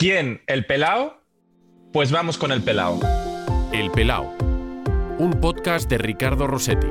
[0.00, 0.40] ¿Quién?
[0.46, 1.20] ¿El pelao?
[1.92, 2.98] Pues vamos con el pelao.
[3.70, 4.34] El Pelao,
[5.18, 6.86] un podcast de Ricardo Rossetti.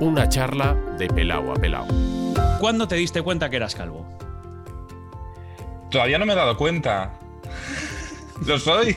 [0.00, 1.86] Una charla de pelao a pelao.
[2.60, 4.08] ¿Cuándo te diste cuenta que eras calvo?
[5.90, 7.12] Todavía no me he dado cuenta.
[8.46, 8.94] Lo soy.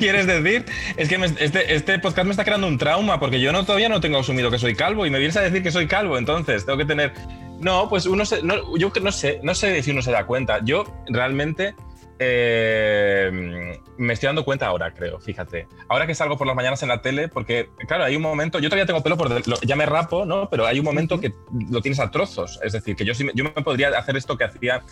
[0.00, 0.64] ¿Quieres decir?
[0.96, 3.88] Es que me- este, este podcast me está creando un trauma porque yo no, todavía
[3.88, 6.66] no tengo asumido que soy calvo y me vienes a decir que soy calvo, entonces
[6.66, 7.12] tengo que tener.
[7.60, 8.42] No, pues uno se.
[8.42, 10.58] No, yo que no sé, no sé si uno se da cuenta.
[10.64, 11.74] Yo realmente
[12.20, 15.66] eh, me estoy dando cuenta ahora, creo, fíjate.
[15.88, 18.58] Ahora que salgo por las mañanas en la tele, porque, claro, hay un momento.
[18.58, 19.30] Yo todavía tengo pelo por.
[19.46, 20.48] lo- ya me rapo, ¿no?
[20.50, 21.32] Pero hay un momento que
[21.70, 22.58] lo tienes a trozos.
[22.62, 24.82] Es decir, que yo, yo me podría hacer esto que hacía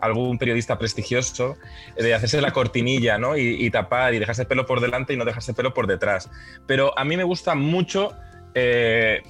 [0.00, 1.56] algún periodista prestigioso
[1.96, 3.36] de hacerse la cortinilla ¿no?
[3.36, 5.86] y, y tapar y dejarse el pelo por delante y no dejarse el pelo por
[5.86, 6.30] detrás.
[6.66, 8.12] Pero a mí me gusta mucho
[8.54, 9.22] eh,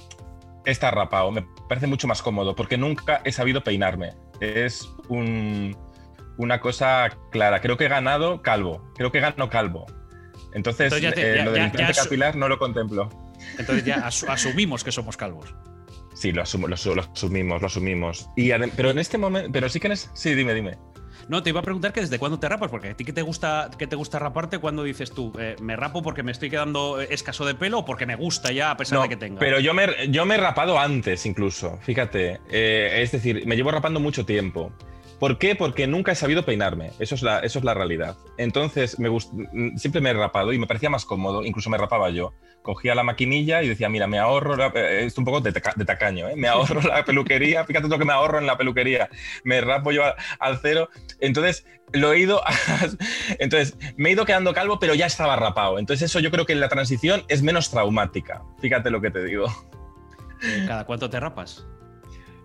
[0.63, 4.13] estar rapado, me parece mucho más cómodo porque nunca he sabido peinarme.
[4.39, 5.75] Es un-
[6.37, 7.61] una cosa clara.
[7.61, 9.85] Creo que he ganado calvo, creo que gano calvo.
[10.53, 13.09] Entonces, Entonces ya te- eh, ya- lo del implante capilar no lo contemplo.
[13.57, 15.53] Entonces ya asu- asumimos que somos calvos.
[16.13, 18.29] Sí, lo, asumo- lo, asu- lo asumimos, lo asumimos.
[18.35, 20.77] Y pero en este momento, pero sí que en es- sí, dime, dime.
[21.29, 23.21] No, te iba a preguntar que desde cuándo te rapas, porque a ti que te
[23.21, 26.99] gusta, que te gusta raparte, cuando dices tú, eh, me rapo porque me estoy quedando
[26.99, 29.39] escaso de pelo o porque me gusta ya a pesar No, de que tenga.
[29.39, 32.41] Pero yo me, yo me he rapado antes incluso, fíjate.
[32.49, 34.73] Eh, es decir, me llevo rapando mucho tiempo.
[35.21, 35.55] ¿Por qué?
[35.55, 36.91] Porque nunca he sabido peinarme.
[36.99, 38.17] Eso es la, eso es la realidad.
[38.39, 39.31] Entonces, me gust-
[39.77, 41.45] siempre me he rapado y me parecía más cómodo.
[41.45, 42.33] Incluso me rapaba yo.
[42.63, 45.75] Cogía la maquinilla y decía, mira, me ahorro, la- eh, esto un poco de, taca-
[45.75, 46.35] de tacaño, ¿eh?
[46.35, 49.09] me ahorro la peluquería, fíjate lo que me ahorro en la peluquería,
[49.43, 50.89] me rapo yo a- al cero.
[51.19, 52.41] Entonces, lo he ido,
[53.39, 55.77] entonces, me he ido quedando calvo, pero ya estaba rapado.
[55.77, 58.41] Entonces, eso yo creo que la transición es menos traumática.
[58.59, 59.45] Fíjate lo que te digo.
[60.43, 61.67] Eh, ¿Cada cuánto te rapas?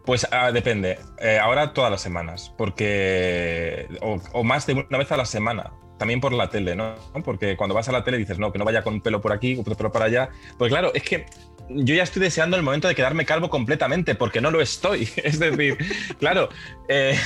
[0.06, 0.98] Pues ah, depende.
[1.18, 3.88] Eh, ahora todas las semanas, porque.
[4.00, 5.72] O, o más de una vez a la semana.
[5.98, 6.94] También por la tele, ¿no?
[7.24, 9.32] Porque cuando vas a la tele dices, no, que no vaya con un pelo por
[9.32, 10.28] aquí, un pelo por allá.
[10.58, 11.24] Pues claro, es que
[11.68, 15.08] yo ya estoy deseando el momento de quedarme calvo completamente, porque no lo estoy.
[15.16, 15.76] Es decir,
[16.18, 16.48] claro,
[16.88, 17.18] eh,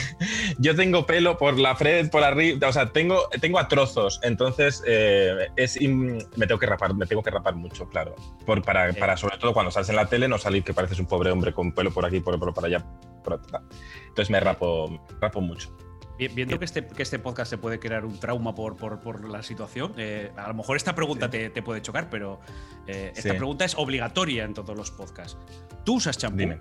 [0.58, 4.20] yo tengo pelo por la frente, por arriba, o sea, tengo, tengo a trozos.
[4.22, 8.14] Entonces, eh, es me tengo que rapar, me tengo que rapar mucho, claro.
[8.46, 11.06] Por, para, para, sobre todo cuando sales en la tele, no salir que pareces un
[11.06, 12.84] pobre hombre con pelo por aquí, por, por, por allá.
[13.22, 13.62] por atrás.
[14.08, 15.76] Entonces me rapo, rapo mucho.
[16.20, 19.26] Vi- Viendo que este, que este podcast se puede crear un trauma por, por, por
[19.28, 22.40] la situación, eh, a lo mejor esta pregunta te, te puede chocar, pero
[22.86, 23.36] eh, esta Sí.
[23.36, 25.38] pregunta es obligatoria en todos los podcasts.
[25.84, 26.36] ¿Tú usas champú?
[26.38, 26.60] Dime.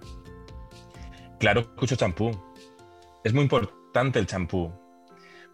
[1.39, 2.31] Claro que uso champú.
[3.23, 4.71] Es muy importante el champú.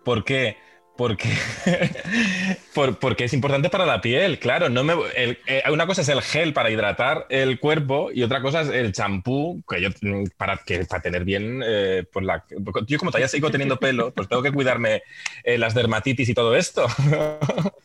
[0.04, 0.58] ¿Por qué?
[0.98, 1.28] Porque,
[2.74, 4.70] por- porque es importante para la piel, claro.
[4.70, 8.42] No me, el- eh, una cosa es el gel para hidratar el cuerpo y otra
[8.42, 11.62] cosa es el champú que yo, mm, para, que, para tener bien.
[11.66, 12.46] eh, pues la,
[12.88, 15.04] yo, como todavía sigo teniendo pelo, pues tengo que cuidarme
[15.44, 16.88] eh, las dermatitis y todo esto.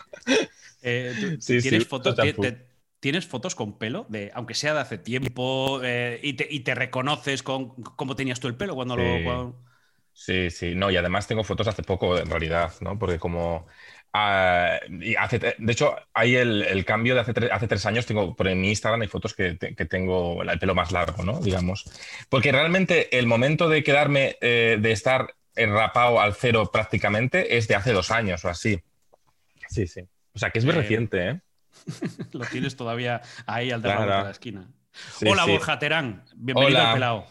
[0.82, 2.16] Eh, ¿tú- Sí, ¿tienes, sí, fotos,
[3.00, 4.06] ¿Tienes fotos con pelo?
[4.08, 5.80] De, aunque sea de hace tiempo,
[6.22, 9.02] y, te, y te reconoces con cómo tenías tú el pelo cuando Sí.
[9.02, 9.24] lo.
[9.24, 9.69] cuando-
[10.12, 12.98] Sí, sí, no, y además tengo fotos hace poco, en realidad, ¿no?
[12.98, 13.66] Porque como...
[14.12, 18.04] ah, y hace, de hecho, hay el, el cambio de hace, tre- hace tres años,
[18.06, 21.22] tengo, por en mi Instagram hay fotos que, te- que tengo el pelo más largo,
[21.24, 21.40] ¿no?
[21.40, 21.84] Digamos.
[22.28, 27.74] Porque realmente el momento de quedarme, eh, de estar rapado al cero prácticamente, es de
[27.76, 28.82] hace dos años o así.
[29.68, 30.02] Sí, sí.
[30.34, 31.40] O sea, que es muy Eh, reciente, ¿eh?
[32.32, 34.24] Lo tienes todavía ahí al de Claro.
[34.24, 34.68] la esquina.
[35.16, 35.52] Sí, Hola, sí.
[35.52, 36.24] Borja Terán.
[36.34, 36.88] Bienvenido Hola.
[36.88, 37.26] al pelao.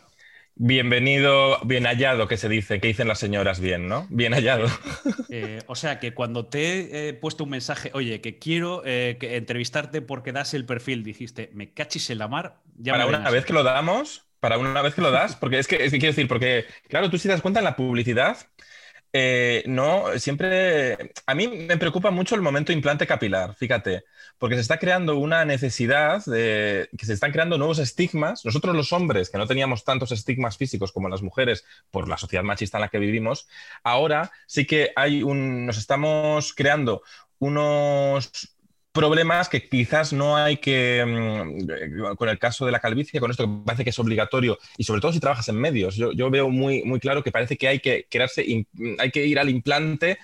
[0.62, 4.08] Bienvenido, bien hallado, que se dice, que dicen las señoras bien, ¿no?
[4.10, 4.68] Bien hallado.
[5.32, 9.38] Eh, o sea que cuando te he puesto un mensaje, oye, que quiero eh, que
[9.38, 12.64] entrevistarte porque das el perfil, dijiste, me cachis en la mar.
[12.78, 13.32] Ya para una verás".
[13.32, 16.00] vez que lo damos, para una vez que lo das, porque es que, es que
[16.00, 18.38] quiero decir, porque claro, tú si das cuenta en la publicidad,
[19.14, 24.04] eh, no, siempre, a mí me preocupa mucho el momento implante capilar, fíjate,
[24.40, 28.44] porque se está creando una necesidad de que se están creando nuevos estigmas.
[28.46, 32.44] Nosotros los hombres, que no teníamos tantos estigmas físicos como las mujeres por la sociedad
[32.44, 33.48] machista en la que vivimos,
[33.84, 37.04] ahora sí que hay un, nos estamos creando
[37.38, 38.56] unos
[39.00, 43.46] problemas que quizás no hay que, mm, con el caso de la calvicie, con esto
[43.46, 46.84] que parece que es obligatorio, y sobre todo si trabajas en medios, yo, veo muy,
[46.84, 48.68] muy claro que parece que hay que im-
[49.00, 50.18] hay que ir al implante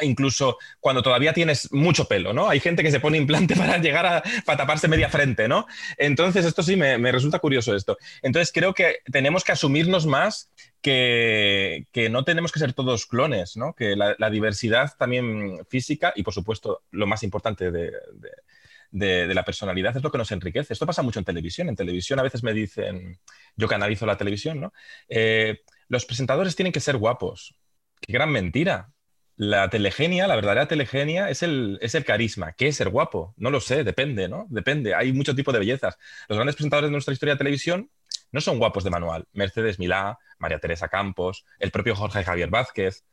[0.00, 2.48] incluso cuando todavía tienes mucho pelo, ¿no?
[2.48, 5.66] Hay gente que se pone implante para llegar a taparse media frente, ¿no?
[5.96, 7.96] Entonces, esto sí me, me resulta curioso esto.
[8.22, 10.50] Entonces, creo que tenemos que asumirnos más
[10.84, 13.74] que, no tenemos que ser todos clones, ¿no?
[13.74, 20.02] Que la, diversidad también física y, por supuesto, lo más importante de la personalidad es
[20.02, 20.74] lo que nos enriquece.
[20.74, 21.68] Esto pasa mucho en televisión.
[21.70, 23.18] En televisión a veces me dicen,
[23.56, 24.72] yo que analizo la televisión, ¿no?
[25.08, 27.54] Eh, los presentadores tienen que ser guapos.
[28.00, 28.90] Qué gran mentira.
[29.36, 32.52] la telegenia, la verdadera telegenia, es el, es el carisma.
[32.52, 33.34] ¿Qué es ser guapo?
[33.36, 34.46] No lo sé, depende, ¿no?
[34.50, 34.94] Depende.
[34.94, 35.96] Hay mucho tipo de bellezas.
[36.28, 37.90] Los grandes presentadores de nuestra historia de televisión
[38.34, 39.26] no son guapos de manual.
[39.32, 43.04] Mercedes Milá, María Teresa Campos, el propio Jorge Javier Vázquez,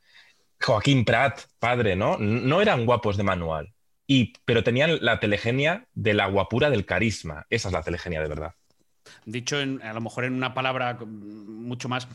[0.60, 2.18] Joaquín Prat, padre, ¿no?
[2.18, 3.72] No eran guapos de manual.
[4.08, 7.46] Y, pero tenían la telegenia de la guapura del carisma.
[7.52, 8.56] Esa es la telegenia de verdad.
[9.26, 12.08] Dicho a lo mejor en una palabra mucho más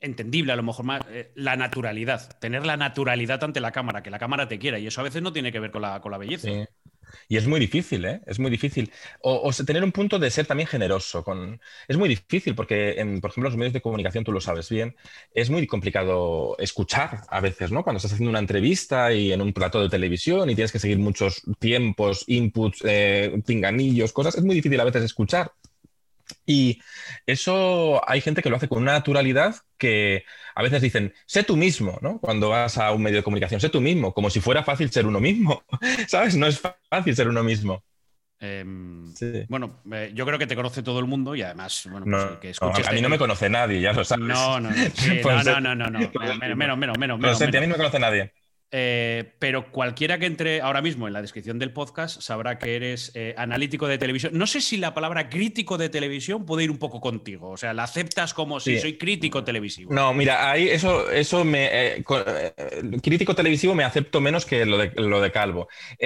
[0.00, 4.10] entendible, a lo mejor más, eh, la naturalidad, tener la naturalidad ante la cámara, que
[4.10, 6.12] la cámara te quiera, y eso a veces no tiene que ver con la, con
[6.12, 6.48] la belleza.
[7.28, 8.20] Y es muy difícil, ¿eh?
[8.26, 8.90] Es muy difícil.
[9.20, 11.24] O, tener un punto de ser también generoso.
[11.24, 11.60] Con...
[11.88, 14.96] Es muy difícil porque, en, por ejemplo, los medios de comunicación, tú lo sabes bien,
[15.34, 17.82] es muy complicado escuchar a veces, ¿no?
[17.82, 20.98] Cuando estás haciendo una entrevista y en un plato de televisión y tienes que seguir
[20.98, 25.52] muchos tiempos, inputs, eh, pinganillos, cosas, es muy difícil a veces escuchar.
[26.44, 26.80] Y
[27.26, 30.24] eso hay gente que lo hace con una naturalidad que
[30.54, 32.18] a veces dicen, sé tú mismo, ¿no?
[32.18, 35.06] Cuando vas a un medio de comunicación, sé tú mismo, como si fuera fácil ser
[35.06, 35.64] uno mismo,
[36.08, 36.36] ¿sabes?
[36.36, 37.84] No es fácil ser uno mismo.
[38.38, 39.14] Em,
[39.48, 42.50] bueno, eh, yo creo que te conoce todo el mundo y además, bueno, pues, que
[42.50, 42.86] escuches.
[42.86, 44.26] a mí no me conoce nadie, ya lo sabes.
[44.26, 44.76] No, no, no.
[45.22, 47.18] Pues no, no, no, no, Menos, menos, menos, menos.
[47.18, 48.32] menos, a mí no me conoce nadie.
[48.72, 53.12] Eh, pero cualquiera que entre ahora mismo en la descripción del podcast sabrá que eres
[53.14, 54.36] eh, analítico de televisión.
[54.36, 57.50] No sé si la palabra crítico de televisión puede ir un poco contigo.
[57.50, 59.94] O sea, la aceptas como si soy crítico televisivo.
[59.94, 61.68] No, mira, ahí eso, eso me.
[61.70, 62.04] Eh,
[63.02, 65.68] crítico televisivo me acepto menos que lo de, lo de Calvo.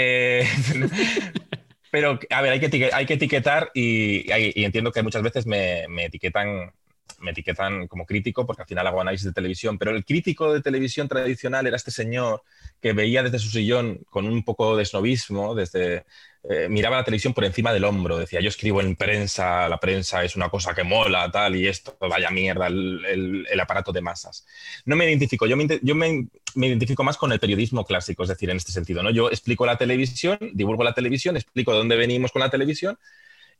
[1.90, 4.30] pero, a ver, hay que, hay que etiquetar y,
[4.62, 6.72] entiendo que muchas veces me, me etiquetan
[7.20, 10.62] me etiquetan como crítico porque al final hago análisis de televisión, pero el crítico de
[10.62, 12.42] televisión tradicional era este señor
[12.80, 16.04] que veía desde su sillón con un poco de snobismo, desde,
[16.42, 20.24] eh, miraba la televisión por encima del hombro, decía, yo escribo en prensa, la prensa
[20.24, 24.46] es una cosa que mola, tal, y esto, vaya mierda, el, aparato de masas.
[24.86, 28.72] No me identifico, yo, me, identifico más con el periodismo clásico, es decir, en este
[28.72, 29.10] sentido, ¿no?
[29.10, 32.98] Yo explico la televisión, divulgo la televisión, explico de dónde venimos con la televisión,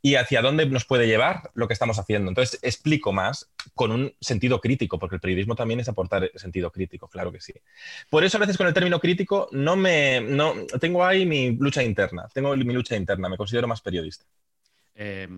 [0.03, 2.31] y hacia dónde nos puede llevar lo que estamos haciendo.
[2.31, 7.09] Entonces, explico más con un sentido crítico, porque el periodismo también es aportar sentido crítico,
[7.09, 7.53] claro que sí.
[8.09, 10.21] Por eso a veces con el término crítico no me...
[10.21, 14.25] No, tengo ahí mi lucha interna, tengo mi lucha interna, me considero más periodista.
[14.95, 15.29] Eh,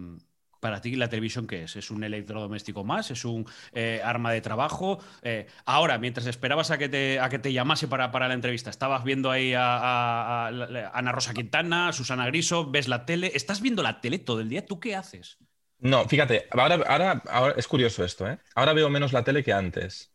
[0.63, 1.75] para ti la televisión qué es?
[1.75, 3.11] ¿Es un electrodoméstico más?
[3.11, 5.01] ¿Es un eh, arma de trabajo?
[5.23, 8.71] Eh, ahora, mientras esperabas a que te, a que te llamase para, para la entrevista,
[8.71, 10.47] estabas viendo ahí a,
[10.95, 14.65] Ana Rosa Quintana, Susana Griso, ves la tele, ¿estás viendo la tele todo el día?
[14.65, 15.37] ¿Tú qué haces?
[15.81, 18.39] No, fíjate, ahora, ahora, ahora es curioso esto, ¿eh?
[18.55, 20.13] Ahora veo menos la tele que antes.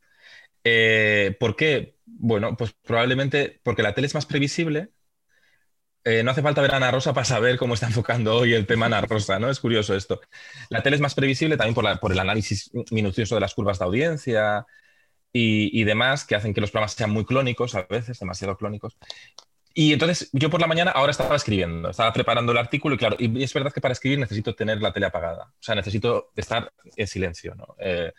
[0.64, 1.98] ¿Por qué?
[2.06, 4.92] Bueno, pues probablemente porque la tele es más previsible
[6.08, 8.66] eh, no hace falta ver a Ana Rosa para saber cómo está enfocando hoy el
[8.66, 9.50] tema Ana Rosa, ¿no?
[9.50, 10.22] Es curioso esto.
[10.70, 14.66] La tele es más previsible también por, el análisis minucioso de las curvas de audiencia
[15.34, 18.98] y, demás, que hacen que los programas sean muy clónicos a veces, demasiado clónicos.
[19.74, 23.18] Y entonces yo por la mañana ahora estaba escribiendo, estaba preparando el artículo y claro,
[23.20, 26.72] y es verdad que para escribir necesito tener la tele apagada, o sea, necesito estar
[26.96, 27.76] en silencio, ¿no?
[27.78, 28.14] Eh,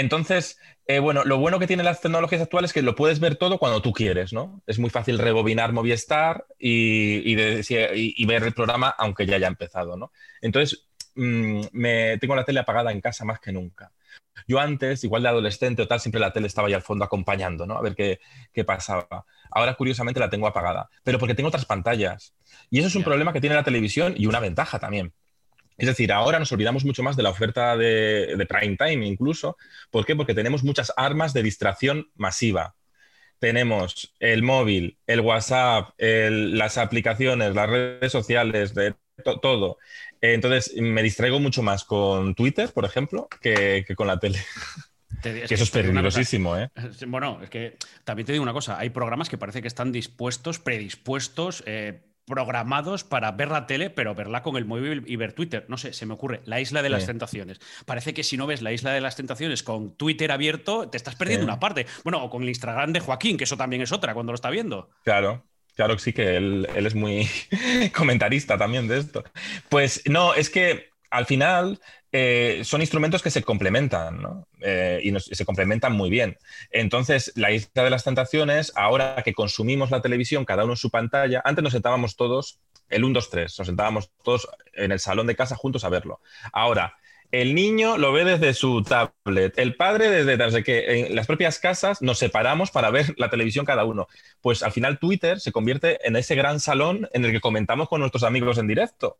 [0.00, 3.36] entonces, eh, bueno, lo bueno que tienen las tecnologías actuales es que lo puedes ver
[3.36, 4.62] todo cuando tú quieres, ¿no?
[4.66, 10.12] Es muy fácil rebobinar Movistar y, ver el programa aunque ya haya empezado, ¿no?
[10.42, 13.90] Entonces, mm, me, tengo la tele apagada en casa más que nunca.
[14.46, 17.66] Yo antes, igual de adolescente o tal, siempre la tele estaba ahí al fondo acompañando,
[17.66, 17.78] ¿no?
[17.78, 19.24] A ver qué, pasaba.
[19.50, 22.34] Ahora, curiosamente, la tengo apagada, pero porque tengo otras pantallas.
[22.68, 25.14] Y eso es un problema que tiene la televisión y una ventaja también
[25.78, 29.56] es decir, ahora nos olvidamos mucho más de la oferta de, prime time incluso.
[29.90, 30.16] ¿Por qué?
[30.16, 32.74] Porque tenemos muchas armas de distracción masiva.
[33.38, 38.94] Tenemos el móvil, el WhatsApp, las aplicaciones, las redes sociales, de
[39.42, 39.78] todo.
[40.20, 44.38] Entonces, me distraigo mucho más con Twitter, por ejemplo, que, con la tele.
[45.22, 46.70] que eso es peligrosísimo, ¿eh?
[47.06, 50.58] Bueno, es que también te digo una cosa, hay programas que parece que están dispuestos,
[50.58, 55.64] predispuestos, eh, programados para ver la tele, pero verla con el móvil y ver Twitter.
[55.68, 57.60] No sé, se me ocurre, la isla de las tentaciones.
[57.86, 61.14] Parece que si no ves la isla de las tentaciones con Twitter abierto, te estás
[61.14, 61.86] perdiendo una parte.
[62.02, 64.50] Bueno, o con el Instagram de Joaquín, que eso también es otra cuando lo está
[64.50, 64.90] viendo.
[65.04, 65.44] Claro.
[65.74, 67.28] Claro que sí, que él, él es muy
[67.94, 69.24] comentarista también de esto.
[69.68, 71.80] Pues no, es que al final
[72.12, 74.44] eh, son instrumentos que se complementan.
[74.60, 76.38] Eh, y se complementan muy bien.
[76.70, 80.90] Entonces, la isla de las tentaciones, ahora que consumimos la televisión, cada uno en su
[80.90, 85.26] pantalla, antes nos sentábamos todos, el 1, 2, 3, nos sentábamos todos en el salón
[85.26, 86.20] de casa juntos a verlo.
[86.52, 86.96] Ahora,
[87.32, 92.18] el niño lo ve desde su tablet, el padre desde, en las propias casas nos
[92.18, 94.06] separamos para ver la televisión cada uno.
[94.40, 98.00] Pues al final Twitter se convierte en ese gran salón en el que comentamos con
[98.00, 99.18] nuestros amigos en directo.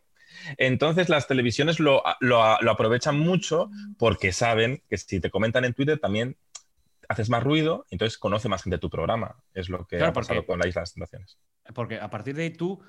[0.56, 6.36] Entonces las televisiones lo, aprovechan mucho porque saben que si te comentan en Twitter también
[7.08, 9.36] haces más ruido, entonces conoce más gente tu programa.
[9.54, 11.38] Es lo que ha pasado con la Isla de las Tentaciones.
[11.74, 12.82] Porque a partir de ahí tú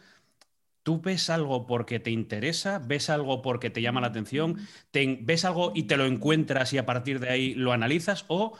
[0.87, 2.79] ¿Tú ves algo porque te interesa?
[2.79, 4.55] ¿Ves algo porque te llama la atención?
[4.93, 8.23] ¿Ves algo y te lo encuentras y a partir de ahí lo analizas?
[8.29, 8.57] ¿O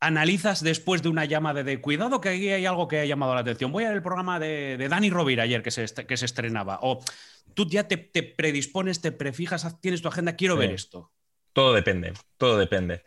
[0.00, 3.42] analizas después de una llamada de cuidado que ahí hay algo que ha llamado la
[3.42, 3.70] atención?
[3.70, 6.78] Voy a ver el programa de, Dani Rovira ayer que se, que se estrenaba.
[6.82, 7.00] O
[7.54, 11.12] tú ya te, predispones, te prefijas, tienes tu agenda, quiero ver esto.
[11.52, 13.02] Todo depende, todo depende.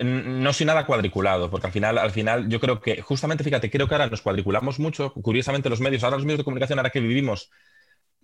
[0.00, 3.88] No soy nada cuadriculado, porque al final, al final yo creo que, justamente, fíjate, creo
[3.88, 7.00] que ahora nos cuadriculamos mucho, curiosamente los medios, ahora los medios de comunicación, ahora que
[7.00, 7.50] vivimos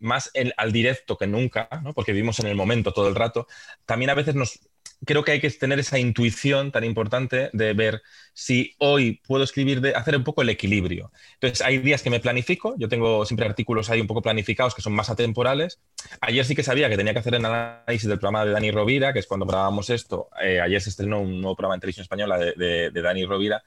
[0.04, 3.46] más al directo que nunca, porque vivimos en el momento todo el rato,
[3.87, 4.61] también a veces nos...
[5.06, 8.00] Creo que hay que tener esa intuición tan importante de ver
[8.32, 11.12] si hoy puedo escribir, de hacer un poco el equilibrio.
[11.34, 14.80] Entonces, hay días que me planifico, yo tengo siempre artículos ahí un poco planificados que
[14.80, 15.80] son más atemporales.
[16.20, 19.12] Ayer sí que sabía que tenía que hacer el análisis del programa de Dani Rovira,
[19.12, 20.30] que es cuando grabábamos esto.
[20.42, 23.62] Eh, ayer se estrenó un nuevo programa en televisión española de, de Dani Rovira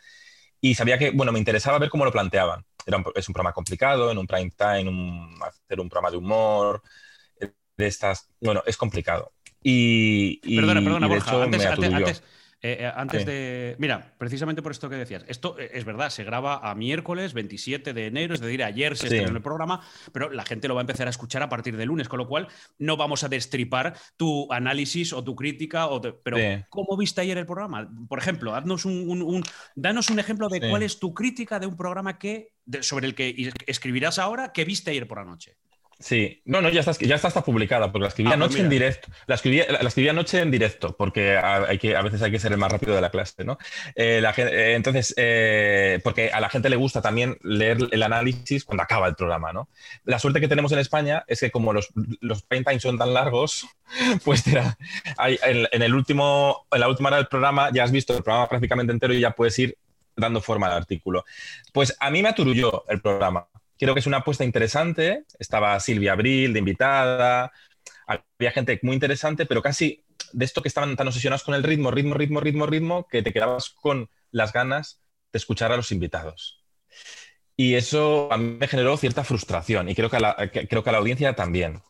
[0.60, 2.66] y sabía que, bueno, me interesaba ver cómo lo planteaban
[3.16, 6.82] es un programa complicado, en un prime time, hacer un programa de humor,
[7.40, 9.32] de estas, bueno, es complicado.
[9.62, 12.22] Y, perdona, perdona, Borja, antes, eh,
[12.62, 13.76] eh, antes de.
[13.78, 15.24] Mira, precisamente por esto que decías.
[15.28, 19.08] Esto eh, es verdad, se graba a miércoles 27 de enero, es decir, ayer se
[19.08, 21.86] estrenó el programa, pero la gente lo va a empezar a escuchar a partir de
[21.86, 22.48] lunes, con lo cual
[22.80, 25.88] no vamos a destripar tu análisis o tu crítica.
[25.88, 26.38] O pero,
[26.70, 27.90] ¿cómo viste ayer el programa?
[28.08, 29.44] Por ejemplo, haznos un,
[29.76, 33.52] danos un ejemplo de cuál es tu crítica de un programa que, sobre el que
[33.68, 35.58] escribirás ahora que viste ayer por la noche.
[36.00, 38.70] Sí, no, no, ya está, ya está, publicada, porque la escribí ah, pues anoche en
[38.70, 39.08] directo.
[39.26, 42.52] La escribí, la, escribí, anoche en directo, porque hay que, a veces hay que ser
[42.52, 43.58] el más rápido de la clase, ¿no?
[43.96, 48.84] Eh, eh, entonces, eh, porque a la gente le gusta también leer el análisis cuando
[48.84, 49.70] acaba el programa, ¿no?
[50.04, 51.90] La suerte que tenemos en España es que como los,
[52.22, 53.68] los prime time son tan largos,
[54.24, 58.48] pues en, el último, en la última hora del programa ya has visto el programa
[58.48, 59.76] prácticamente entero y ya puedes ir
[60.16, 61.26] dando forma al artículo.
[61.74, 65.26] Pues a mí me aturulló el programa creo que es una apuesta interesante.
[65.40, 67.52] Estaba Silvia Abril de invitada,
[68.08, 70.04] había gente muy interesante, pero casi
[70.34, 73.34] de esto que estaban tan obsesionados con el ritmo, ritmo, ritmo, ritmo, ritmo, que te
[73.34, 76.64] quedabas con las ganas de escuchar a los invitados.
[77.56, 80.90] Y eso a mí me generó cierta frustración y creo que a la, creo que
[80.90, 81.82] a la audiencia también.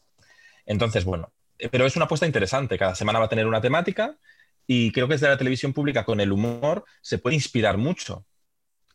[0.65, 1.33] Entonces, bueno,
[1.71, 2.77] pero es una apuesta interesante.
[2.77, 4.17] Cada semana va a tener una temática
[4.65, 8.25] y creo que desde la televisión pública con el humor se puede inspirar mucho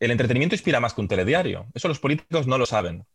[0.03, 1.67] el entretenimiento inspira más que un telediario.
[1.73, 3.05] Eso los políticos no lo saben,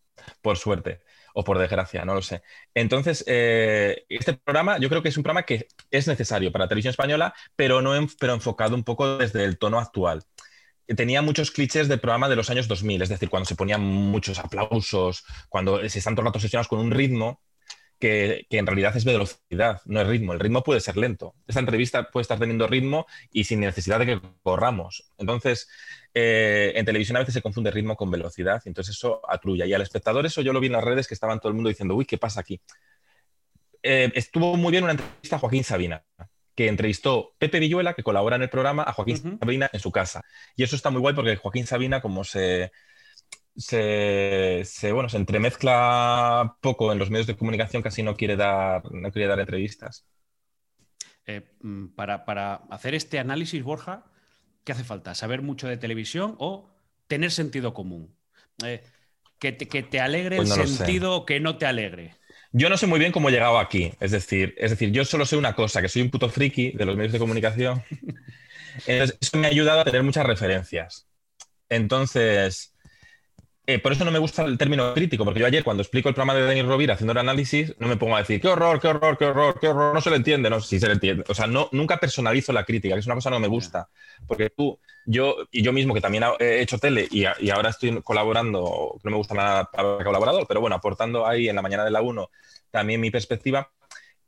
[0.42, 1.00] por suerte
[1.35, 2.42] o por desgracia, no lo sé.
[2.75, 6.68] Entonces, eh, este programa yo creo que es un programa que es necesario para la
[6.68, 10.25] televisión española, pero, no pero enfocado un poco desde el tono actual.
[10.97, 14.38] Tenía muchos clichés del programa de los años 2000, es decir, cuando se ponían muchos
[14.38, 17.42] aplausos, cuando se están todo el rato obsesionados con un ritmo
[17.99, 20.33] que, en realidad es velocidad, no es ritmo.
[20.33, 21.35] El ritmo puede ser lento.
[21.47, 25.11] Esta entrevista puede estar teniendo ritmo y sin necesidad de que corramos.
[25.19, 25.69] Entonces,
[26.14, 29.67] eh, en televisión a veces se confunde ritmo con velocidad, y entonces eso atruya.
[29.67, 31.69] Y al espectador, eso yo lo vi en las redes que estaban todo el mundo
[31.69, 32.61] diciendo, uy, ¿qué pasa aquí?
[33.83, 36.05] Eh, estuvo muy bien una entrevista a Joaquín Sabina,
[36.55, 40.23] que entrevistó Pepe Villuela, que colabora en el programa, a Joaquín Sabina en su casa.
[40.57, 42.73] Y eso está muy guay porque Joaquín Sabina, como se
[43.59, 49.11] se, bueno, se entremezcla poco en los medios de comunicación, casi no quiere dar, no
[49.11, 50.07] quiere dar entrevistas.
[51.27, 54.05] Eh, mm, para, hacer este análisis, Borja,
[54.65, 55.15] ¿qué hace falta?
[55.15, 56.71] ¿Saber mucho de televisión o
[57.09, 58.15] tener sentido común?
[58.65, 58.83] Eh,
[59.38, 62.15] que, te, alegre pues el sentido o que no te alegre.
[62.53, 63.93] Yo no sé muy bien cómo he llegado aquí.
[64.00, 66.87] Es decir, es decir, yo solo sé una cosa, que soy un puto friki de
[66.87, 67.83] los medios de comunicación.
[68.87, 71.09] eso me ha ayudado a tener muchas referencias.
[71.69, 72.75] Entonces,
[73.69, 76.15] eh, por eso no me gusta el término crítico, porque yo ayer cuando explico el
[76.15, 78.89] programa de Denis Rovira haciendo el análisis, no me pongo a decir qué horror, qué
[78.89, 81.23] horror, qué horror, qué horror, no se le entiende, no, sí se le entiende.
[81.29, 83.91] O sea, no, nunca personalizo la crítica, que es una cosa que no me gusta,
[84.27, 88.99] porque tú, yo y yo mismo que también he hecho tele y, ahora estoy colaborando,
[89.03, 92.01] no me gusta nada para colaborador, pero bueno, aportando ahí en la mañana de la
[92.01, 92.31] 1
[92.71, 93.71] también mi perspectiva,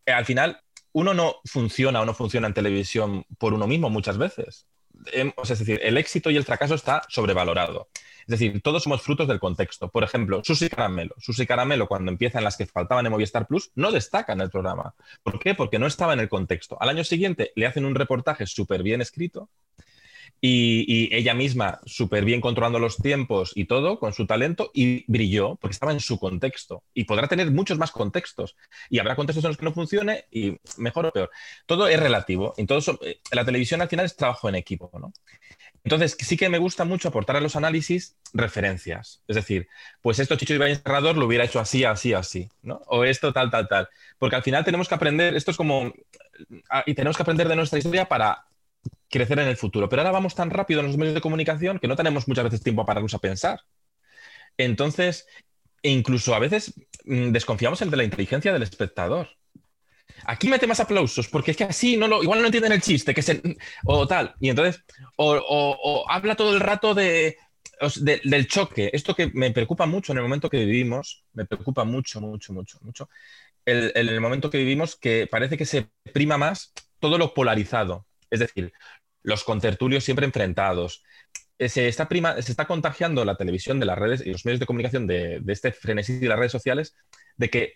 [0.05, 0.61] eh, al final
[0.93, 4.67] uno no funciona o no funciona en televisión por uno mismo muchas veces.
[5.13, 7.89] Em, es decir, el éxito y el fracaso está sobrevalorado.
[8.21, 9.89] Es decir, todos somos frutos del contexto.
[9.89, 11.15] Por ejemplo, Susi Caramelo.
[11.19, 14.51] Susi Caramelo, cuando empieza en las que faltaban en Movistar Plus, no destaca en el
[14.51, 14.95] programa.
[15.23, 15.55] ¿Por qué?
[15.55, 16.77] Porque no estaba en el contexto.
[16.81, 19.49] Al año siguiente le hacen un reportaje súper bien escrito
[20.41, 25.57] y, ella misma súper bien controlando los tiempos y todo con su talento y brilló
[25.57, 28.57] porque estaba en su contexto y podrá tener muchos más contextos
[28.89, 31.31] y habrá contextos en los que no funcione y mejor o peor.
[31.67, 32.55] Todo es relativo.
[32.57, 34.91] Entonces, eh, la televisión al final es trabajo en equipo.
[34.99, 35.13] ¿no?
[35.85, 39.23] Entonces, sí que me gusta mucho aportar a los análisis referencias.
[39.27, 39.69] Es decir,
[40.03, 42.83] pues esto Chicho Ibañez Cerrador lo hubiera hecho así, así, así, ¿no?
[42.87, 43.89] O esto tal, tal, tal.
[44.19, 45.93] Porque al final tenemos que aprender, esto es como,
[46.69, 48.47] ah, y tenemos que aprender de nuestra historia para
[49.09, 49.89] crecer en el futuro.
[49.89, 52.63] Pero ahora vamos tan rápido en los medios de comunicación que no tenemos muchas veces
[52.63, 53.61] tiempo para pararnos a pensar.
[54.57, 55.27] Entonces,
[55.83, 59.29] incluso a veces mm, desconfiamos el de la inteligencia del espectador.
[60.25, 63.15] Aquí mete más aplausos, porque es que así no lo, igual no entienden el chiste,
[63.15, 63.41] que se,
[63.85, 64.35] o tal.
[64.41, 64.83] Y entonces,
[65.17, 67.37] o, habla todo el rato de,
[68.03, 68.91] del choque.
[68.93, 72.79] Esto que me preocupa mucho en el momento que vivimos, me preocupa mucho, mucho, mucho,
[72.83, 73.09] mucho.
[73.67, 78.07] en el momento que vivimos, que parece que se prima más todo lo polarizado.
[78.31, 78.73] Es decir,
[79.23, 81.03] los contertulios siempre enfrentados.
[81.59, 84.61] Eh, se está, prima, se está contagiando la televisión de las redes y los medios
[84.61, 86.95] de comunicación de, este frenesí de las redes sociales
[87.37, 87.75] de que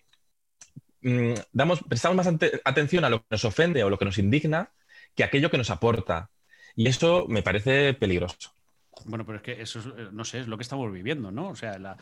[1.05, 2.35] mm, damos, prestamos más
[2.65, 4.73] atención a lo que nos ofende o lo que nos indigna
[5.15, 6.31] que aquello que nos aporta.
[6.77, 8.53] Y eso me parece peligroso.
[9.07, 11.49] Bueno, pero es que eso, eh, no sé, es lo que estamos viviendo, ¿no?
[11.49, 11.97] O sea, la,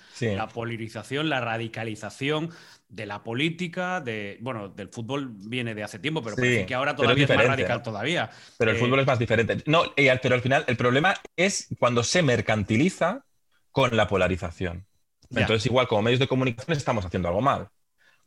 [0.48, 2.50] polarización, la radicalización
[2.88, 6.94] de la política, de, bueno, del fútbol viene de hace tiempo, pero parece que ahora
[6.94, 8.30] todavía es, más radical todavía.
[8.58, 9.62] Pero el eh, fútbol es más diferente.
[9.66, 13.24] No, pero al final el problema es cuando se mercantiliza
[13.70, 14.86] con la polarización.
[15.30, 17.68] Entonces, igual como medios de comunicación estamos haciendo algo mal,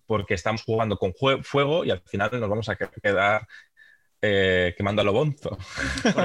[0.06, 3.48] porque estamos jugando con fuego y al final nos vamos a quedar
[4.28, 5.56] eh, quemando a lo bonzo.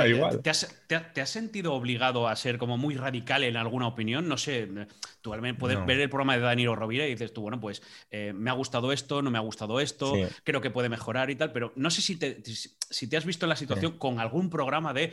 [0.09, 0.41] Igual.
[0.43, 4.27] ¿te has, sentido obligado a ser como muy radical en alguna opinión?
[4.27, 4.69] No sé,
[5.21, 8.33] tú al puedes ver el programa de Danilo Rovira y dices tú, bueno, pues eh,
[8.35, 11.53] me ha gustado esto, no me ha gustado esto, creo que puede mejorar y tal,
[11.53, 14.95] pero no sé si te, si te has visto en la situación con algún programa
[14.95, 15.13] de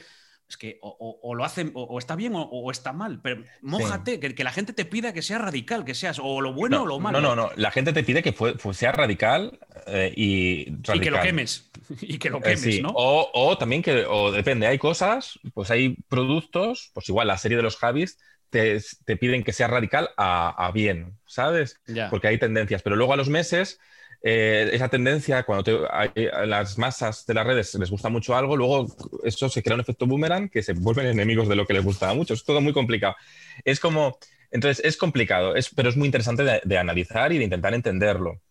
[0.49, 4.51] es que o, lo hacen, o, está bien o, está mal, pero mójate, que, la
[4.51, 7.19] gente te pida que sea radical, que seas o lo bueno o lo malo.
[7.19, 8.33] No, no, no, la gente te pide que
[8.73, 11.69] sea radical eh, y Y que lo quemes,
[12.01, 12.93] y que lo eh, quemes, ¿no?
[12.95, 17.63] O, también que, o depende, hay cosas, pues hay productos, pues igual la serie de
[17.63, 18.17] los Javis
[18.49, 18.79] te,
[19.17, 21.81] piden que sea radical a, bien, ¿sabes?
[22.09, 23.79] Porque hay tendencias, pero luego a los meses
[24.21, 28.87] eh, esa tendencia, cuando a las masas de las redes les gusta mucho algo, luego
[29.23, 32.13] eso se crea un efecto boomerang que se vuelven enemigos de lo que les gustaba
[32.13, 32.33] mucho.
[32.33, 33.15] Es todo muy complicado.
[33.63, 34.17] Es como,
[34.51, 38.41] entonces es complicado, es, pero es muy interesante de, analizar y de intentar entenderlo.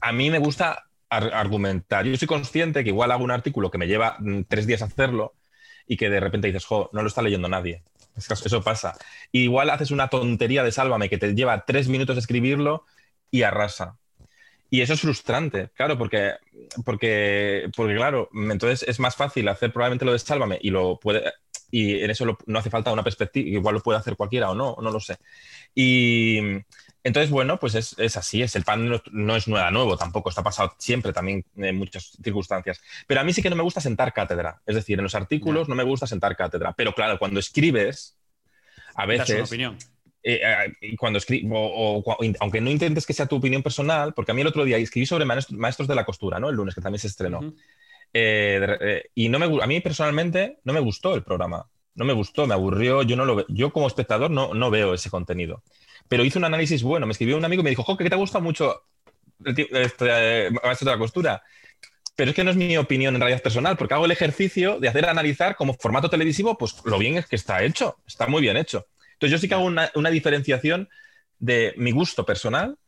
[0.00, 2.04] A mí me gusta argumentar.
[2.04, 5.34] Yo soy consciente que igual hago un artículo que me lleva mm, tres días hacerlo
[5.86, 7.82] y que de repente dices, jo, no lo está leyendo nadie.
[8.16, 8.94] Eso pasa.
[9.32, 12.84] igual haces una tontería de sálvame que te lleva tres minutos escribirlo
[13.30, 13.98] y arrasa.
[14.74, 16.32] Y eso es frustrante, claro, porque,
[16.84, 21.32] porque, porque, claro, entonces es más fácil hacer probablemente lo de Sálvame y lo puede
[21.70, 24.76] y en eso no hace falta una perspectiva, igual lo puede hacer cualquiera o no,
[24.82, 25.18] no lo sé.
[25.76, 26.38] Y
[27.04, 30.74] entonces, bueno, pues es, así, es el pan no, es nada nuevo tampoco, está pasado
[30.76, 32.80] siempre también en muchas circunstancias.
[33.06, 35.68] Pero a mí sí que no me gusta sentar cátedra, es decir, en los artículos
[35.68, 38.18] no, me gusta sentar cátedra, pero claro, cuando escribes,
[38.96, 39.40] a veces...
[39.40, 39.78] opinión
[40.26, 40.40] eh,
[40.80, 44.40] eh, cuando escribo, o, aunque no intentes que sea tu opinión personal, porque a mí
[44.40, 46.48] el otro día escribí sobre maestros, de la costura, ¿no?
[46.48, 47.54] El lunes, que también se estrenó.
[48.14, 51.68] Eh, y no me, a mí personalmente no me gustó el programa.
[51.94, 53.02] No me gustó, me aburrió.
[53.02, 55.62] Yo, no lo, yo como espectador no, no veo ese contenido.
[56.08, 57.06] Pero hice un análisis bueno.
[57.06, 58.82] Me escribió un amigo y me dijo, jo, que te gusta mucho
[59.44, 61.42] este, maestro de la costura
[62.16, 64.88] pero es que no es mi opinión en realidad personal, porque hago el ejercicio de
[64.88, 68.56] hacer analizar como formato televisivo, pues lo bien es que está hecho, está muy bien
[68.56, 68.86] hecho.
[69.14, 70.88] Entonces yo sí que hago una, diferenciación
[71.38, 72.78] de mi gusto personal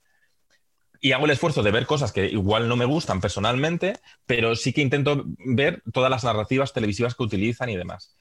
[1.00, 3.94] y hago el esfuerzo de ver cosas que igual no me gustan personalmente,
[4.26, 8.16] pero sí que intento ver todas las narrativas televisivas que utilizan y demás.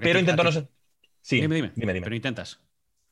[0.00, 0.52] pero intento no...
[1.22, 2.60] Sí, dime, dime, dime, Pero intentas.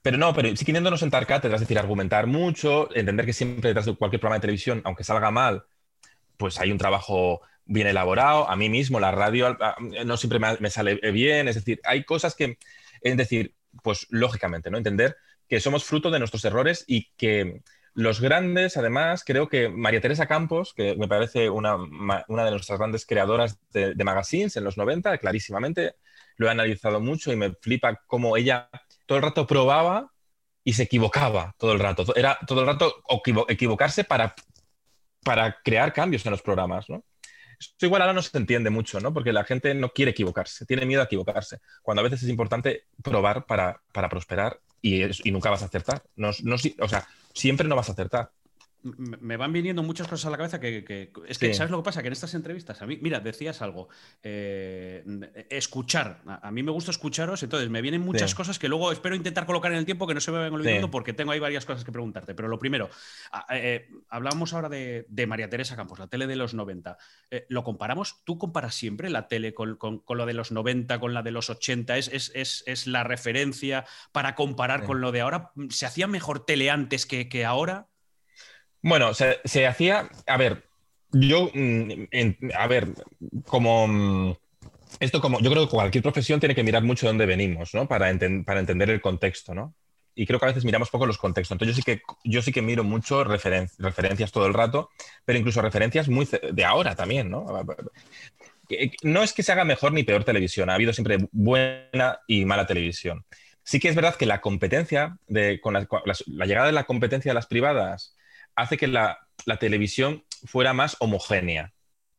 [0.00, 3.32] Pero no, pero sí que intento no sentar cátedras, es decir, argumentar mucho, entender que
[3.32, 5.64] siempre detrás de cualquier programa de televisión, aunque salga mal,
[6.38, 8.48] pues hay un trabajo bien elaborado.
[8.48, 9.56] A mí mismo la radio
[10.06, 12.58] no siempre me, me sale bien, es decir, hay cosas que,
[13.02, 14.78] es decir, pues lógicamente, ¿no?
[14.78, 15.16] Entender
[15.48, 17.62] que somos fruto de nuestros errores y que
[17.94, 23.04] los grandes, además, creo que María Teresa Campos, que me parece una, de nuestras grandes
[23.04, 25.96] creadoras de, magazines en los 90, clarísimamente,
[26.36, 28.68] lo he analizado mucho y me flipa cómo ella
[29.06, 30.12] todo el rato probaba
[30.62, 32.04] y se equivocaba todo el rato.
[32.14, 33.02] Era todo el rato
[33.48, 34.34] equivocarse para,
[35.24, 37.02] para crear cambios en los programas, ¿no?
[37.58, 39.12] Esto igual ahora no se entiende mucho, ¿no?
[39.12, 42.84] Porque la gente no quiere equivocarse, tiene miedo a equivocarse, cuando a veces es importante
[43.02, 46.02] probar para, para prosperar y, y, nunca vas a acertar.
[46.14, 48.30] No, no, o sea, siempre no vas a acertar
[48.96, 52.02] me van viniendo muchas cosas a la cabeza que, es que, ¿sabes lo que pasa?
[52.02, 53.88] Que en estas entrevistas, a mí, mira, decías algo,
[54.22, 55.04] eh,
[55.50, 59.46] escuchar, a, mí me gusta escucharos, entonces me vienen muchas cosas que luego espero intentar
[59.46, 61.84] colocar en el tiempo que no se me vayan olvidando porque tengo ahí varias cosas
[61.84, 62.34] que preguntarte.
[62.34, 62.90] Pero lo primero,
[63.50, 66.96] eh, hablábamos ahora de, María Teresa Campos, la tele de los 90.
[67.30, 68.24] Eh, ¿Lo comparamos?
[68.24, 71.98] ¿Tú comparas siempre la tele con, lo de los 90, con la de los 80?
[71.98, 75.52] ¿Es, es, la referencia para comparar con lo de ahora?
[75.70, 77.88] ¿Se hacía mejor tele antes que, que ahora?
[78.82, 80.68] Bueno, se, hacía, a ver,
[81.10, 82.06] yo, mm,
[82.56, 82.88] a ver,
[83.46, 84.36] como, mm,
[85.00, 87.88] esto como, yo creo que cualquier profesión tiene que mirar mucho de dónde venimos, ¿no?
[87.88, 89.74] Para, entender el contexto, ¿no?
[90.14, 91.54] Y creo que a veces miramos poco los contextos.
[91.54, 94.90] Entonces yo sí que, yo sí que miro mucho referencias todo el rato,
[95.24, 97.46] pero incluso referencias muy de ahora también, ¿no?
[99.02, 102.66] No es que se haga mejor ni peor televisión, ha habido siempre buena y mala
[102.66, 103.24] televisión.
[103.62, 105.86] Sí que es verdad que la competencia, de, con la,
[106.46, 108.16] llegada de la competencia de las privadas
[108.58, 109.18] hace que la,
[109.60, 111.72] televisión fuera más homogénea.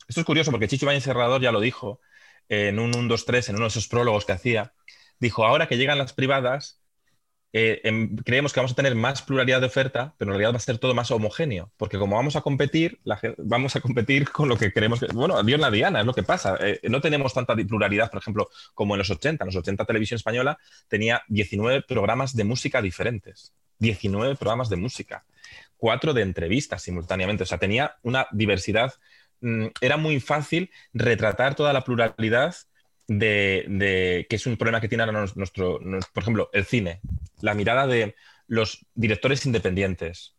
[0.07, 1.99] Esto es curioso porque Chicho Bañez Serrador ya lo dijo,
[2.47, 4.73] en un 1, 2, 3, en uno de esos prólogos que hacía,
[5.19, 6.81] dijo, ahora que llegan las privadas,
[7.51, 10.57] eh, em, creemos que vamos a tener más pluralidad de oferta, pero en realidad va
[10.57, 12.99] a ser todo más homogéneo, porque como vamos a competir,
[13.37, 14.99] vamos a competir con lo que queremos.
[14.99, 16.57] Que, bueno, Dios la Diana, es lo que pasa.
[16.61, 19.43] Eh, no tenemos tanta pluralidad, por ejemplo, como en los 80.
[19.43, 23.53] En los 80 Televisión Española tenía 19 programas de música diferentes.
[23.79, 25.25] 19 programas de música.
[25.79, 27.43] Cuatro de entrevistas simultáneamente.
[27.43, 28.93] O sea, tenía una diversidad
[29.41, 32.55] Mm, era muy fácil retratar toda la pluralidad
[33.07, 35.79] de, que es un problema que tiene ahora nuestro,
[36.13, 37.01] por ejemplo, el cine.
[37.41, 38.15] La mirada de
[38.47, 40.35] los directores independientes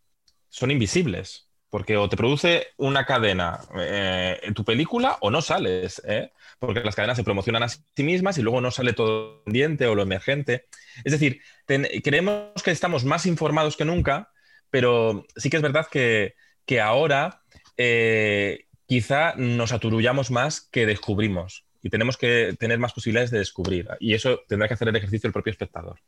[0.49, 6.31] son invisibles, porque o te produce una cadena eh, tu película o no sales, ¿eh?
[6.59, 9.95] porque las cadenas se promocionan a sí mismas y luego no sale todo pendiente o
[9.95, 10.67] lo emergente.
[11.03, 14.31] Es decir, creemos que estamos más informados que nunca,
[14.71, 16.33] pero sí que es verdad que,
[16.81, 17.43] ahora
[17.75, 23.89] eh, quizá nos aturullamos más que descubrimos y tenemos que tener más posibilidades de descubrir.
[23.99, 25.99] Y eso tendrá que hacer el ejercicio el propio espectador.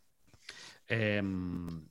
[0.88, 1.86] Em,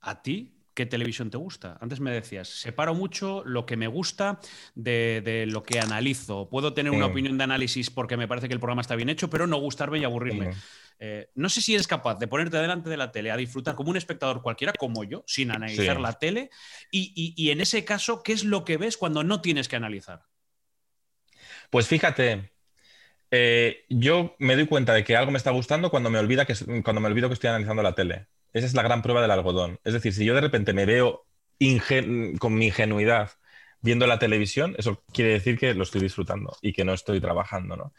[0.00, 1.78] ¿A ti qué televisión te gusta?
[1.80, 4.38] Antes me decías, separo mucho lo que me gusta
[4.74, 6.48] de, lo que analizo.
[6.48, 9.28] Puedo tener una opinión de análisis porque me parece que el programa está bien hecho,
[9.28, 10.50] pero no gustarme y aburrirme.
[11.04, 13.90] Eh, no sé si eres capaz de ponerte delante de la tele a disfrutar como
[13.90, 16.50] un espectador cualquiera, como yo, sin analizar la tele.
[16.92, 20.22] y en ese caso, ¿qué es lo que ves cuando no tienes que analizar?
[21.70, 22.52] Pues fíjate,
[23.34, 26.54] eh, yo me doy cuenta de que algo me está gustando cuando me, olvida que,
[26.82, 28.26] cuando me olvido que estoy analizando la tele.
[28.52, 29.80] Esa es la gran prueba del algodón.
[29.82, 31.26] Es decir, si yo de repente me veo
[32.38, 33.30] con mi ingenuidad
[33.80, 37.74] viendo la televisión, eso quiere decir que lo estoy disfrutando y que no estoy trabajando.
[37.74, 37.94] ¿no?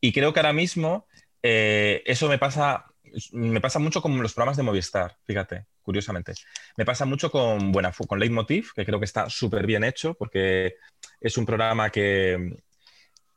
[0.00, 1.06] Y creo que ahora mismo
[1.42, 2.86] eh, eso me pasa,
[3.32, 6.34] me pasa mucho con los programas de Movistar, fíjate, curiosamente.
[6.76, 10.76] Me pasa mucho con, bueno, con Leitmotiv, que creo que está súper bien hecho porque
[11.20, 12.58] es un programa que,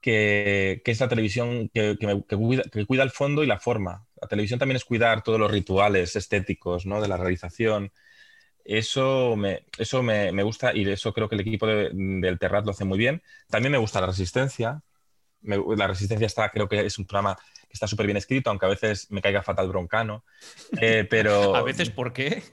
[0.01, 1.97] que, es la televisión que,
[2.87, 4.05] cuida, el fondo y la forma.
[4.21, 7.01] La televisión también es cuidar todos los rituales estéticos ¿no?
[7.01, 7.91] de la realización.
[8.65, 12.85] Eso, me, eso me, gusta y eso creo que el equipo del Terrat lo hace
[12.85, 13.21] muy bien.
[13.49, 14.81] También me gusta la resistencia.
[15.43, 18.69] La resistencia está, creo que es un programa que está súper bien escrito, aunque a
[18.69, 20.23] veces me caiga fatal broncano.
[20.79, 21.55] Eh, pero...
[21.55, 22.43] ¿A veces por qué?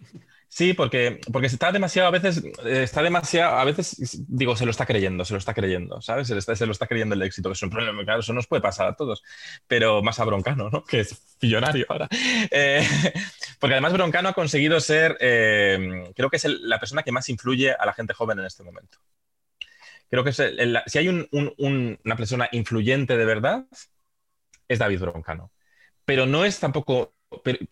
[0.50, 4.70] Sí, porque, porque está demasiado, a veces, eh, está demasiado, a veces, digo, se lo
[4.70, 6.28] está creyendo, se lo está creyendo, ¿sabes?
[6.28, 8.46] Se, está, se lo está creyendo el éxito, que es un problema, claro, eso nos
[8.46, 9.22] puede pasar a todos,
[9.66, 10.84] pero más a Broncano, ¿no?
[10.84, 12.08] Que es millonario ahora.
[12.50, 12.82] Eh,
[13.60, 17.72] porque además Broncano ha conseguido ser, eh, creo que es la persona que más influye
[17.72, 18.98] a la gente joven en este momento.
[20.10, 23.66] Creo que si hay una persona influyente de verdad,
[24.66, 25.52] es David Broncano.
[26.04, 27.14] Pero no es tampoco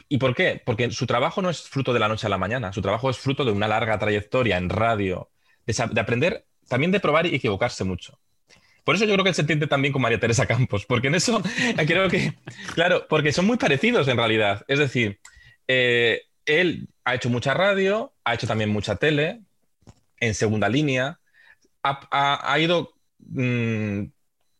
[0.09, 0.61] ¿Y por qué?
[0.64, 3.18] Porque su trabajo no es fruto de la noche a la mañana, su trabajo es
[3.18, 5.31] fruto de una larga trayectoria en radio,
[5.64, 8.18] de, aprender, también de probar y equivocarse mucho.
[8.85, 11.14] Por eso yo creo que él se entiende también con María Teresa Campos, porque en
[11.14, 11.42] eso
[11.87, 12.35] creo que,
[12.75, 14.64] claro, porque son muy parecidos en realidad.
[14.68, 15.20] Es decir,
[15.66, 19.40] eh, él ha hecho mucha radio, ha hecho también mucha tele,
[20.20, 21.18] en segunda línea,
[22.11, 24.05] ha, ido mm,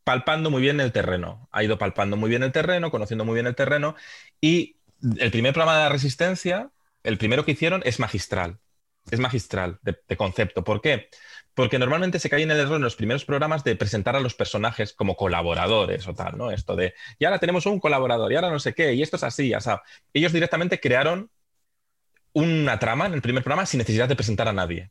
[0.05, 3.47] palpando muy bien el terreno, ha ido palpando muy bien el terreno, conociendo muy bien
[3.47, 3.97] el terreno
[4.41, 4.77] y
[5.19, 6.71] el primer programa de la Resistencia,
[7.03, 8.59] el primero que hicieron es magistral.
[9.11, 10.65] Es magistral de, concepto.
[10.65, 11.09] ¿Por qué?
[11.55, 14.35] Porque normalmente se cae en el error en los primeros programas de presentar a los
[14.35, 16.51] personajes como colaboradores o tal, ¿no?
[16.51, 19.23] Esto de, y ahora tenemos un colaborador, y ahora no sé qué, y esto es
[19.23, 19.83] así, ya sabes.
[20.13, 21.31] Ellos directamente crearon
[22.33, 24.91] una trama en el primer programa sin necesidad de presentar a nadie.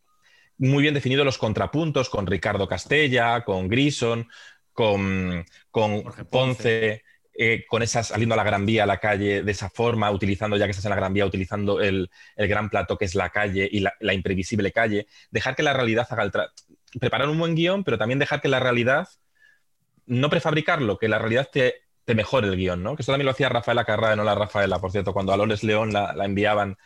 [0.57, 4.27] Muy bien definidos los contrapuntos con Ricardo Castella, con Grison,
[4.71, 7.03] con, con Ponce
[7.37, 10.55] eh, con esas, saliendo a la Gran Vía, a la calle, de esa forma, utilizando,
[10.55, 13.67] ya que estás en la Gran Vía, utilizando el, gran plato que es la calle
[13.69, 16.31] y la, imprevisible calle, dejar que la realidad haga el
[16.97, 19.09] preparar un buen guion, pero también dejar que la realidad,
[20.05, 22.95] no prefabricarlo, que la realidad te, mejore el guion, ¿no?
[22.95, 25.63] Que eso también lo hacía Rafaela Carrada, no la Rafaela, por cierto, cuando a Loles
[25.63, 26.77] León la, enviaban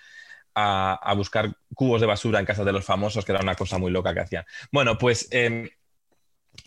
[0.60, 3.91] a, buscar cubos de basura en casa de los famosos, que era una cosa muy
[3.91, 4.45] loca que hacían.
[4.72, 5.69] Bueno, pues em,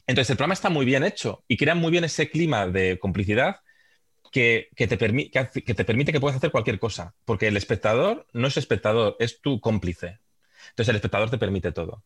[0.06, 3.60] entonces el programa está muy bien hecho y crea muy bien ese clima de complicidad
[4.30, 8.56] que, te que, te permite que puedas hacer cualquier cosa, porque el espectador no es
[8.56, 10.20] espectador, es tu cómplice.
[10.70, 12.02] Entonces el espectador te permite todo.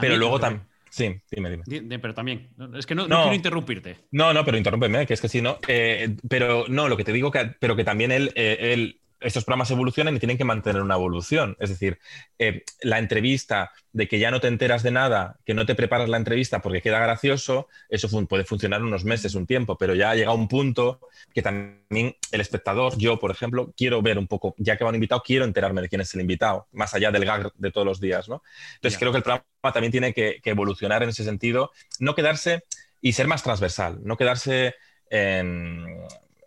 [0.00, 0.66] Pero luego también...
[0.88, 1.98] Sí, dime, dime.
[1.98, 3.98] Pero también, es que no, quiero interrumpirte.
[4.12, 5.58] No, no, pero interrúmpeme, que es que si no.
[5.68, 9.44] Eh, pero no, lo que te digo, que, pero que también él, eh, él estos
[9.44, 11.56] programas evolucionan y tienen que mantener una evolución.
[11.58, 11.98] Es decir,
[12.38, 16.08] eh, la entrevista de que ya no te enteras de nada, que no te preparas
[16.08, 20.14] la entrevista porque queda gracioso, eso puede funcionar unos meses, un tiempo, pero ya ha
[20.14, 21.00] llegado un punto
[21.34, 24.96] que también el espectador, yo por ejemplo, quiero ver un poco, ya que va un
[24.96, 28.00] invitado, quiero enterarme de quién es el invitado, más allá del gag de todos los
[28.00, 28.28] días.
[28.28, 28.42] ¿no?
[28.76, 32.62] Entonces creo que el programa también tiene que, evolucionar en ese sentido, no quedarse
[33.00, 34.76] y ser más transversal, no quedarse
[35.10, 35.84] en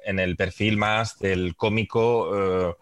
[0.10, 2.74] en el perfil más del cómico eh,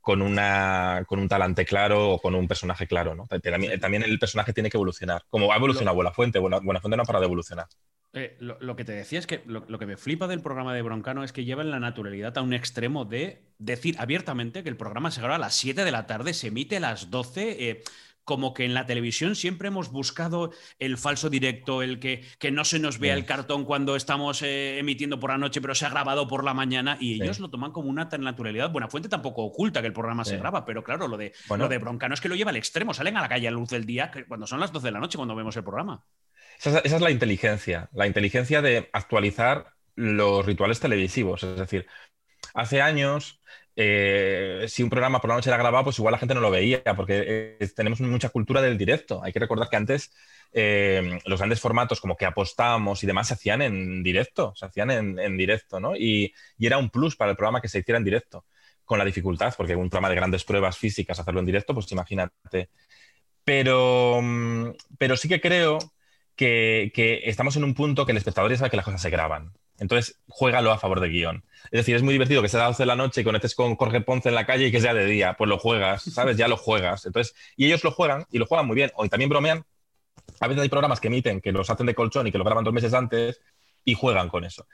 [0.00, 3.14] con, una, con un talante claro o con un personaje claro.
[3.14, 3.26] ¿no?
[3.26, 5.24] También, el personaje tiene que evolucionar.
[5.28, 7.66] Como ha evolucionado Buenafuente, Buenafuente no para de evolucionar.
[8.12, 11.22] Eh, lo, que te decía es que lo, que me flipa del programa de Broncano
[11.22, 15.12] es que lleva en la naturalidad a un extremo de decir abiertamente que el programa
[15.12, 17.82] se graba a las 7 de la tarde, se emite a las 12
[18.30, 22.64] como que en la televisión siempre hemos buscado el falso directo, el que, que no
[22.64, 25.88] se nos vea el cartón cuando estamos eh, emitiendo por la noche, pero se ha
[25.88, 28.70] grabado por la mañana, y ellos lo toman como una tan naturalidad.
[28.70, 31.78] Buena fuente tampoco oculta que el programa se graba, pero claro, lo de, lo de
[31.78, 34.12] Broncano es que lo lleva al extremo, salen a la calle a luz del día
[34.28, 36.04] cuando son las 12 de la noche cuando vemos el programa.
[36.62, 41.42] esa es la inteligencia, la inteligencia de actualizar los rituales televisivos.
[41.42, 41.88] Es decir,
[42.54, 43.40] hace años
[43.82, 46.50] eh, si un programa por la noche era grabado, pues igual la gente no lo
[46.50, 49.22] veía, porque eh, tenemos mucha cultura del directo.
[49.24, 50.12] Hay que recordar que antes
[50.52, 54.90] eh, los grandes formatos como que apostamos y demás se hacían en directo, se hacían
[54.90, 55.96] en, directo, ¿no?
[55.96, 58.44] Y, era un plus para el programa que se hiciera en directo,
[58.84, 62.68] con la dificultad, porque un programa de grandes pruebas físicas, hacerlo en directo, pues imagínate.
[63.44, 65.78] Pero, mm, pero sí que creo
[66.36, 69.10] que, que estamos en un punto que el espectador ya sabe que las cosas se
[69.10, 69.54] graban.
[69.80, 71.42] Entonces, juégalo a favor de guion.
[71.64, 73.54] Es decir, es muy divertido que sea a las 12 de la noche y conectes
[73.54, 75.34] con Jorge Ponce en la calle y que sea de día.
[75.36, 76.36] Pues lo juegas, ¿sabes?
[76.36, 77.06] Ya lo juegas.
[77.06, 78.92] Entonces, y ellos lo juegan y lo juegan muy bien.
[78.94, 79.64] O también bromean.
[80.38, 82.62] A veces hay programas que emiten, que los hacen de colchón y que lo graban
[82.64, 83.40] dos meses antes
[83.84, 84.66] y juegan con eso.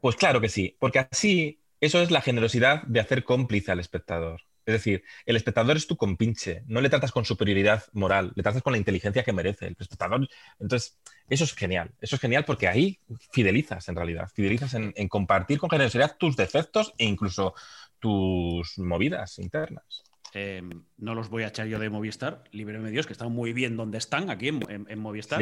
[0.00, 4.42] Pues claro que sí, porque así eso es la generosidad de hacer cómplice al espectador.
[4.66, 8.62] Es decir, el espectador es tu compinche, no le tratas con superioridad moral, le tratas
[8.62, 10.28] con la inteligencia que merece el espectador.
[10.58, 10.98] Entonces,
[11.28, 12.98] eso es genial, eso es genial porque ahí
[13.30, 17.54] fidelizas en realidad, fidelizas en, compartir con generosidad tus defectos e incluso
[18.00, 20.02] tus movidas internas.
[20.34, 23.76] Em, no los voy a echar yo de Movistar, líbreme Dios, que están muy bien
[23.76, 25.40] donde están, aquí en, Movistar.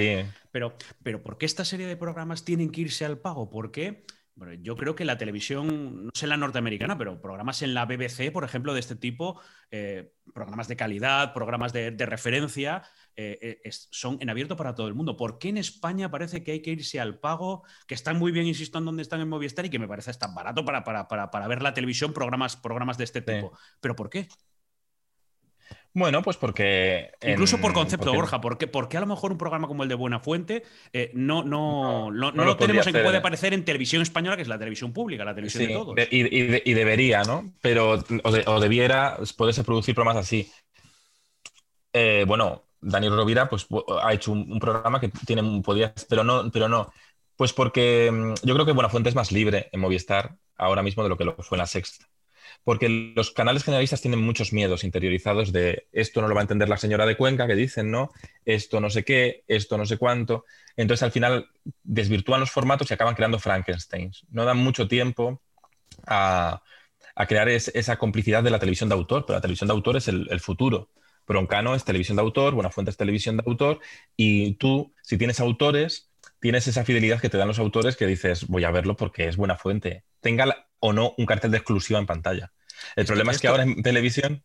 [0.52, 3.48] Pero, pero ¿por qué esta serie de programas tienen que irse al pago?
[3.48, 4.04] ¿Por qué?
[4.37, 8.33] Bueno, yo creo que la televisión, no sé la norteamericana, pero programas en la BBC,
[8.33, 12.83] por ejemplo, de este tipo, eh, programas de calidad, programas de, referencia,
[13.14, 15.16] eh, eh, son en abierto para todo el mundo.
[15.16, 18.47] ¿Por qué en España parece que hay que irse al pago, que están muy bien,
[18.47, 21.62] insisto, en donde están en Movistar y que me parece tan barato para, para, ver
[21.62, 23.57] la televisión, programas, programas de este tipo?
[23.81, 24.27] ¿Pero por qué?
[25.96, 27.12] Bueno, pues porque.
[27.24, 30.18] Incluso por concepto, Borja, porque, porque a lo mejor un programa como el de Buena
[30.18, 34.42] Fuente eh, no, no, no, lo, tenemos en que puede aparecer en televisión española, que
[34.42, 35.94] es la televisión pública, la televisión de todos.
[36.11, 37.52] y, debería, ¿no?
[37.61, 40.50] Pero, o, debiera poderse producir programas así.
[41.92, 43.68] Eh, bueno, Daniel Rovira pues,
[44.02, 46.92] ha hecho un, programa que tiene, podía, pero no, pero no.
[47.37, 51.04] Pues porque mm, yo creo que Buena Fuente es más libre en Movistar ahora mismo
[51.04, 52.09] de lo que lo fue en la sexta
[52.64, 56.68] porque los canales generalistas tienen muchos miedos interiorizados de esto no lo va a entender
[56.68, 58.11] la señora de Cuenca, que dicen, ¿no?
[58.44, 60.46] Esto no sé qué, esto no sé cuánto.
[60.77, 61.50] Entonces al final
[61.83, 64.24] desvirtúan los formatos y acaban creando Frankensteins.
[64.31, 65.42] No dan mucho tiempo
[66.07, 66.62] a,
[67.29, 70.40] crear esa complicidad de la televisión de autor, pero la televisión de autor es el,
[70.40, 70.90] futuro.
[71.27, 73.81] Broncano es televisión de autor, Buenafuente es televisión de autor,
[74.16, 78.48] y tú, si tienes autores, tienes esa fidelidad que te dan los autores que dices,
[78.48, 80.05] voy a verlo porque es buena fuente.
[80.20, 82.53] Tenga o no un cartel de exclusiva en pantalla.
[82.94, 84.44] El problema es que ahora en televisión,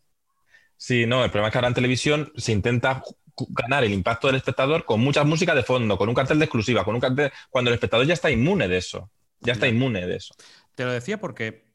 [0.78, 3.04] sí, no, el problema es que ahora en televisión se intenta
[3.50, 6.86] ganar el impacto del espectador con mucha música de fondo, con un cartel de exclusiva,
[6.86, 10.16] con un cartel, cuando el espectador ya está inmune de eso, ya está inmune de
[10.16, 10.34] eso.
[10.76, 11.66] Te lo decía porque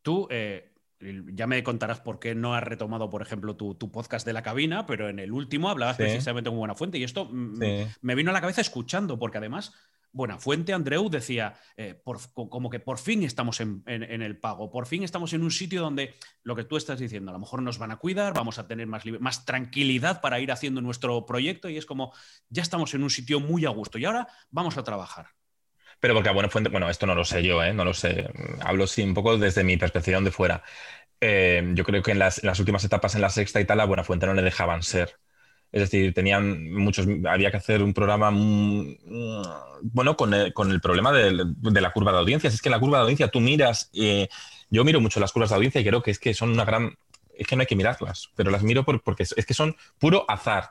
[0.00, 4.32] tú, eh, ya me contarás por qué no has retomado, por ejemplo, tu, podcast de
[4.32, 8.30] la cabina, pero en el último hablabas precisamente con Buena Fuente y esto me vino
[8.30, 9.74] a la cabeza escuchando, porque además
[10.16, 12.00] Buena Fuente, Andreu, decía, eh,
[12.34, 16.14] como que por fin estamos en, el pago, por fin estamos en un sitio donde
[16.42, 18.86] lo que tú estás diciendo, a lo mejor nos van a cuidar, vamos a tener
[18.86, 22.14] más, más tranquilidad para ir haciendo nuestro proyecto y es como,
[22.48, 25.26] ya estamos en un sitio muy a gusto y ahora vamos a trabajar.
[26.00, 27.74] Pero porque a Buena Fuente, bueno, esto no lo sé yo, ¿eh?
[27.74, 28.26] no lo sé,
[28.60, 30.62] hablo sí un poco desde mi perspectiva de fuera.
[31.20, 34.04] Eh, yo creo que en las, últimas etapas en la sexta y tal, a Buena
[34.04, 35.18] Fuente no le dejaban ser.
[35.76, 38.30] Es decir, tenían muchos, había que hacer un programa
[39.82, 41.34] bueno con el, con el problema de,
[41.82, 42.54] la curva de audiencias.
[42.54, 44.26] Es que la curva de audiencia tú miras, eh,
[44.70, 46.96] yo miro mucho las curvas de audiencia y creo que es que son una gran,
[47.36, 50.70] es que no hay que mirarlas, pero las miro porque es que son puro azar.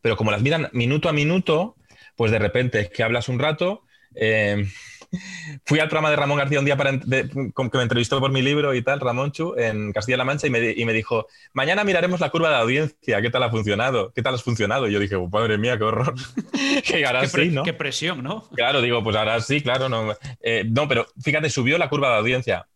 [0.00, 1.76] Pero como las miran minuto a minuto,
[2.16, 3.84] pues de repente es que hablas un rato.
[4.16, 4.66] eh,
[5.64, 8.42] fui al programa de Ramón García un día para, de- que me entrevistó por mi
[8.42, 12.20] libro y tal, Ramón Chu, en Castilla-La Mancha, y me, y me dijo, mañana miraremos
[12.20, 14.12] la curva de audiencia, ¿qué tal ha funcionado?
[14.12, 14.88] ¿Qué tal has funcionado?
[14.88, 16.14] Y yo dije, "Oh, madre mía, qué horror.
[16.84, 17.62] que ahora Qué, sí, ¿no?
[17.64, 18.48] qué presión, ¿no?
[18.54, 19.88] Claro, digo, pues ahora sí, claro.
[19.88, 22.66] No, Eh, no pero fíjate, subió la curva de audiencia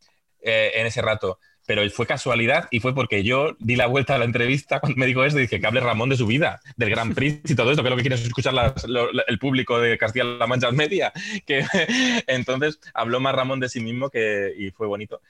[0.42, 1.38] eh, en ese rato.
[1.66, 5.07] Pero fue casualidad y fue porque yo di la vuelta a la entrevista cuando me
[5.07, 7.70] dijo esto y dije que hable Ramón de su vida, del Gran Prix y todo
[7.70, 11.12] esto, que es lo que quiere escuchar las- lo- el público de Castilla-La Mancha Media.
[11.46, 11.64] Que,
[12.27, 15.20] entonces habló más Ramón de sí mismo que, y fue bonito.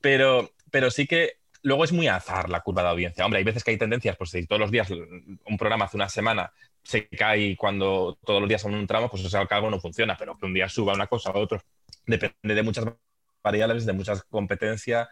[0.00, 3.24] Pero, pero sí que luego es muy azar la curva de audiencia.
[3.24, 6.08] Hombre, hay veces que hay tendencias, pues si todos los días un programa hace una
[6.08, 6.52] semana
[6.82, 10.16] se cae cuando todos los días son un tramo, pues eso que algo no funciona,
[10.18, 11.62] pero que un día suba una cosa a otro
[12.06, 12.84] depende de muchas
[13.42, 15.08] variables, de muchas competencias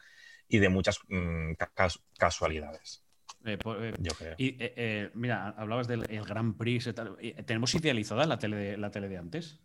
[0.53, 3.03] y de muchas mm, ca- cas- casualidades,
[3.45, 4.35] Eh, po- eh, yo creo.
[4.39, 6.87] y eh, mira, hablabas del el Gran Prix.
[6.89, 7.17] y tal.
[7.47, 9.59] ¿Tenemos idealizada la tele de, la tele de antes?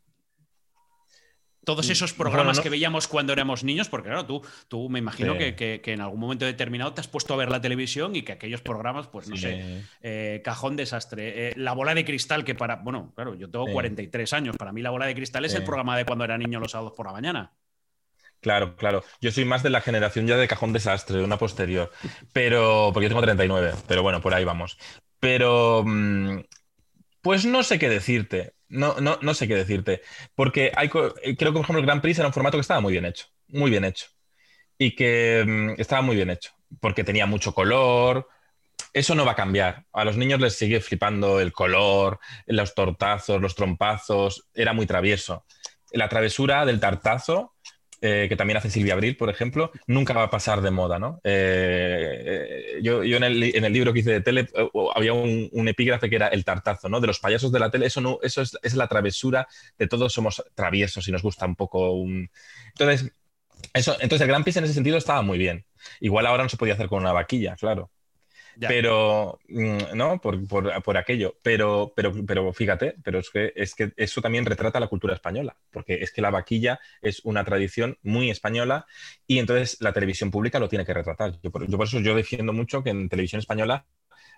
[1.66, 4.88] Todos Mm, esos programas bueno, no- que veíamos cuando éramos niños, porque claro, tú, tú
[4.90, 5.40] me imagino Sí.
[5.40, 8.22] que, que- que en algún momento determinado te has puesto a ver la televisión y
[8.22, 9.42] que aquellos programas, pues no Sí.
[10.02, 11.54] sé, cajón desastre.
[11.58, 12.78] La bola de cristal, que para.
[12.78, 13.74] Bueno, claro, yo tengo Sí.
[13.74, 14.56] 43 años.
[14.56, 16.94] Para mí, la bola de cristal es el programa de cuando era niño los sábados
[16.96, 17.52] por la mañana.
[18.42, 19.04] Claro, claro.
[19.20, 21.92] Yo soy más de la generación ya de cajón desastre, de una posterior.
[22.34, 24.78] Pero, porque yo tengo 39, pero bueno, por ahí vamos.
[25.20, 26.40] Pero, mm,
[27.22, 28.54] pues no sé qué decirte.
[28.70, 30.02] No, no, no sé qué decirte.
[30.36, 32.94] Porque eh, creo que, por ejemplo, el Grand Prix era un formato que estaba muy
[32.94, 33.28] bien hecho.
[33.48, 34.08] Muy bien hecho.
[34.78, 36.52] Y que mm, estaba muy bien hecho.
[36.80, 38.28] Porque tenía mucho color.
[38.94, 39.86] Eso no va a cambiar.
[39.94, 44.48] A los niños les sigue flipando el color, los tortazos, los trompazos.
[44.54, 45.46] Era muy travieso.
[45.92, 47.56] La travesura del tartazo
[48.02, 51.20] eh, que también hace Silvia Abril, por ejemplo, nunca va a pasar de moda, ¿no?
[51.24, 56.10] Eh, eh, yo yo en, el, libro que hice de tele eh, había un, epígrafe
[56.10, 57.00] que era el tartazo, ¿no?
[57.02, 60.44] De los payasos de la tele, eso, no, eso es, la travesura de todos somos
[60.54, 62.30] traviesos y nos gusta un poco un...
[62.68, 63.12] Entonces,
[63.74, 65.66] eso, entonces el Gran Prix en ese sentido estaba muy bien.
[66.00, 67.90] Igual ahora no se podía hacer con una vaquilla, claro.
[68.66, 70.20] Pero, mm, ¿no?
[70.20, 71.36] Por, por- por aquello.
[71.42, 75.56] Pero, pero, pero fíjate, pero es que, es que eso también retrata la cultura española,
[75.72, 78.86] porque es que la vaquilla es una tradición muy española
[79.26, 81.40] y entonces la televisión pública lo tiene que retratar.
[81.42, 83.86] Yo por, yo por eso yo defiendo mucho que en televisión española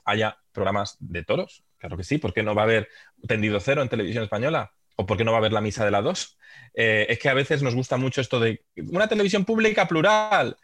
[0.05, 1.63] haya programas de toros.
[1.77, 2.89] Claro que sí, ¿por qué no va a haber
[3.27, 4.71] tendido cero en televisión española?
[4.95, 6.37] ¿O por qué no va a haber la misa de la dos?
[6.73, 10.57] Eh, es que a veces nos gusta mucho esto de una televisión pública plural,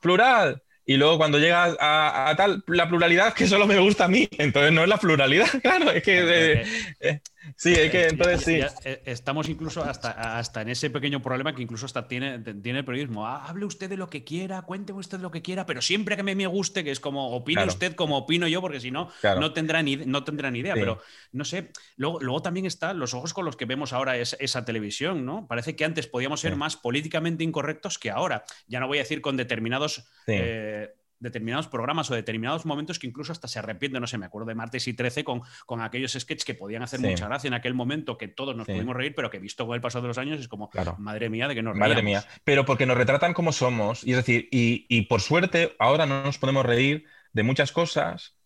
[0.00, 0.62] plural.
[0.90, 4.28] Y luego cuando llega a, a tal, la pluralidad que solo me gusta a mí.
[4.38, 5.88] Entonces no es la pluralidad, claro.
[5.92, 6.18] Es que,
[6.62, 6.64] eh,
[6.98, 7.20] eh,
[7.56, 8.80] sí, es que Eh, entonces ya- sí.
[8.84, 12.80] ya, eh, estamos incluso hasta, hasta en ese pequeño problema que incluso hasta tiene, tiene
[12.80, 13.26] el periodismo.
[13.26, 16.22] Ah, hable usted de lo que quiera, cuénteme usted lo que quiera, pero siempre que
[16.22, 17.72] mí me guste, que es como opine Claro.
[17.72, 19.40] usted como opino yo, porque si no, Claro.
[19.40, 20.74] no tendrá ni, no tendrá ni idea.
[20.74, 20.80] Sí.
[20.80, 21.00] Pero
[21.32, 24.64] no sé, luego, luego también están los ojos con los que vemos ahora es- esa
[24.64, 25.46] televisión, ¿no?
[25.46, 26.58] Parece que antes podíamos ser Sí.
[26.58, 28.44] más políticamente incorrectos que ahora.
[28.66, 30.04] Ya no voy a decir con determinados.
[30.26, 30.32] Sí.
[30.36, 34.48] eh, determinados programas o determinados momentos que incluso hasta se arrepienten, no sé, me acuerdo
[34.48, 37.06] de martes y 13 con, con aquellos sketches que podían hacer Sí.
[37.06, 38.72] mucha gracia en aquel momento, que todos nos Sí.
[38.72, 40.96] pudimos reír, pero que visto con el paso de los años es como, Claro.
[40.98, 42.24] madre mía, de que nos Madre reíamos.
[42.24, 42.40] mía.
[42.44, 44.02] Pero porque nos retratan como somos.
[44.04, 48.36] Y es decir, y, y por suerte ahora no nos podemos reír de muchas cosas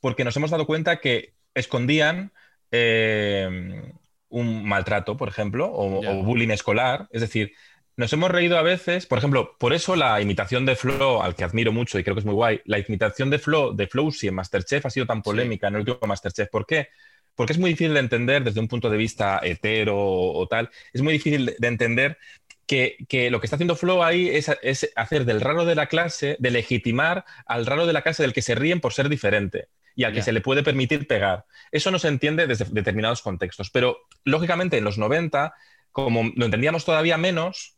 [0.00, 2.32] porque nos hemos dado cuenta que escondían
[2.70, 3.92] eh,
[4.28, 7.08] un maltrato, por ejemplo, o bullying escolar.
[7.10, 7.52] Es decir,
[7.96, 11.44] nos hemos reído a veces, por ejemplo, por eso la imitación de Flo, al que
[11.44, 14.34] admiro mucho y creo que es muy guay, la imitación de Flo, de Flowsy en
[14.34, 16.48] Masterchef ha sido tan polémica en el último Masterchef.
[16.50, 16.88] ¿Por qué?
[17.34, 20.70] Porque es muy difícil de entender desde un punto de vista hetero o, o tal.
[20.92, 22.18] Es muy difícil de- de entender
[22.66, 25.86] que, que lo que está haciendo Flo ahí es, es hacer del raro de la
[25.86, 29.68] clase, de legitimar al raro de la clase del que se ríen por ser diferente
[29.94, 30.24] y al que Ya.
[30.24, 31.46] se le puede permitir pegar.
[31.70, 33.70] Eso no se entiende desde determinados contextos.
[33.70, 35.54] Pero, lógicamente, en los 90,
[35.92, 37.75] como lo entendíamos todavía menos,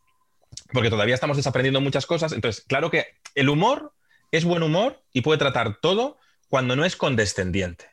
[0.73, 3.93] porque todavía estamos desaprendiendo muchas cosas, entonces, claro que el humor
[4.31, 6.17] es buen humor y puede tratar todo
[6.49, 7.85] cuando no es condescendiente.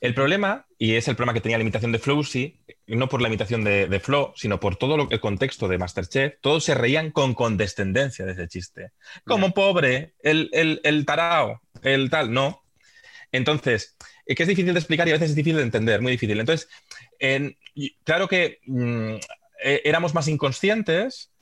[0.00, 3.28] El problema, y es el problema que tenía la imitación de Flowsy, no por la
[3.28, 7.10] imitación de, de Flo, sino por todo lo, el contexto de Masterchef, todos se reían
[7.10, 8.92] con condescendencia de ese chiste.
[9.24, 12.62] Como pobre, el, el, el tarao, el tal, no.
[13.32, 16.12] Entonces, es que es difícil de explicar y a veces es difícil de entender, muy
[16.12, 16.38] difícil.
[16.40, 16.68] Entonces,
[17.18, 17.56] en-
[18.04, 19.14] claro que mm,
[19.62, 21.32] eh, éramos más inconscientes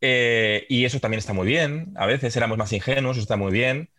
[0.00, 1.92] eh, y eso también está muy bien.
[1.96, 3.90] A veces éramos más ingenuos, eso está muy bien.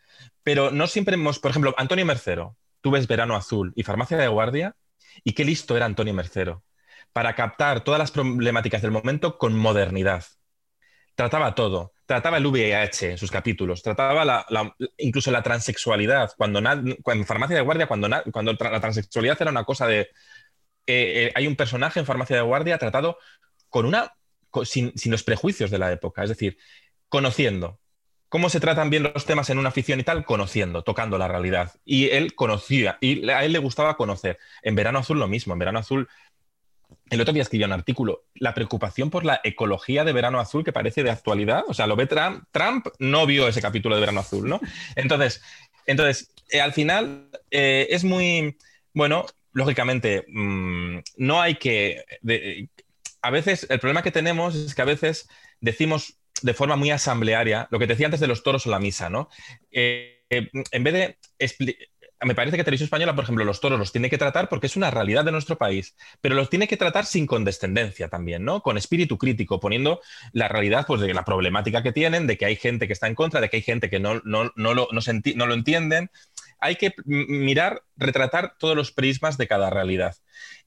[0.43, 4.27] Pero no siempre hemos, por ejemplo, Antonio Mercero, tú ves Verano Azul y Farmacia de
[4.27, 4.75] Guardia,
[5.23, 6.63] y qué listo era Antonio Mercero
[7.13, 10.23] para captar todas las problemáticas del momento con modernidad.
[11.15, 14.45] Trataba todo, trataba el VIH en sus capítulos, trataba
[14.97, 20.09] incluso la transexualidad, cuando, en Farmacia de Guardia, cuando, la transexualidad era una cosa de
[20.87, 23.17] eh, eh, hay un personaje en Farmacia de Guardia tratado
[23.69, 24.13] con una,
[24.63, 26.57] sin, los prejuicios de la época, es decir,
[27.09, 27.79] conociendo.
[28.29, 30.23] ¿Cómo se tratan bien los temas en una ficción y tal?
[30.23, 31.73] Conociendo, tocando la realidad.
[31.83, 34.39] Y él conocía, y a él le gustaba conocer.
[34.61, 36.07] En Verano Azul lo mismo, en Verano Azul
[37.09, 40.71] el otro día escribí un artículo, la preocupación por la ecología de Verano Azul que
[40.71, 44.21] parece de actualidad, o sea, lo ve Trump, Trump no vio ese capítulo de Verano
[44.21, 44.61] Azul, ¿no?
[44.95, 45.41] Entonces,
[45.85, 48.57] entonces eh, al final eh, es muy,
[48.93, 52.05] bueno, lógicamente, mm, no hay que,
[53.21, 55.27] a veces, el problema que tenemos es que a veces
[55.59, 58.79] decimos de forma muy asamblearia, lo que te decía antes de los toros o la
[58.79, 59.29] misa, ¿no?
[59.71, 61.17] Eh, en vez de
[62.23, 64.75] me parece que Televisión Española, por ejemplo, los toros los tiene que tratar porque es
[64.75, 68.61] una realidad de nuestro país, pero los tiene que tratar sin condescendencia también, ¿no?
[68.61, 70.01] Con espíritu crítico, poniendo
[70.31, 73.15] la realidad pues, de la problemática que tienen, de que hay gente que está en
[73.15, 76.11] contra, de que hay gente que no, no, no, lo, no, lo entienden.
[76.61, 80.15] Hay que mirar, retratar todos los prismas de cada realidad.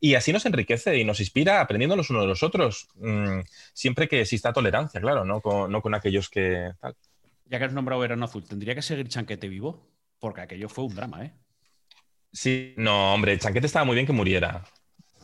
[0.01, 3.41] Y así nos enriquece y nos inspira aprendiendo los unos de los otros, mm,
[3.73, 6.73] siempre que exista tolerancia, claro, no con, no con aquellos que...
[7.47, 9.89] Ya que has nombrado Verano Azul, ¿tendría que seguir Chanquete vivo?
[10.19, 11.33] Porque aquello fue un drama, ¿eh?
[12.33, 14.65] Sí, no, hombre, Chanquete estaba muy bien que muriera.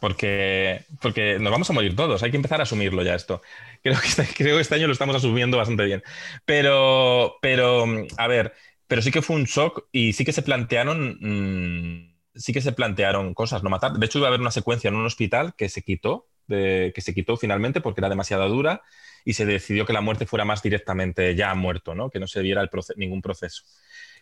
[0.00, 3.42] Porque, porque nos vamos a morir todos, hay que empezar a asumirlo ya esto.
[3.82, 6.02] Creo que este, creo que este año lo estamos asumiendo bastante bien.
[6.46, 7.84] Pero, pero,
[8.16, 8.54] a ver,
[8.90, 12.72] pero sí que fue un shock y sí que se plantearon, mm, sí que se
[12.72, 13.92] plantearon cosas, no matar.
[13.92, 17.00] De hecho, iba a haber una secuencia en un hospital que se quitó, de, que
[17.00, 18.82] se quitó finalmente porque era demasiado dura
[19.24, 22.10] y se decidió que la muerte fuera más directamente ya muerto, ¿no?
[22.10, 23.62] Que no se viera el ningún proceso.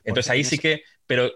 [0.04, 1.32] Entonces ahí sí que, pero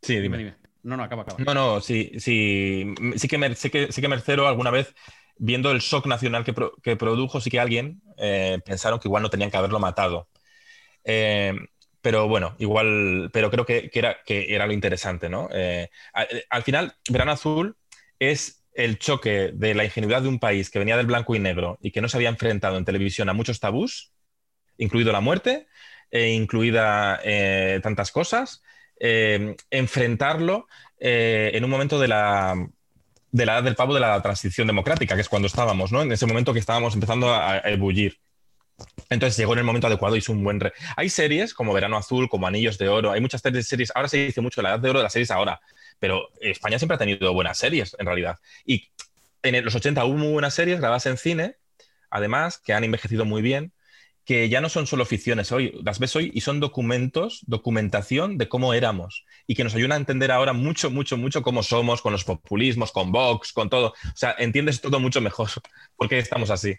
[0.00, 0.54] sí, dime.
[0.84, 1.42] No, no, acaba, acaba.
[1.42, 4.94] No, no, sí, sí, sí que, sí que, sí que Mercero alguna vez,
[5.36, 9.50] viendo el shock nacional que, produjo, sí que alguien eh, pensaron que igual no tenían
[9.50, 10.28] que haberlo matado.
[11.02, 11.56] Eh,
[12.02, 15.48] pero bueno, igual, pero creo que, era, lo interesante, ¿no?
[15.52, 15.88] Eh,
[16.50, 17.76] al, final, Verano Azul
[18.18, 21.78] es el choque de la ingenuidad de un país que venía del blanco y negro
[21.80, 24.12] y que no se había enfrentado en televisión a muchos tabús,
[24.76, 25.66] incluido la muerte,
[26.10, 27.20] e incluida
[27.82, 28.62] tantas cosas,
[29.04, 30.68] eh, enfrentarlo
[31.00, 32.54] eh, en un momento de la,
[33.32, 36.02] de la edad del pavo de la transición democrática, que es cuando estábamos, ¿no?
[36.02, 38.20] En ese momento que estábamos empezando a, ebullir.
[39.10, 40.60] Entonces llegó en el momento adecuado y hizo un buen...
[40.60, 44.26] Re hay series como Verano Azul, como Anillos de Oro, hay muchas series, ahora se
[44.26, 45.60] dice mucho la edad de oro de las series ahora,
[45.98, 48.38] pero España siempre ha tenido buenas series, en realidad.
[48.64, 48.88] Y
[49.42, 51.56] en los 80 hubo muy buenas series grabadas en cine,
[52.10, 53.72] además, que han envejecido muy bien,
[54.24, 58.48] que ya no son solo ficciones hoy, las ves hoy y son documentos, documentación de
[58.48, 62.12] cómo éramos y que nos ayuda a entender ahora mucho, mucho, mucho cómo somos con
[62.12, 63.88] los populismos, con Vox, con todo.
[63.88, 65.50] O sea, entiendes todo mucho mejor
[65.96, 66.76] por qué estamos así.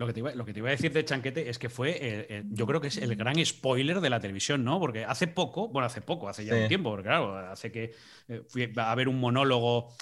[0.00, 1.90] Lo que, te iba, lo que te iba a decir de Chanquete es que fue,
[1.90, 4.80] eh, eh, yo creo que es el gran spoiler de la televisión, ¿no?
[4.80, 7.92] Porque hace poco, bueno, hace poco, hace ya un tiempo, porque claro, hace que
[8.26, 9.92] eh, fui a ver un monólogo,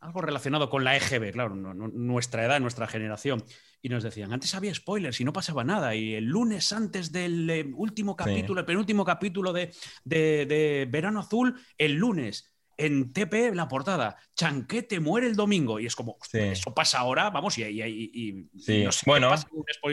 [0.00, 3.44] algo relacionado con la EGB, claro, nuestra edad, nuestra generación
[3.82, 5.96] y nos decían, antes había spoilers y no pasaba nada.
[5.96, 9.74] Y el lunes antes del eh, último capítulo, el penúltimo capítulo de,
[10.04, 12.51] de, Verano Azul, el lunes.
[12.76, 15.78] En TP, la portada, Chanquete muere el domingo.
[15.80, 19.34] Y es como, eso pasa ahora, vamos, y, y, y no sé bueno,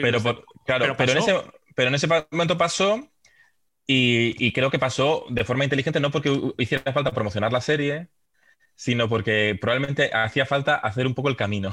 [0.00, 1.34] pero, claro, pero, en ese,
[1.74, 3.08] pero en ese momento pasó
[3.92, 8.08] y, creo que pasó de forma inteligente, no porque hiciera falta promocionar la serie,
[8.80, 11.70] sino porque probablemente hacía falta hacer un poco el camino.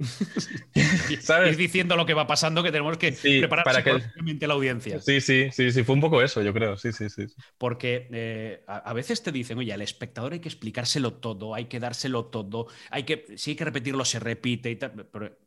[1.20, 1.52] ¿Sabes?
[1.52, 4.98] Ir diciendo lo que va pasando, que tenemos que preparar para que la audiencia.
[4.98, 6.76] Sí, sí, sí, sí, fue un poco eso, yo creo.
[6.76, 7.26] Sí, sí, sí.
[7.56, 11.78] Porque eh, a, veces te dicen, oye, al espectador hay que explicárselo todo, hay que
[11.78, 15.06] dárselo todo, hay que, si hay que repetirlo, se repite y tal.
[15.06, 15.38] Pero,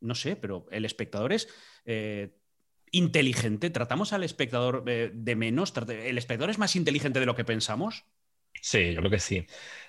[0.00, 1.48] no sé, pero el espectador es.
[1.84, 2.30] Eh,
[2.92, 7.44] inteligente, tratamos al espectador eh, de menos, el espectador es más inteligente de lo que
[7.44, 8.06] pensamos.
[8.62, 9.46] Sí, yo creo que sí.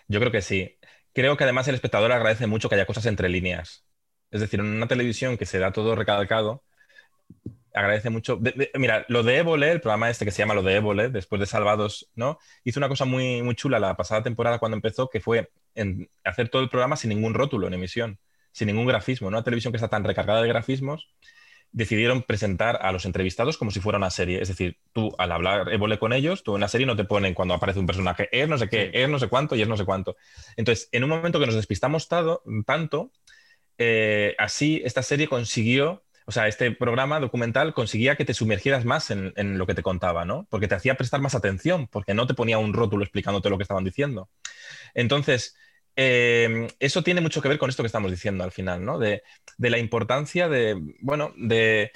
[0.07, 0.78] Yo creo que sí.
[1.13, 3.86] Creo que además el espectador agradece mucho que haya cosas entre líneas.
[4.32, 6.63] Es decir, en una televisión que se da todo recalcado,
[7.74, 8.39] agradece mucho.
[8.76, 11.45] mira, lo de Évole, el programa este que se llama Lo de Évole, después de
[11.45, 12.39] Salvados, ¿no?
[12.63, 15.49] Hizo una cosa muy, muy chula la pasada temporada cuando empezó, que fue
[16.24, 18.20] hacer todo el programa sin ningún rótulo en emisión,
[18.51, 19.28] sin ningún grafismo.
[19.28, 21.07] Una televisión que está tan recargada de grafismos
[21.72, 24.41] decidieron presentar a los entrevistados como si fuera una serie.
[24.41, 27.34] Es decir, tú al hablar Évole con ellos, tú en la serie no te ponen
[27.34, 29.78] cuando aparece un personaje, es no sé qué, es no sé cuánto y es no
[29.78, 30.15] sé cuánto.
[30.55, 33.11] Entonces, en un momento que nos despistamos tanto,
[33.78, 39.11] eh, así esta serie consiguió, o sea, este programa documental conseguía que te sumergieras más
[39.11, 40.47] en, en, lo que te contaba, ¿no?
[40.49, 43.63] Porque te hacía prestar más atención, porque no te ponía un rótulo explicándote lo que
[43.63, 44.30] estaban diciendo.
[44.93, 45.55] Entonces,
[45.99, 48.99] Em, eso tiene mucho que ver con esto que estamos diciendo al final, ¿no?
[48.99, 49.23] De,
[49.57, 51.91] la importancia de, bueno, de,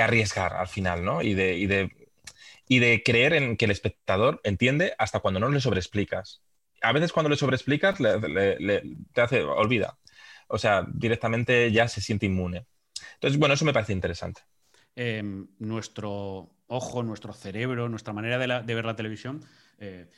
[0.00, 1.20] arriesgar al final, ¿no?
[1.20, 6.40] Y de, creer en que el espectador entiende hasta cuando no le sobreexplicas.
[6.80, 9.98] a veces cuando le sobreexplicas, te hace, olvida.
[10.48, 12.66] O sea, directamente ya se siente inmune.
[13.14, 14.40] Entonces, bueno, eso me parece interesante.
[14.96, 19.44] Em, nuestro ojo, nuestro cerebro, nuestra manera de, ver la televisión,
[19.78, 20.08] eh,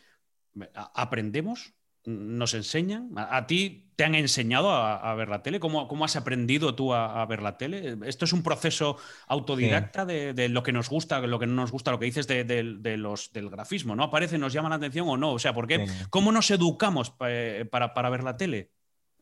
[0.94, 1.74] aprendemos
[2.06, 3.10] nos enseñan?
[3.16, 5.58] ¿A, ti te han enseñado a, ver la tele?
[5.60, 7.98] ¿Cómo, ¿Cómo, has aprendido tú a, ver la tele?
[8.06, 8.96] ¿Esto es un proceso
[9.26, 12.96] autodidacta de, lo que nos gusta, lo que no nos gusta, lo que dices de,
[12.96, 13.96] los, del grafismo?
[13.96, 15.32] ¿No aparece, nos llama la atención o no?
[15.32, 15.84] O sea, ¿por qué?
[16.08, 18.70] ¿cómo nos educamos para, ver la tele?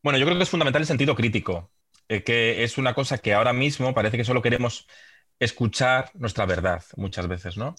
[0.02, 1.70] Bueno, yo creo que es fundamental el sentido crítico,
[2.08, 4.86] eh, que es una cosa que ahora mismo parece que solo queremos
[5.40, 7.74] escuchar nuestra verdad muchas veces, ¿no?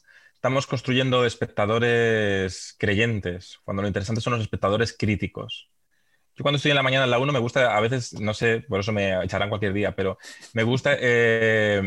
[0.45, 5.71] Estamos construyendo espectadores creyentes, cuando lo interesante son los espectadores críticos.
[6.35, 8.61] Yo cuando estoy en la mañana en la 1 me gusta, a veces, no sé,
[8.61, 10.19] por eso me echarán cualquier día, pero
[10.53, 11.81] me gusta, eh,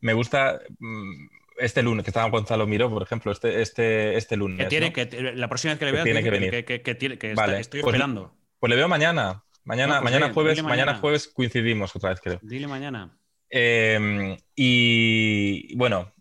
[0.00, 1.26] me gusta mm,
[1.58, 4.60] este lunes, que estaba Gonzalo Miró, por ejemplo, este, este, este lunes.
[4.60, 6.64] Que tiene que, la próxima vez que le vea, tiene que, venir.
[6.64, 8.34] Que, tiene, que estoy pues, esperando.
[8.60, 9.44] Pues le veo mañana.
[9.64, 10.94] Mañana, pues mañana, jueves, mañana.
[10.94, 12.38] jueves coincidimos otra vez, creo.
[12.40, 13.14] Dile mañana.
[13.50, 16.14] Eh, y bueno,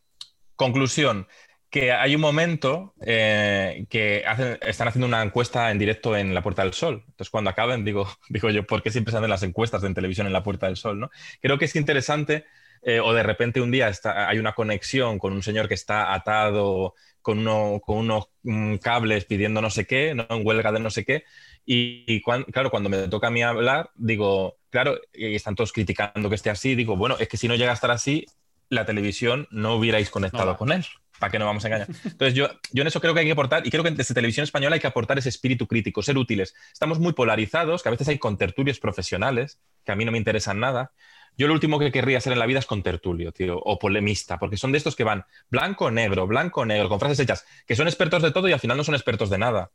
[0.57, 1.27] Conclusión,
[1.69, 4.23] que hay un momento eh, que
[4.61, 7.03] están haciendo una encuesta en directo en la Puerta del Sol.
[7.07, 10.27] Entonces, cuando acaben, digo, digo yo, ¿por qué siempre se hacen las encuestas en televisión
[10.27, 10.99] en la Puerta del Sol?
[10.99, 11.09] ¿no?
[11.41, 12.45] Creo que es interesante,
[12.81, 16.95] eh, o de repente un día hay una conexión con un señor que está atado
[17.21, 20.25] con, unos mm, cables pidiendo no sé qué, ¿no?
[20.29, 21.23] en huelga de no sé qué.
[21.65, 26.35] Y, claro, cuando me toca a mí hablar, digo, claro, y están todos criticando que
[26.35, 28.25] esté así, digo, bueno, es que si no llega a estar así,
[28.69, 30.85] la televisión no hubierais conectado con él.
[31.19, 31.87] ¿Para qué no vamos a engañar?
[32.03, 34.43] Entonces, yo, yo en eso creo que hay que aportar, y creo que desde televisión
[34.43, 36.53] española hay que aportar ese espíritu crítico, ser útiles.
[36.71, 40.59] Estamos muy polarizados, que a veces hay contertulios profesionales, que a mí no me interesan
[40.59, 40.91] nada.
[41.37, 44.57] Yo lo último que querría hacer en la vida es contertulio, tío, o polemista, porque
[44.57, 48.23] son de estos que van blanco, negro, blanco, negro, con frases hechas, que son expertos
[48.23, 49.71] de todo y al final no son expertos de nada.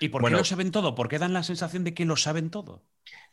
[0.00, 0.94] ¿Y por qué lo saben todo?
[0.94, 2.82] ¿Por qué dan la sensación de que lo saben todo?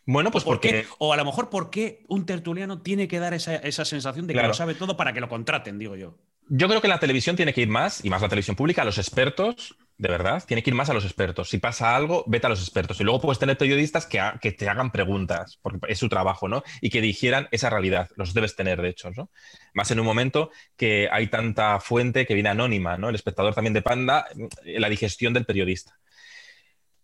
[0.06, 0.86] Bueno, pues porque...
[0.98, 4.44] o a lo mejor, ¿por qué un tertuliano tiene que dar esa, sensación de que
[4.44, 6.18] lo sabe todo para que lo contraten, digo yo?
[6.54, 8.86] Yo creo que la televisión tiene que ir más, y más la televisión pública, a
[8.86, 11.50] los expertos, de verdad, tiene que ir más a los expertos.
[11.50, 13.00] Si pasa algo, vete a los expertos.
[13.00, 16.64] Y luego puedes tener periodistas que, que te hagan preguntas, porque es su trabajo, ¿no?
[16.82, 18.10] Y que digieran esa realidad.
[18.16, 19.30] Los debes tener, de hecho, ¿no?
[19.74, 23.10] Más en un momento que hay tanta fuente que viene anónima, ¿no?
[23.10, 24.26] El espectador también de Panda,
[24.66, 26.00] la digestión del periodista.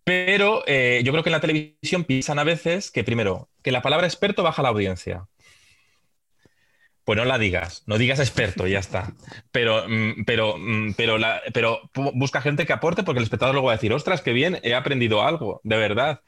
[0.08, 3.82] Pero eh, yo creo que en la televisión piensan a veces que, primero, que la
[3.82, 5.28] palabra experto baja la audiencia.
[7.04, 9.14] Pues no la digas, no digas experto, ya está.
[9.52, 11.18] Pero, mm, pero, mm, pero,
[11.54, 11.82] pero
[12.14, 14.76] busca gente que aporte porque el espectador luego va a decir, ostras, qué bien, he
[14.76, 16.22] aprendido algo, de verdad.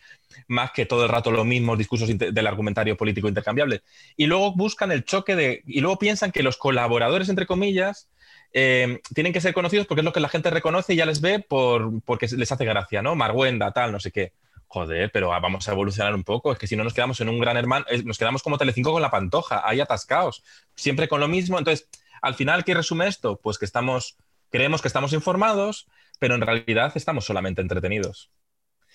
[0.49, 3.83] Más que todo el rato los mismos discursos del argumentario político intercambiable.
[4.17, 5.63] Y luego buscan el choque de.
[5.65, 8.09] Y luego piensan que los colaboradores, entre comillas,
[8.53, 11.21] eh, tienen que ser conocidos porque es lo que la gente reconoce y ya les
[11.21, 13.15] ve por, porque les hace gracia, ¿no?
[13.15, 14.33] Marguenda, tal, no sé qué.
[14.67, 16.51] Joder, pero vamos a evolucionar un poco.
[16.51, 19.01] Es que si no nos quedamos en un gran hermano, nos quedamos como Telecinco con
[19.01, 20.43] la pantoja, ahí atascados,
[20.75, 21.57] siempre con lo mismo.
[21.57, 21.89] Entonces,
[22.21, 23.39] al final, ¿qué resume esto?
[23.41, 24.17] Pues que estamos,
[24.51, 25.87] creemos que estamos informados,
[26.19, 28.31] pero en realidad estamos solamente entretenidos.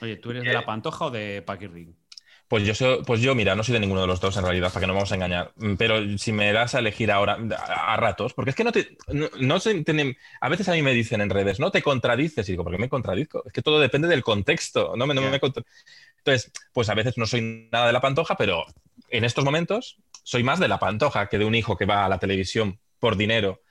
[0.01, 1.95] Oye, ¿tú eres de la eh, pantoja o de Paquirri?
[2.55, 4.83] Pues yo, pues yo, mira, no soy de ninguno de los dos en realidad, para
[4.83, 5.51] que no vamos a engañar.
[5.57, 8.97] Mm, pero si me das a elegir ahora, a, ratos, porque es que no te.
[9.09, 9.57] No,
[10.41, 12.49] a veces a mí me dicen en redes, no te contradices.
[12.49, 13.43] Y digo, ¿por qué me contradizco?
[13.45, 14.95] Es que todo depende del contexto.
[14.97, 18.65] No me, Entonces, pues a veces no soy nada de la pantoja, pero
[19.09, 22.09] en estos momentos soy más de la pantoja que de un hijo que va a
[22.09, 23.63] la televisión por dinero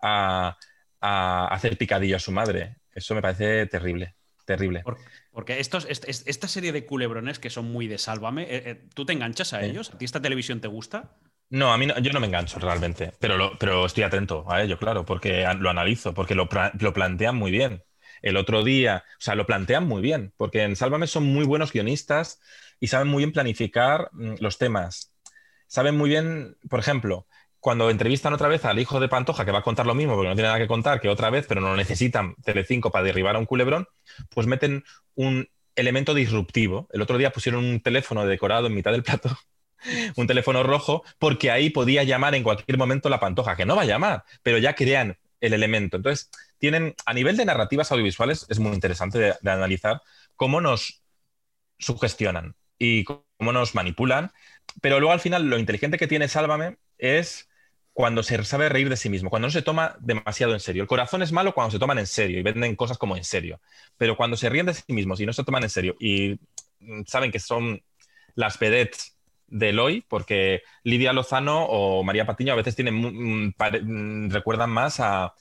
[0.00, 0.56] a,
[1.00, 2.76] hacer picadillo a su madre.
[2.94, 4.14] Eso me parece terrible,
[4.48, 4.82] terrible.
[5.30, 9.12] Porque estos, esta serie de culebrones que son muy de sálvame, eh, eh, ¿tú te
[9.12, 9.90] enganchas a ellos?
[9.92, 11.16] ¿A ti esta televisión te gusta?
[11.50, 15.04] No, a mí yo no me engancho realmente, pero, pero estoy atento a ello, claro,
[15.04, 16.48] porque lo analizo, porque lo,
[16.80, 17.84] lo, plantean muy bien.
[18.22, 21.72] El otro día, o sea, lo plantean muy bien, porque en Sálvame son muy buenos
[21.72, 22.40] guionistas
[22.80, 25.14] y saben muy bien planificar mm, los temas.
[25.66, 27.26] Saben muy bien, por ejemplo,
[27.60, 30.28] cuando entrevistan otra vez al hijo de Pantoja, que va a contar lo mismo porque
[30.28, 33.38] no tiene nada que contar que otra vez, pero no necesitan Telecinco para derribar a
[33.38, 33.86] un culebrón,
[34.30, 34.84] pues meten
[35.14, 36.88] un elemento disruptivo.
[36.92, 39.36] El otro día pusieron un teléfono decorado en mitad del plato,
[40.16, 43.82] un teléfono rojo, porque ahí podía llamar en cualquier momento la Pantoja, que no va
[43.82, 45.96] a llamar, pero ya crean el elemento.
[45.96, 50.00] Entonces, tienen, a nivel de narrativas audiovisuales, es muy interesante de, de analizar
[50.36, 51.02] cómo nos
[51.78, 54.32] sugestionan y cómo nos manipulan,
[54.80, 57.47] pero luego al final lo inteligente que tiene Sálvame es
[57.98, 60.82] cuando se sabe reír de sí mismo, cuando no se toma demasiado en serio.
[60.82, 63.60] El corazón es malo cuando se toman en serio y venden cosas como en serio,
[63.96, 66.38] pero cuando se ríen de sí mismos y no se toman en serio y
[66.78, 67.82] mm, saben que son
[68.36, 69.18] las vedettes
[69.48, 75.00] de hoy, porque Lidia Lozano o María Patiño a veces tienen, mm, mm, recuerdan más
[75.00, 75.34] a,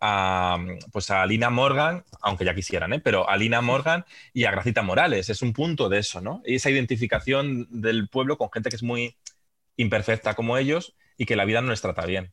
[0.00, 0.56] a,
[0.92, 3.00] pues a Lina Morgan, aunque ya quisieran, ¿eh?
[3.00, 5.30] pero a Lina Morgan y a Gracita Morales.
[5.30, 6.42] Es un punto de eso, ¿no?
[6.46, 9.16] Y esa identificación del pueblo con gente que es muy
[9.76, 12.32] imperfecta como ellos y que la vida no les trata bien.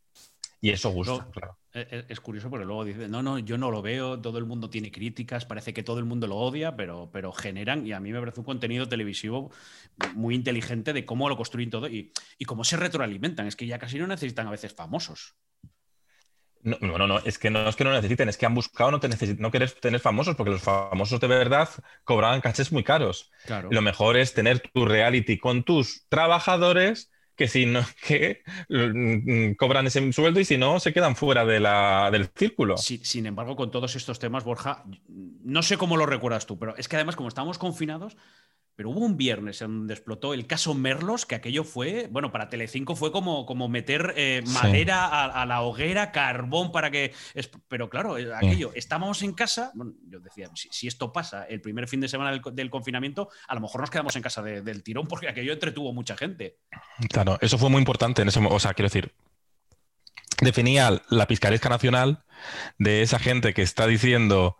[0.61, 1.57] Y eso gusta, claro.
[1.73, 4.45] E, e, es, curioso porque luego dice, no, no, yo no lo veo, todo el
[4.45, 7.99] mundo tiene críticas, parece que todo el mundo lo odia, pero, pero generan, y a
[7.99, 9.51] mí me parece un contenido televisivo
[10.15, 13.47] muy inteligente de cómo lo construyen todo y, y cómo se retroalimentan.
[13.47, 15.35] Es que ya casi no necesitan a veces famosos.
[16.65, 18.99] No, no, no, es que no es que no necesiten, es que han buscado no,
[18.99, 19.07] te
[19.37, 21.69] no querer tener famosos, porque los famosos de verdad
[22.03, 23.31] cobraban cachés muy caros.
[23.69, 29.87] Lo mejor es tener tu reality con tus trabajadores que si no, que mm, cobran
[29.87, 31.59] ese sueldo y si no, se quedan fuera de
[32.11, 32.77] del círculo.
[32.77, 36.75] Sí, sin embargo, con todos estos temas, Borja, no sé cómo lo recuerdas tú, pero
[36.77, 38.17] es que además, como estamos confinados,
[38.75, 42.49] pero hubo un viernes en donde explotó el caso Merlos, que aquello fue, bueno, para
[42.49, 47.13] Telecinco fue como, como meter eh, madera a, la hoguera, carbón para que...
[47.67, 49.71] Pero claro, eh, aquello, estábamos en casa,
[50.07, 53.81] yo decía, si, esto pasa el primer fin de semana del, confinamiento, a lo mejor
[53.81, 56.57] nos quedamos en casa del tirón porque aquello entretuvo mucha gente.
[57.09, 59.13] Claro, eso fue muy importante en ese momento, o sea, quiero decir,
[60.41, 62.23] definía la Piscaresca Nacional
[62.77, 64.57] de esa gente que está diciendo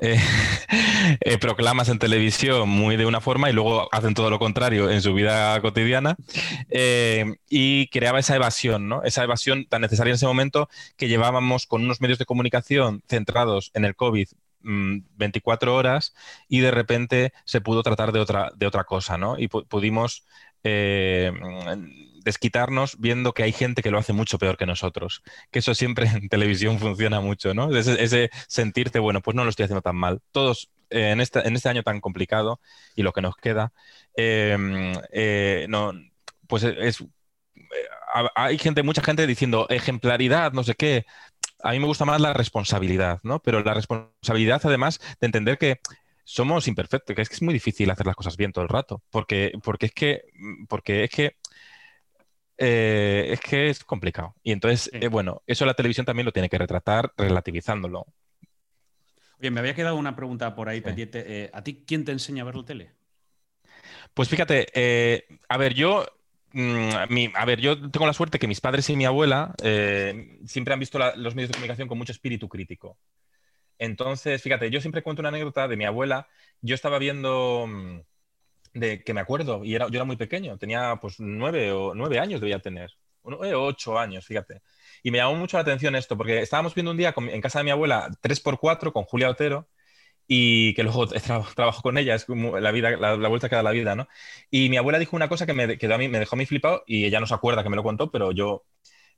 [0.00, 0.18] eh,
[1.20, 5.02] eh, proclamas en televisión muy de una forma y luego hacen todo lo contrario en
[5.02, 6.16] su vida cotidiana
[6.68, 9.02] eh, y creaba esa evasión, ¿no?
[9.04, 13.70] Esa evasión tan necesaria en ese momento que llevábamos con unos medios de comunicación centrados
[13.74, 14.28] en el COVID
[14.62, 16.14] 24 mm, horas
[16.48, 19.38] y de repente se pudo tratar de otra, de otra cosa, ¿no?
[19.38, 20.24] Y pudimos
[22.24, 25.22] desquitarnos viendo que hay gente que lo hace mucho peor que nosotros.
[25.50, 27.74] Que eso siempre en televisión funciona mucho, ¿no?
[27.76, 30.20] Ese, sentirte, bueno, pues no lo estoy haciendo tan mal.
[30.32, 32.60] Todos eh, en, este, año tan complicado
[32.96, 33.72] y lo que nos queda,
[34.16, 35.92] em, eh, no,
[36.46, 37.06] pues es, eh,
[38.34, 41.04] hay gente, mucha gente diciendo ejemplaridad, no sé qué.
[41.62, 43.40] A mí me gusta más la responsabilidad, ¿no?
[43.40, 45.80] Pero la responsabilidad, además, de entender que
[46.24, 49.02] somos imperfectos, que es que es muy difícil hacer las cosas bien todo el rato,
[49.10, 50.22] porque es que,
[50.68, 51.36] porque es que
[52.58, 54.34] eh, es que es complicado.
[54.42, 58.06] Y entonces, eh, bueno, eso la televisión también lo tiene que retratar relativizándolo.
[59.40, 61.24] Oye, me había quedado una pregunta por ahí pendiente.
[61.26, 62.92] Eh, ¿A ti quién te enseña a ver la tele?
[64.14, 66.06] Pues fíjate, a ver, yo
[66.52, 66.90] mm,
[67.34, 69.54] a ver, yo tengo la suerte que mis padres y mi abuela
[70.46, 72.96] siempre han visto los medios de comunicación con mucho espíritu crítico.
[73.78, 76.28] Entonces, fíjate, yo siempre cuento una anécdota de mi abuela.
[76.60, 78.00] Yo estaba viendo, mm,
[78.74, 82.18] de que me acuerdo, y era, yo era muy pequeño, tenía pues nueve o nueve
[82.18, 82.90] años debía tener,
[83.22, 84.62] o ocho años, fíjate.
[85.02, 87.64] Y me llamó mucho la atención esto, porque estábamos viendo un día en casa de
[87.64, 89.68] mi abuela 3x4 con Julia Otero,
[90.26, 91.06] y que luego
[91.54, 94.08] trabajo con ella, es la vida, la, vuelta que da la vida, ¿no?
[94.50, 96.46] Y mi abuela dijo una cosa que me, quedó a mí, me dejó a mí
[96.46, 98.64] flipado y ella no se acuerda que me lo contó, pero yo,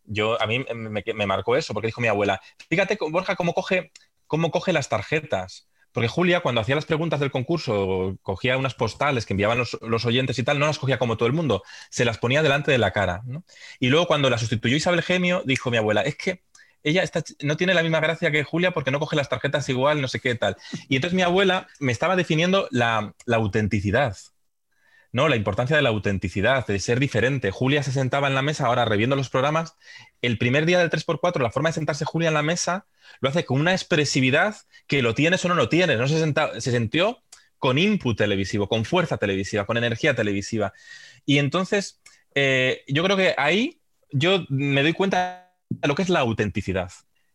[0.04, 3.92] yo a mí me, me marcó eso, porque dijo mi abuela, fíjate, Borja, cómo coge,
[4.26, 5.68] cómo coge las tarjetas.
[5.96, 10.38] Porque Julia, cuando hacía las preguntas del concurso, cogía unas postales que enviaban los, oyentes
[10.38, 12.90] y tal, no las cogía como todo el mundo, se las ponía delante de la
[12.90, 13.22] cara.
[13.80, 16.42] Y luego, cuando la sustituyó Isabel Gemio, dijo mi abuela, es que
[16.82, 17.02] ella
[17.40, 20.20] no tiene la misma gracia que Julia porque no coge las tarjetas igual, no sé
[20.20, 20.58] qué tal.
[20.90, 24.18] Y entonces mi abuela me estaba definiendo la, la autenticidad.
[25.12, 25.28] ¿No?
[25.28, 27.50] La importancia de la autenticidad, de ser diferente.
[27.50, 29.76] Julia se sentaba en la mesa, ahora reviendo los programas.
[30.22, 32.86] El primer día del 3x4, la forma de sentarse Julia en la mesa
[33.20, 35.98] lo hace con una expresividad que lo tienes o no lo tienes.
[35.98, 36.08] ¿no?
[36.08, 36.18] Se,
[36.60, 37.22] se sintió
[37.58, 40.72] con input televisivo, con fuerza televisiva, con energía televisiva.
[41.24, 42.00] Y entonces,
[42.34, 43.80] eh, yo creo que ahí
[44.12, 46.92] yo me doy cuenta de lo que es la autenticidad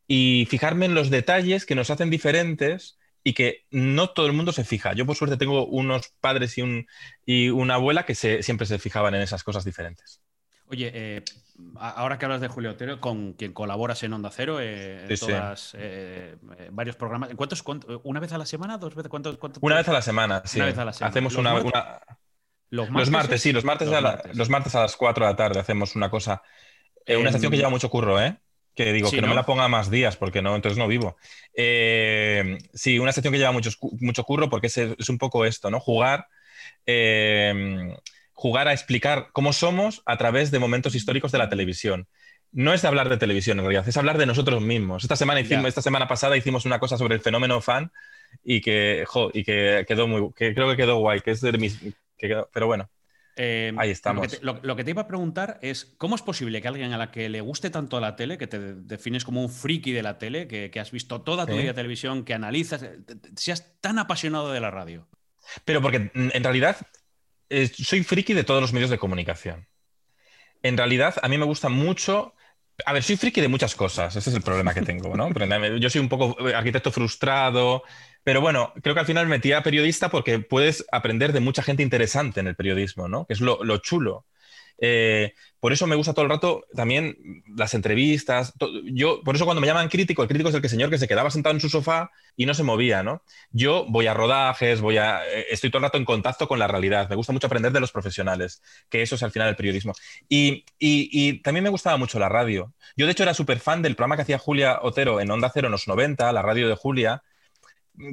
[0.08, 4.52] y fijarme en los detalles que nos hacen diferentes y que no todo el mundo
[4.52, 4.94] se fija.
[4.94, 6.88] Yo por suerte tengo unos padres y, un,
[7.26, 10.22] y una abuela que siempre se fijaban en esas cosas diferentes.
[10.68, 11.24] Oye, eh,
[11.78, 15.76] ahora que hablas de Julio Otero, con quien colaboras en Onda Cero, eh, en todas,
[15.78, 16.38] eh,
[16.72, 17.30] varios programas.
[17.36, 17.62] ¿Cuántos,
[18.04, 18.78] ¿Una vez a la semana?
[18.78, 19.10] ¿Dos veces?
[19.10, 20.60] ¿Cuánto, una vez a la semana, sí.
[20.60, 21.10] Una vez a la semana.
[21.10, 21.62] Hacemos una,
[22.70, 25.96] Los, martes, sí, los martes, a los martes a las 4 de la tarde hacemos
[25.98, 26.42] una cosa.
[27.06, 28.40] una estación que lleva mucho curro, ¿eh?
[28.76, 31.18] Que digo, que no, me la ponga más días, porque no, entonces no vivo.
[31.56, 35.80] sí, una sección que lleva mucho, mucho curro, porque es, es, un poco esto, ¿no?
[35.80, 36.28] Jugar
[38.42, 42.08] jugar a explicar cómo somos a través de momentos históricos de la televisión.
[42.52, 45.04] No es de hablar de televisión en realidad, es hablar de nosotros mismos.
[45.04, 47.92] Esta semana, hicimos, esta semana pasada hicimos una cosa sobre el fenómeno fan
[48.44, 51.80] y que, y que quedó muy, que creo que quedó guay, que es de mis,
[52.18, 52.90] pero bueno.
[53.36, 54.42] Eh, ahí estamos.
[54.42, 57.30] Lo que, te, iba a preguntar es, ¿cómo es posible que alguien a la que
[57.30, 60.80] le guste tanto la tele, que te defines como un friki de la tele, que,
[60.80, 62.86] has visto toda tu vida de televisión, que analizas,
[63.36, 65.08] seas tan apasionado de la radio?
[65.66, 66.78] Pero porque mm, en realidad
[67.74, 69.68] soy friki de todos los medios de comunicación.
[70.64, 72.36] En realidad, a mí me gusta mucho
[72.86, 75.30] A ver, soy friki de muchas cosas, ese es el problema que tengo, ¿no?
[75.78, 77.84] Yo soy un poco arquitecto frustrado,
[78.24, 81.64] pero bueno, creo que al final me metí a periodista porque puedes aprender de mucha
[81.64, 83.26] gente interesante en el periodismo, ¿no?
[83.26, 84.26] Que es lo, lo chulo.
[84.84, 87.16] Eh, por eso me gusta todo el rato también
[87.56, 88.54] las entrevistas.
[88.86, 91.08] Yo, por eso cuando me llaman crítico, el crítico es el que señor que se
[91.08, 93.24] quedaba sentado en su sofá y no se movía, ¿no?
[93.52, 96.68] Yo voy a rodajes, voy a, eh, estoy todo el rato en contacto con la
[96.68, 97.08] realidad.
[97.10, 99.94] Me gusta mucho aprender de los profesionales, que eso es al final el periodismo.
[100.28, 102.74] Y, y también me gustaba mucho la radio.
[102.98, 105.68] Yo, de hecho, era súper fan del programa que hacía Julia Otero en Onda Cero
[105.68, 107.22] en los 90, la radio de Julia,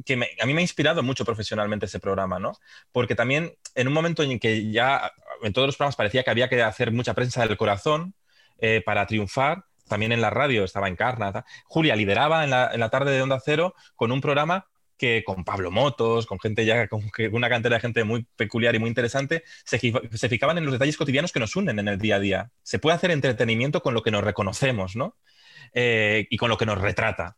[0.04, 2.52] que a mí me ha inspirado mucho profesionalmente ese programa, ¿no?
[2.92, 5.12] Porque también en un momento en que ya
[5.42, 8.14] en todos los programas parecía que había que hacer mucha prensa del corazón
[8.58, 11.44] eh, para triunfar, también en la radio estaba en Carna.
[11.64, 14.66] Julia lideraba en la, tarde de Onda Cero con un programa
[14.96, 18.78] que con Pablo Motos, con gente ya, con una cantera de gente muy peculiar y
[18.80, 22.20] muy interesante, se, fijaban en los detalles cotidianos que nos unen en el día a
[22.20, 22.50] día.
[22.62, 25.16] Se puede hacer entretenimiento con lo que nos reconocemos, ¿no?
[25.72, 27.36] Eh, y con lo que nos retrata.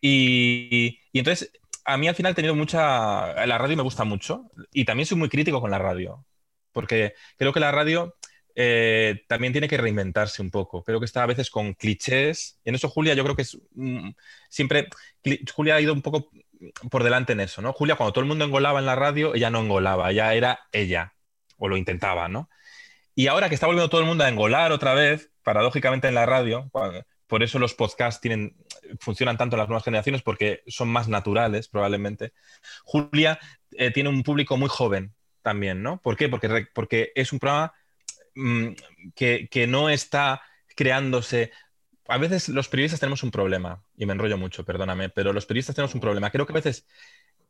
[0.00, 1.52] Y, entonces,
[1.88, 3.46] a mí al final he tenido mucha...
[3.46, 6.26] La radio me gusta mucho y también soy muy crítico con la radio,
[6.72, 8.14] porque creo que la radio
[8.54, 10.84] eh, también tiene que reinventarse un poco.
[10.84, 12.60] Creo que está a veces con clichés.
[12.62, 14.10] Y en eso Julia yo creo que es mm,
[14.50, 14.88] siempre...
[15.54, 16.28] Julia ha ido un poco
[16.90, 17.72] por delante en eso, ¿no?
[17.72, 21.14] Julia, cuando todo el mundo engolaba en la radio, ella no engolaba, ella era ella,
[21.56, 22.50] o lo intentaba, ¿no?
[23.14, 26.26] Y ahora que está volviendo todo el mundo a engolar otra vez, paradójicamente en la
[26.26, 26.70] radio,
[27.26, 28.56] por eso los podcasts tienen,
[29.00, 32.32] funcionan tanto en las nuevas generaciones porque son más naturales, probablemente.
[32.84, 33.38] Julia
[33.72, 36.00] eh, tiene un público muy joven también, ¿no?
[36.00, 36.28] ¿Por qué?
[36.28, 37.72] Porque, es un programa
[38.34, 38.68] mm,
[39.14, 40.42] que, no está
[40.76, 41.52] creándose.
[42.06, 45.76] A veces los periodistas tenemos un problema, y me enrollo mucho, perdóname, pero los periodistas
[45.76, 46.30] tenemos un problema.
[46.30, 46.86] Creo que a veces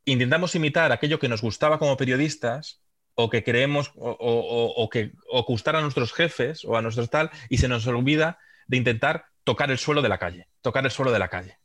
[0.05, 2.81] intentamos imitar aquello que nos gustaba como periodistas
[3.15, 7.69] o que creemos o, que o a nuestros jefes o a nuestros tal y se
[7.69, 11.29] nos olvida de intentar tocar el suelo de la calle, tocar el suelo de la
[11.29, 11.59] calle.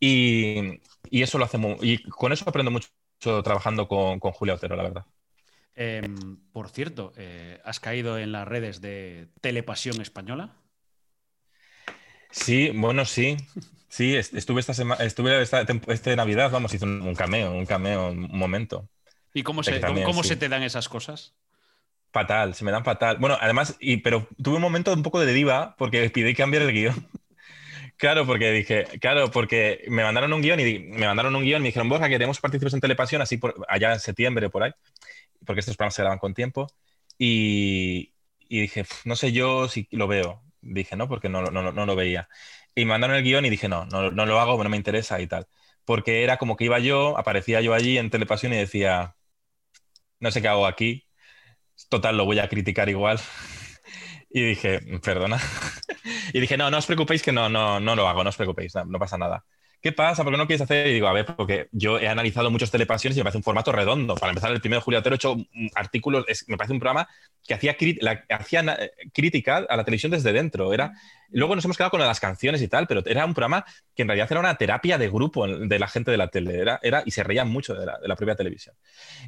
[0.00, 0.80] Y,
[1.10, 2.88] eso lo hacemos, y con eso aprendo mucho
[3.42, 5.04] trabajando con, Julia Otero, la verdad.
[5.74, 10.56] Em, por cierto, eh, ¿has caído en las redes de Telepasión Española?
[12.30, 13.36] Sí, bueno, sí.
[13.88, 18.28] Sí, estuve esta semana, estuve esta, este Navidad, vamos, hice un, cameo, un cameo, un
[18.38, 18.88] momento.
[19.32, 21.34] ¿Y cómo, se, cómo se te dan esas cosas?
[22.12, 23.16] Fatal, se me dan fatal.
[23.18, 26.72] Bueno, además, y, pero tuve un momento un poco de diva porque pidí cambiar el
[26.72, 27.08] guion.
[27.98, 31.64] Claro, porque dije, claro, porque me mandaron un guion y me mandaron un guion y
[31.64, 34.72] me dijeron, Borja, queremos participar en Telepasión, así por, allá en septiembre, por ahí,
[35.44, 36.68] porque estos programas se graban con tiempo.
[37.18, 38.14] Y,
[38.48, 40.42] dije, no sé yo si lo veo.
[40.62, 42.28] Dije, no, porque no, no, no lo veía.
[42.74, 45.20] Y me mandaron el guion y dije, no, no, no lo hago, no me interesa
[45.20, 45.48] y tal.
[45.84, 49.16] Porque era como que iba yo, aparecía yo allí en Telepasión y decía,
[50.20, 51.06] no sé qué hago aquí,
[51.88, 53.20] total, lo voy a criticar igual.
[54.30, 55.40] Y dije, perdona.
[56.32, 58.74] Y dije, no, no os preocupéis que no, no, no lo hago, no os preocupéis,
[58.74, 59.44] no, pasa nada.
[59.80, 60.24] ¿Qué pasa?
[60.24, 60.88] ¿Por qué no quieres hacer?
[60.88, 63.70] Y digo, a ver, porque yo he analizado muchos telepasiones y me parece un formato
[63.70, 64.16] redondo.
[64.16, 65.36] Para empezar, el primer Julio Otero he hecho
[65.76, 67.08] artículos, me parece un programa
[67.46, 67.76] que hacía,
[68.28, 68.76] hacía
[69.12, 70.72] crítica a la televisión desde dentro.
[70.72, 70.92] Era,
[71.30, 73.64] luego nos hemos quedado con las canciones y tal, pero era un programa
[73.94, 76.58] que en realidad era una terapia de grupo de la gente de la tele.
[76.58, 78.74] Era, era y se reían mucho de la, de la propia televisión.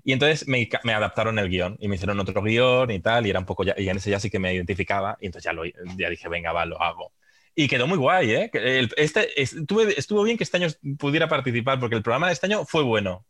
[0.02, 3.30] Y entonces me, me, adaptaron el guion y me hicieron otro guion y tal, y
[3.30, 5.52] era un poco ya, y en ese ya sí que me identificaba, y entonces ya,
[5.52, 7.12] lo, ya dije, venga, va, lo hago.
[7.60, 8.50] Y quedó muy guay, ¿eh?
[8.96, 12.64] Este, estuvo, estuvo bien que este año pudiera participar porque el programa de este año
[12.64, 13.26] fue bueno.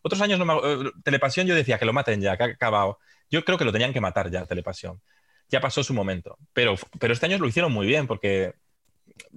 [0.00, 2.98] Otros años, no me, eh, Telepasión, yo decía que lo maten ya, que ha acabado.
[3.28, 5.02] Yo creo que lo tenían que matar ya, Telepasión.
[5.50, 6.38] Ya pasó su momento.
[6.54, 8.54] Pero, pero este año lo hicieron muy bien porque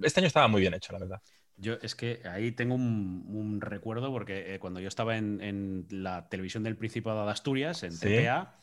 [0.02, 1.20] este año estaba muy bien hecho, la verdad.
[1.58, 6.62] Yo es que ahí tengo un, recuerdo porque eh, cuando yo estaba en, la televisión
[6.62, 8.56] del Principado de Asturias, en TPA,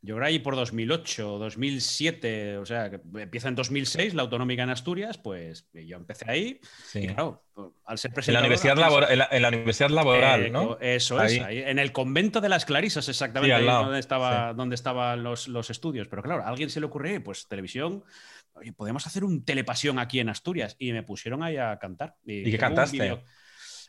[0.00, 4.70] yo creo ahí por 2008, 2007, o sea, que empieza en 2006 la autonómica en
[4.70, 6.60] Asturias, pues yo empecé ahí.
[6.94, 7.44] Y claro,
[7.84, 8.38] al ser presidente.
[8.38, 10.78] En la universidad, laboral, eh, ¿no?
[10.80, 15.24] Eso es, ahí, en el convento de las Clarisas, exactamente, ahí donde, estaba, donde estaban
[15.24, 16.06] los, los, estudios.
[16.06, 18.04] Pero claro, a alguien se le ocurrió, pues televisión,
[18.52, 20.76] oye, podemos hacer un telepasión aquí en Asturias.
[20.78, 22.14] Y me pusieron ahí a cantar.
[22.24, 23.20] ¿Y, qué cantaste?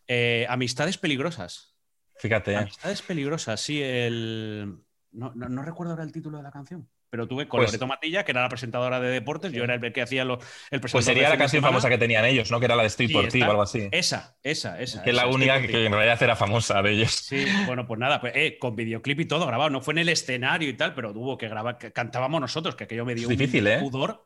[0.08, 1.76] Eh, amistades peligrosas.
[2.18, 2.56] Fíjate.
[2.56, 4.80] Amistades peligrosas, sí, el.
[5.12, 8.32] No, no, recuerdo ahora el título de la canción, pero tuve con pues, Matilla, que
[8.32, 11.38] era la presentadora de deportes, yo era el que hacía los, el Pues sería la
[11.38, 12.60] canción famosa que tenían ellos, ¿no?
[12.60, 13.90] Que era la de Street por ti o algo así.
[13.92, 15.02] Esa, esa, esa.
[15.02, 17.12] Que es la única que, en realidad era famosa de ellos.
[17.12, 19.72] Sí, bueno, pues nada, pues, eh, con videoclip y todo grabado.
[19.72, 23.06] No fue en el escenario y tal, pero tuvo que grabar, cantábamos nosotros, que aquello
[23.06, 23.80] me dio es difícil, ¿eh?
[23.80, 24.26] pudor.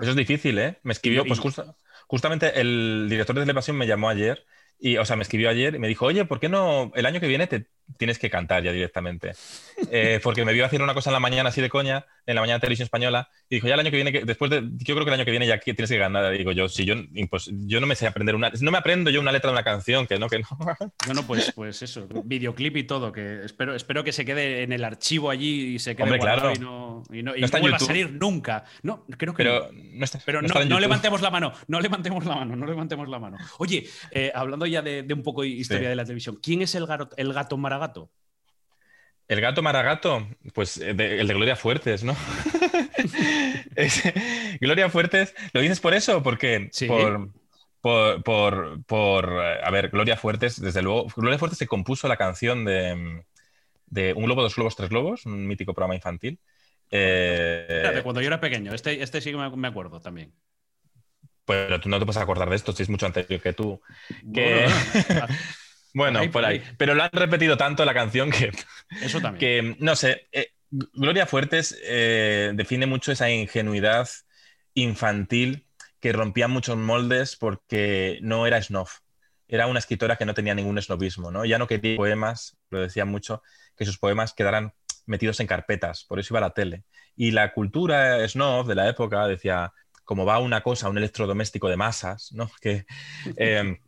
[0.00, 0.78] Eso es difícil, ¿eh?
[0.82, 1.40] Me escribió, pues
[2.06, 4.44] justamente el director de Telepasión me llamó ayer
[4.78, 7.20] y, o sea, me escribió ayer y me dijo, oye, ¿por qué no el año
[7.20, 9.32] que viene te, tienes que cantar ya directamente.
[9.90, 12.40] Eh, porque me vio hacer una cosa en la mañana así de coña, en la
[12.40, 15.04] mañana de televisión española, y dijo, ya el año que viene, después de, yo creo
[15.04, 16.32] que el año que viene ya tienes que ganar.
[16.32, 16.94] digo yo, si yo,
[17.28, 19.64] pues, yo no me sé aprender una, no me aprendo yo una letra de una
[19.64, 20.46] canción, que no, que no.
[21.06, 24.84] Bueno, pues, pues eso, videoclip y todo, que espero, espero que se quede en el
[24.84, 26.52] archivo allí y se quede Hombre, claro.
[26.52, 28.64] y no, y no, vuelva a salir nunca.
[28.82, 32.56] No, creo que pero no, está, pero no, levantemos la mano, no levantemos la mano,
[32.56, 33.38] no levantemos la mano.
[33.58, 36.86] Oye, eh, hablando ya de, un poco de historia de la televisión, ¿quién es el
[36.86, 38.10] gato, el gato Maragato?
[39.26, 42.14] El gato Maragato, pues eh, el de Gloria Fuertes, ¿no?
[44.60, 46.22] Gloria Fuertes, ¿lo dices por eso?
[46.22, 46.86] Porque sí.
[46.86, 47.30] por,
[48.22, 52.64] por, por, eh, a ver, Gloria Fuertes, desde luego, Gloria Fuertes se compuso la canción
[52.64, 53.24] de,
[53.86, 56.38] de Un globo, dos globos, tres globos, un mítico programa infantil.
[56.90, 60.32] Eh, cuando yo era pequeño, este, este sí que me acuerdo también.
[61.46, 63.80] Pero tú no te puedes acordar de esto, si es mucho anterior que tú.
[64.32, 64.66] Que...
[65.08, 65.26] Bueno,
[66.32, 66.62] por ahí.
[66.76, 68.52] Pero lo han repetido tanto la canción que.
[69.02, 69.38] Eso también.
[69.38, 70.28] Que, no sé.
[70.32, 74.08] Eh, Gloria Fuertes eh, define mucho esa ingenuidad
[74.74, 75.68] infantil
[76.00, 78.88] que rompía muchos moldes porque no era snob.
[79.46, 81.44] Era una escritora que no tenía ningún snobismo, ¿no?
[81.44, 83.42] Ya no quería poemas, lo decía mucho,
[83.76, 84.74] que sus poemas quedaran
[85.06, 86.84] metidos en carpetas, por eso iba a la tele.
[87.14, 89.72] Y la cultura snob de la época decía,
[90.04, 92.50] como va una cosa, un electrodoméstico de masas, ¿no?
[92.60, 92.84] Que.
[93.36, 93.78] Eh,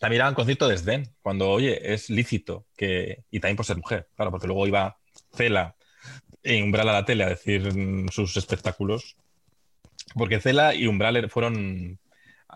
[0.00, 4.08] la miraban con cierto desdén, cuando, oye, es lícito, que, y también por ser mujer,
[4.14, 4.98] claro, porque luego iba
[5.34, 5.76] Cela
[6.42, 7.72] e Umbral a la tele a decir
[8.10, 9.16] sus espectáculos,
[10.14, 11.98] porque Cela y Umbral fueron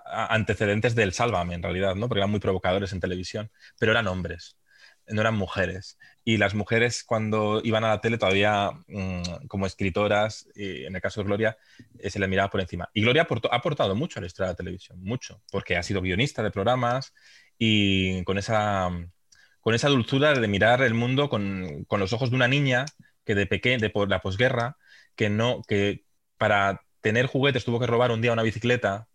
[0.05, 2.09] antecedentes del Sálvame, en realidad, ¿no?
[2.09, 4.57] Porque eran muy provocadores en televisión, pero eran hombres,
[5.11, 5.99] no eran mujeres.
[6.25, 11.01] Y las mujeres cuando iban a la tele todavía mm, como escritoras, y en el
[11.03, 11.57] caso de Gloria,
[11.99, 12.89] eh, se les miraba por encima.
[12.95, 16.03] Y Gloria ha aportado mucho a la historia de la televisión, mucho, porque ha sido
[16.03, 17.13] guionista de programas
[17.59, 18.91] y con esa,
[19.61, 22.87] con esa dulzura de mirar el mundo con, con los ojos de una niña
[23.25, 24.77] que de pequeña, de por la posguerra,
[25.15, 26.05] que no, que
[26.39, 29.09] para tener juguetes tuvo que robar un día una bicicleta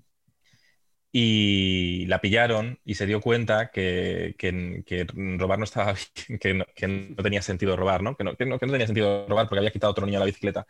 [1.18, 5.07] y la pillaron y se dio cuenta que, que,
[5.38, 5.95] robar no estaba
[6.41, 8.18] que no, que no, tenía sentido robar, ¿no?
[8.18, 8.32] Que, ¿no?
[8.38, 10.68] no, tenía sentido robar porque había quitado a otro niño la bicicleta.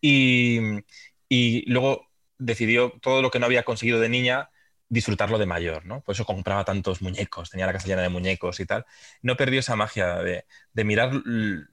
[0.00, 0.60] Y,
[1.28, 4.48] y, luego decidió todo lo que no había conseguido de niña
[4.88, 6.00] disfrutarlo de mayor, ¿no?
[6.02, 8.86] Por eso compraba tantos muñecos, tenía la casa llena de muñecos y tal.
[9.20, 11.12] No perdió esa magia de, de mirar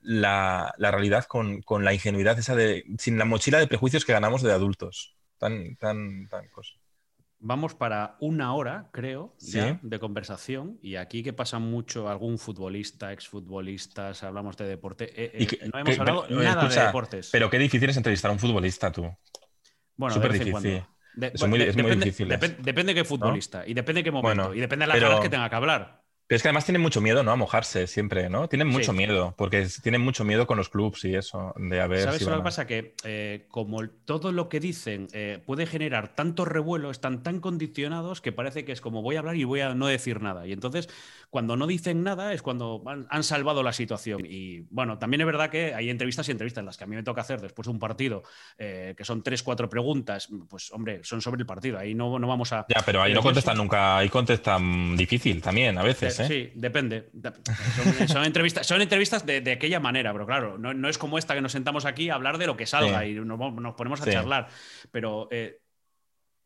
[0.02, 4.12] la, la realidad con, con, la ingenuidad esa de, sin la mochila de prejuicios que
[4.12, 5.16] ganamos de adultos.
[5.38, 6.74] Tan, tan, tan cosa.
[7.42, 10.78] Vamos para una hora, creo, de conversación.
[10.82, 15.06] Y aquí que pasa mucho algún futbolista, exfutbolistas, hablamos de deporte.
[15.16, 17.30] Eh, eh, no hemos hablado nada de deportes.
[17.32, 19.10] Pero qué difícil es entrevistar a un futbolista, tú.
[19.96, 20.84] Bueno, Súper difícil.
[21.22, 22.28] es, muy, difícil.
[22.28, 25.22] depende de qué futbolista y depende de qué momento y depende de las pero...
[25.22, 25.99] que tenga que hablar.
[26.30, 27.32] Pero es que además tienen mucho miedo, ¿no?
[27.32, 28.48] A mojarse siempre, ¿no?
[28.48, 32.04] Tienen mucho miedo, porque tienen mucho miedo con los clubs y eso, de haber.
[32.04, 32.68] ¿Sabes lo que pasa?
[32.68, 38.22] Que eh, como todo lo que dicen eh, puede generar tanto revuelo, están tan condicionados
[38.22, 40.46] que parece que es como voy a hablar y voy a no decir nada.
[40.46, 40.88] Y entonces
[41.32, 44.24] cuando no dicen nada es cuando han, salvado la situación.
[44.28, 47.02] Y bueno, también es verdad que hay entrevistas y entrevistas, las que a mí me
[47.02, 48.22] toca hacer después de un partido,
[48.60, 52.28] eh, que son tres, cuatro preguntas, pues hombre, son sobre el partido, ahí no, no
[52.28, 52.68] vamos a...
[52.70, 56.19] Ya, pero ahí no contestan nunca, ahí contestan difícil también, a veces.
[56.20, 56.28] ¿Eh?
[56.28, 57.10] Sí, depende.
[58.08, 61.52] Son, entrevistas, son entrevistas de, aquella manera, pero claro, no, es como esta que nos
[61.52, 64.48] sentamos aquí a hablar de lo que salga y nos, ponemos a charlar.
[64.92, 65.60] Pero eh,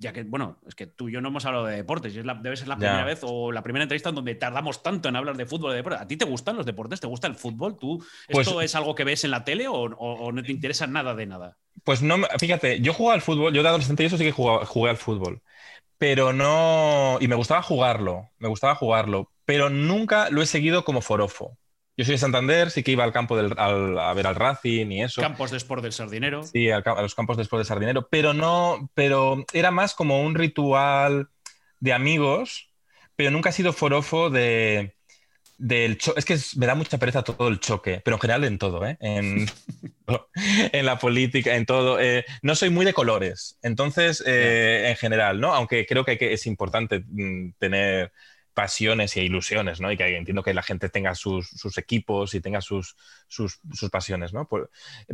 [0.03, 2.26] ya que, bueno, es que tú y yo no hemos hablado de deportes, y es
[2.41, 5.38] debe ser la primera vez o la primera entrevista en donde tardamos tanto en hablar
[5.38, 6.01] de fútbol de deportes.
[6.01, 6.99] ¿A ti te gustan los deportes?
[6.99, 7.78] ¿Te gusta el fútbol?
[7.78, 11.15] ¿Tú pues esto es algo que ves en la tele o, no te interesa nada
[11.15, 11.57] de nada?
[11.84, 14.89] Pues no, fíjate, yo jugaba al fútbol, yo de adolescente y eso sí que jugué
[14.89, 15.41] al fútbol,
[15.97, 21.01] pero no, y me gustaba jugarlo, me gustaba jugarlo, pero nunca lo he seguido como
[21.01, 21.57] forofo.
[21.95, 25.03] Yo soy de Santander, sí que iba al campo del, a ver al Racing y
[25.03, 25.21] eso.
[25.21, 26.43] Campos de Sport del Sardinero.
[26.43, 30.33] Sí, a, los campos de Sport del Sardinero, pero no, pero era más como un
[30.33, 31.29] ritual
[31.79, 32.71] de amigos,
[33.15, 34.95] pero nunca ha sido forofo de,
[35.59, 38.85] del Es que me da mucha pereza todo el choque, pero en general en todo,
[38.87, 38.97] ¿eh?
[38.99, 39.45] en,
[40.71, 41.99] en la política, en todo.
[41.99, 45.53] Eh, no soy muy de colores, entonces, eh, en general, ¿no?
[45.53, 48.11] Aunque creo que, que es importante mm, tener
[48.54, 49.91] pasiones e ilusiones, ¿no?
[49.91, 52.95] Y que entiendo que la gente tenga sus, equipos y tenga sus,
[53.28, 53.60] sus,
[53.91, 54.47] pasiones, ¿no?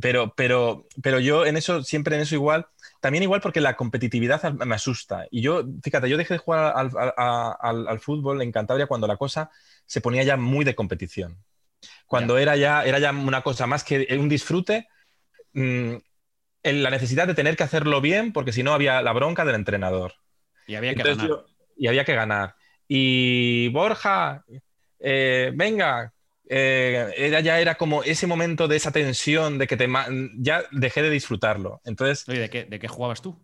[0.02, 2.68] Pero, pero, pero yo en eso, siempre en eso igual,
[3.00, 5.28] también igual porque la competitividad me asusta.
[5.32, 9.50] Y yo, fíjate, yo dejé de jugar al, fútbol en Cantabria cuando la cosa
[9.86, 11.38] se ponía ya muy de competición.
[12.06, 14.88] Cuando era, ya, era ya una cosa más que un disfrute,
[15.54, 15.96] mm,
[16.62, 19.56] en la necesidad de tener que hacerlo bien, porque si no había la bronca del
[19.56, 20.16] entrenador.
[20.68, 21.46] Y había que ganar.
[21.78, 22.59] y había que ganar
[22.90, 24.44] y Borja,
[25.00, 26.12] eh, venga,
[26.50, 29.88] eh, era, ya era como ese momento de esa tensión, de que te
[30.40, 31.82] ya dejé de disfrutarlo.
[31.86, 33.40] Entonces, ¿de qué, ¿de qué jugabas tú?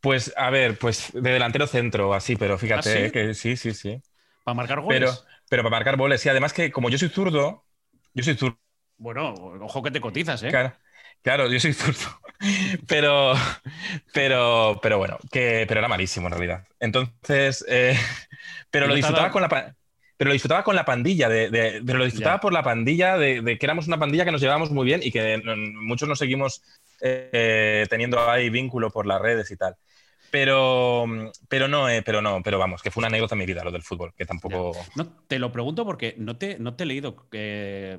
[0.00, 4.00] Pues, a ver, pues de delantero centro, así, pero fíjate ¿Ah, que sí, sí, sí.
[4.44, 5.00] ¿Para marcar goles?
[5.00, 5.12] Pero,
[5.50, 6.28] pero para marcar goles, sí.
[6.28, 7.66] Además que como yo soy zurdo,
[8.14, 8.58] yo soy zurdo.
[8.98, 10.50] Bueno, ojo que te cotizas, ¿eh?
[10.50, 10.74] Claro,
[11.22, 12.20] claro yo soy zurdo.
[12.86, 13.34] pero,
[14.12, 16.66] pero, pero bueno, que, pero era malísimo en realidad.
[16.80, 17.96] Entonces, eh,
[18.70, 19.74] pero lo disfrutaba con la
[20.16, 23.66] pero lo disfrutaba con la pandilla, de, pero lo disfrutaba por la pandilla, de, que
[23.66, 25.42] éramos una pandilla que nos llevábamos muy bien y que
[25.74, 26.62] muchos nos seguimos
[27.02, 29.76] eh, teniendo ahí vínculo por las redes y tal.
[30.30, 31.04] Pero,
[31.48, 33.70] pero no, eh, pero no, pero vamos, que fue una anécdota en mi vida lo
[33.70, 34.72] del fútbol, que tampoco.
[34.96, 37.98] No, te lo pregunto porque no te, no te he leído eh,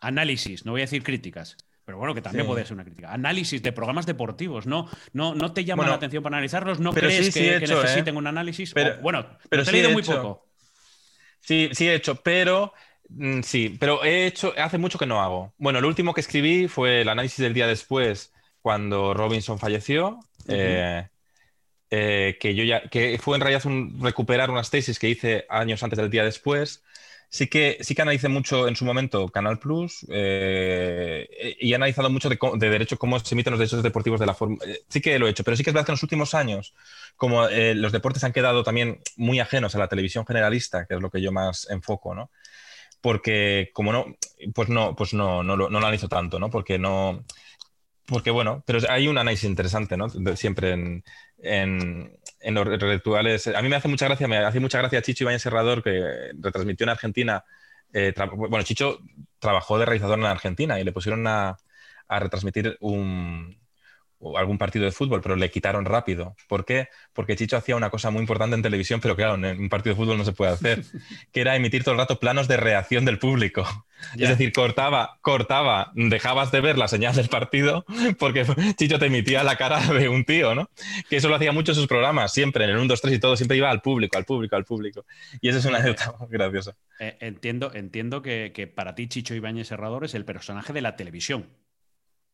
[0.00, 1.56] análisis, no voy a decir críticas.
[1.92, 3.12] Pero bueno, que también puede ser una crítica.
[3.12, 4.88] Análisis de programas deportivos, ¿no?
[5.12, 6.80] ¿No, no te llama la atención para analizarlos?
[6.80, 8.72] ¿No crees que, necesiten un análisis?
[8.72, 10.48] Pero, bueno, pero te he leído muy poco.
[11.40, 12.72] Sí, sí he hecho, pero
[13.10, 15.52] mm, sí, pero he hecho, hace mucho que no hago.
[15.58, 18.32] Bueno, lo último que escribí fue el análisis del día después,
[18.62, 20.18] cuando Robinson falleció.
[20.48, 21.06] Eh,
[21.90, 25.82] eh, que yo ya, que fue en realidad un, recuperar unas tesis que hice años
[25.82, 26.82] antes del día después.
[27.34, 32.10] Sí que, sí que analicé mucho en su momento Canal Plus eh, y he analizado
[32.10, 34.58] mucho de, de, cómo se emiten los derechos deportivos de la forma.
[34.90, 36.74] Sí que lo he hecho, pero sí que es verdad que en los últimos años,
[37.16, 41.10] como los deportes han quedado también muy ajenos a la televisión generalista, que es lo
[41.10, 42.30] que yo más enfoco, ¿no?
[43.00, 44.14] Porque como no,
[44.54, 46.50] pues no, pues no, no, no lo analizo tanto, ¿no?
[46.50, 47.24] Porque no,
[48.06, 50.08] porque bueno, pero hay un análisis interesante, ¿no?
[50.36, 51.04] Siempre en,
[51.38, 53.46] en, los rituales.
[53.48, 56.84] A mí me hace mucha gracia, me hace mucha gracia Chicho Ibañez Serrador, que retransmitió
[56.84, 57.44] en Argentina.
[57.92, 59.00] Eh, bueno, Chicho
[59.38, 61.56] trabajó de realizador en Argentina y le pusieron a
[62.08, 63.61] retransmitir un,
[64.36, 66.36] algún partido de fútbol, pero le quitaron rápido.
[66.48, 66.88] ¿Por qué?
[67.12, 70.00] Porque Chicho hacía una cosa muy importante en televisión, pero claro, en un partido de
[70.00, 70.82] fútbol no se puede hacer,
[71.32, 73.64] que era emitir todo el rato planos de reacción del público.
[74.18, 77.84] Es decir, cortaba, cortaba, dejabas de ver la señal del partido
[78.18, 78.44] porque
[78.76, 80.70] Chicho te emitía la cara de un tío, ¿no?
[81.08, 83.18] Que eso lo hacía mucho en sus programas, siempre, en el 1, 2, 3 y
[83.20, 85.04] todo, siempre iba al público, al público, al público.
[85.40, 86.76] Y eso es una anécdota graciosa.
[86.98, 90.96] Eh, entiendo entiendo que, que, para ti Chicho Ibáñez Serrador es el personaje de la
[90.96, 91.46] televisión.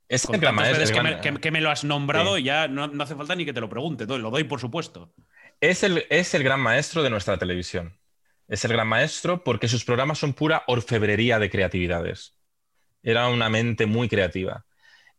[0.09, 1.41] Es el gran maestro.
[1.41, 4.07] Que, me, lo has nombrado y ya no, hace falta ni que te lo pregunte,
[4.07, 5.13] lo doy por supuesto.
[5.61, 7.99] Es el, es el gran maestro de nuestra televisión.
[8.49, 12.35] Es el gran maestro porque sus programas son pura orfebrería de creatividades.
[13.03, 14.65] Era una mente muy creativa.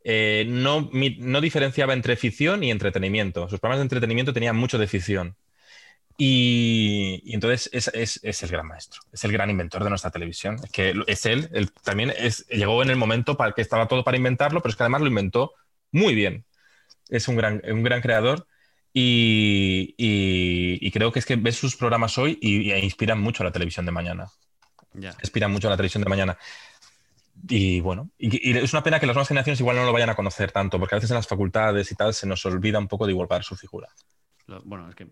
[0.03, 3.47] Eh, no, no diferenciaba entre ficción y entretenimiento.
[3.47, 5.35] Sus programas de entretenimiento tenían mucho de ficción.
[6.21, 10.57] Y, entonces es, el gran maestro, es el gran inventor de nuestra televisión.
[10.61, 14.03] Es que es él, él también es, llegó en el momento para que estaba todo
[14.03, 15.53] para inventarlo, pero es que además lo inventó
[15.93, 16.43] muy bien.
[17.07, 18.45] Es un gran, un gran creador
[18.93, 23.85] y, creo que es que ves sus programas hoy y, inspiran mucho a la televisión
[23.85, 24.27] de mañana.
[24.93, 26.37] Inspiran mucho a la televisión de mañana.
[27.47, 30.15] Y bueno, y, es una pena que las nuevas generaciones igual no lo vayan a
[30.15, 33.05] conocer tanto, porque a veces en las facultades y tal se nos olvida un poco
[33.05, 33.87] de igualar su figura.
[34.65, 35.07] Bueno, es que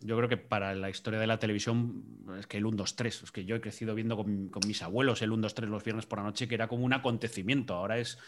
[0.00, 2.04] yo creo que para la historia de la televisión
[2.38, 5.20] es que el 1, 2, 3, es que yo he crecido viendo con, mis abuelos
[5.22, 7.74] el 1, 2, 3 los viernes por la noche, que era como un acontecimiento.
[7.74, 8.18] Ahora es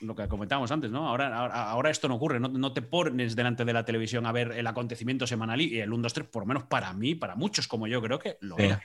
[0.00, 1.08] lo que comentábamos antes, ¿no?
[1.08, 4.66] Ahora, ahora, esto no ocurre, no, te pones delante de la televisión a ver el
[4.66, 7.86] acontecimiento semanal y el 1, 2, 3, por lo menos para mí, para muchos como
[7.86, 8.82] yo, creo que lo era.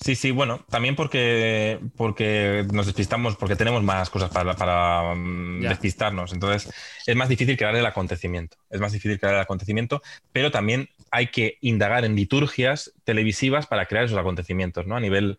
[0.00, 5.60] Sí, sí, bueno, también porque, porque nos despistamos, porque tenemos más cosas para, para mm,
[5.60, 6.32] despistarnos.
[6.32, 6.72] Entonces,
[7.06, 8.56] es más difícil crear el acontecimiento.
[8.70, 13.86] Es más difícil crear el acontecimiento, pero también hay que indagar en liturgias televisivas para
[13.86, 14.96] crear esos acontecimientos, ¿no?
[14.96, 15.38] A nivel.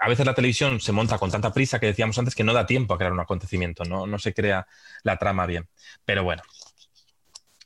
[0.00, 2.64] A veces la televisión se monta con tanta prisa que decíamos antes que no da
[2.64, 4.66] tiempo a crear un acontecimiento, no, no se crea
[5.02, 5.68] la trama bien.
[6.04, 6.42] Pero bueno,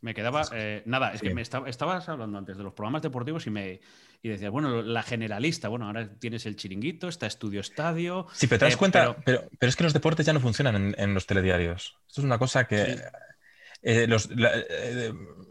[0.00, 0.42] me quedaba.
[0.52, 3.80] Eh, nada, es que me estabas hablando antes de los programas deportivos y me
[4.24, 8.26] y decías, bueno, la generalista, bueno, ahora tienes el chiringuito, está Estudio Estadio.
[8.32, 9.48] Sí, pero te das eh, cuenta, pero...
[9.58, 11.96] Pero, es que los deportes ya no funcionan en, los telediarios.
[12.06, 13.00] Esto es una cosa que.
[13.83, 14.07] Eh,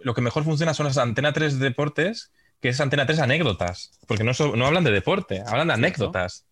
[0.04, 4.24] lo que mejor funciona son las Antena 3 deportes, que es Antena 3 anécdotas, porque
[4.24, 6.46] no, no hablan de deporte, hablan de anécdotas.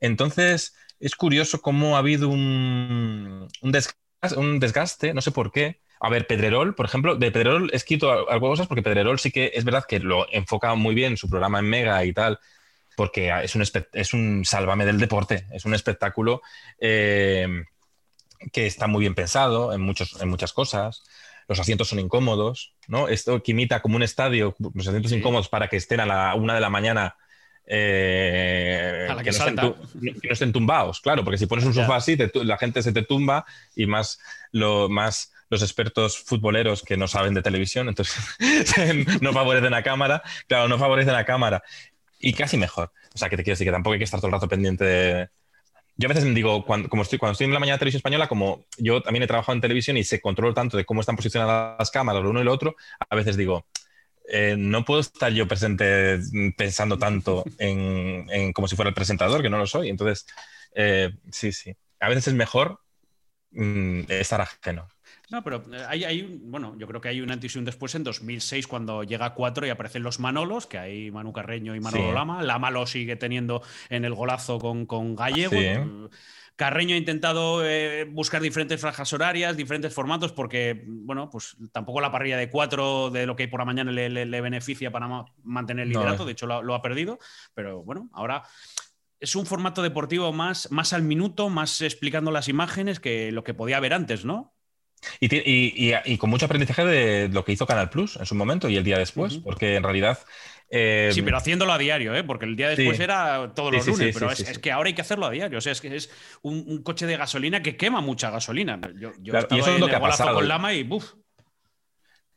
[0.00, 6.26] Entonces, es curioso cómo ha habido un, un desgaste, no sé por qué, a ver,
[6.26, 9.84] Pedrerol, por ejemplo, de Pedrerol he escrito algo cosas porque Pedrerol sí que es verdad
[9.88, 12.40] que lo enfoca muy bien su programa en Mega y tal,
[12.96, 16.42] porque es un, es un sálvame del deporte, es un espectáculo
[16.80, 17.46] eh,
[18.52, 21.02] que está muy bien pensado en, muchos, en muchas cosas.
[21.48, 23.08] Los asientos son incómodos, ¿no?
[23.08, 26.54] Esto que imita como un estadio, los asientos incómodos para que estén a la una
[26.54, 27.16] de la mañana
[27.66, 32.92] eh, que, no estén, tumbados, claro, porque si pones un sofá así, la gente se
[32.92, 34.18] te tumba y más,
[34.50, 38.16] lo, más los expertos futboleros que no saben de televisión, entonces
[39.20, 41.62] no favorecen la cámara, claro, no favorecen la cámara.
[42.18, 42.92] Y casi mejor.
[43.14, 45.28] O sea, que te quiero decir que tampoco hay que estar todo el rato pendiente
[45.96, 47.98] yo a veces me digo, cuando, como estoy, cuando estoy en la mañana de televisión
[47.98, 51.16] española, como yo también he trabajado en televisión y sé controlo tanto de cómo están
[51.16, 52.76] posicionadas las cámaras, lo uno y lo otro,
[53.08, 53.66] a veces digo,
[54.28, 56.18] eh, no puedo estar yo presente
[56.56, 59.88] pensando tanto en, como si fuera el presentador, que no lo soy.
[59.90, 60.26] Entonces,
[60.74, 61.74] eh, sí, sí.
[62.00, 62.80] A veces es mejor
[63.50, 64.88] mm, estar ajeno.
[65.32, 67.94] No, pero eh, hay, hay, bueno, yo creo que hay un antes y un después
[67.94, 72.12] en 2006 cuando llega 4 y aparecen los Manolos, que hay Manu Carreño y Manolo
[72.12, 72.42] Lama.
[72.42, 76.10] Lama lo sigue teniendo en el golazo con, con Gallego.
[76.54, 82.12] Carreño ha intentado eh, buscar diferentes franjas horarias, diferentes formatos, porque, bueno, pues tampoco la
[82.12, 85.08] parrilla de cuatro de lo que hay por la mañana le, beneficia para
[85.42, 87.18] mantener el liderato, de hecho lo, ha perdido,
[87.54, 88.42] pero bueno, ahora
[89.18, 93.54] es un formato deportivo más, más al minuto, más explicando las imágenes que lo que
[93.54, 94.52] podía haber antes, ¿no?
[95.20, 98.84] Y, con mucho aprendizaje de lo que hizo Canal Plus en su momento y el
[98.84, 100.18] día después, porque en realidad
[100.70, 102.24] sí, em, pero haciéndolo a diario, ¿eh?
[102.24, 105.26] porque el día después era todos los lunes, pero es, que ahora hay que hacerlo
[105.26, 105.58] a diario.
[105.58, 106.10] O sea, es que es
[106.42, 108.80] un, coche de gasolina que quema mucha gasolina.
[108.94, 110.34] Yo, yo y eso es lo que ha pasado.
[110.34, 111.12] con Lama y ¡buf!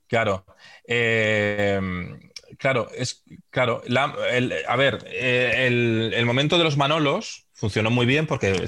[0.08, 0.46] Claro.
[0.86, 2.20] Em,
[2.58, 3.82] claro, es claro.
[3.88, 8.68] a ver, eh, el, momento de los Manolos funcionó muy bien porque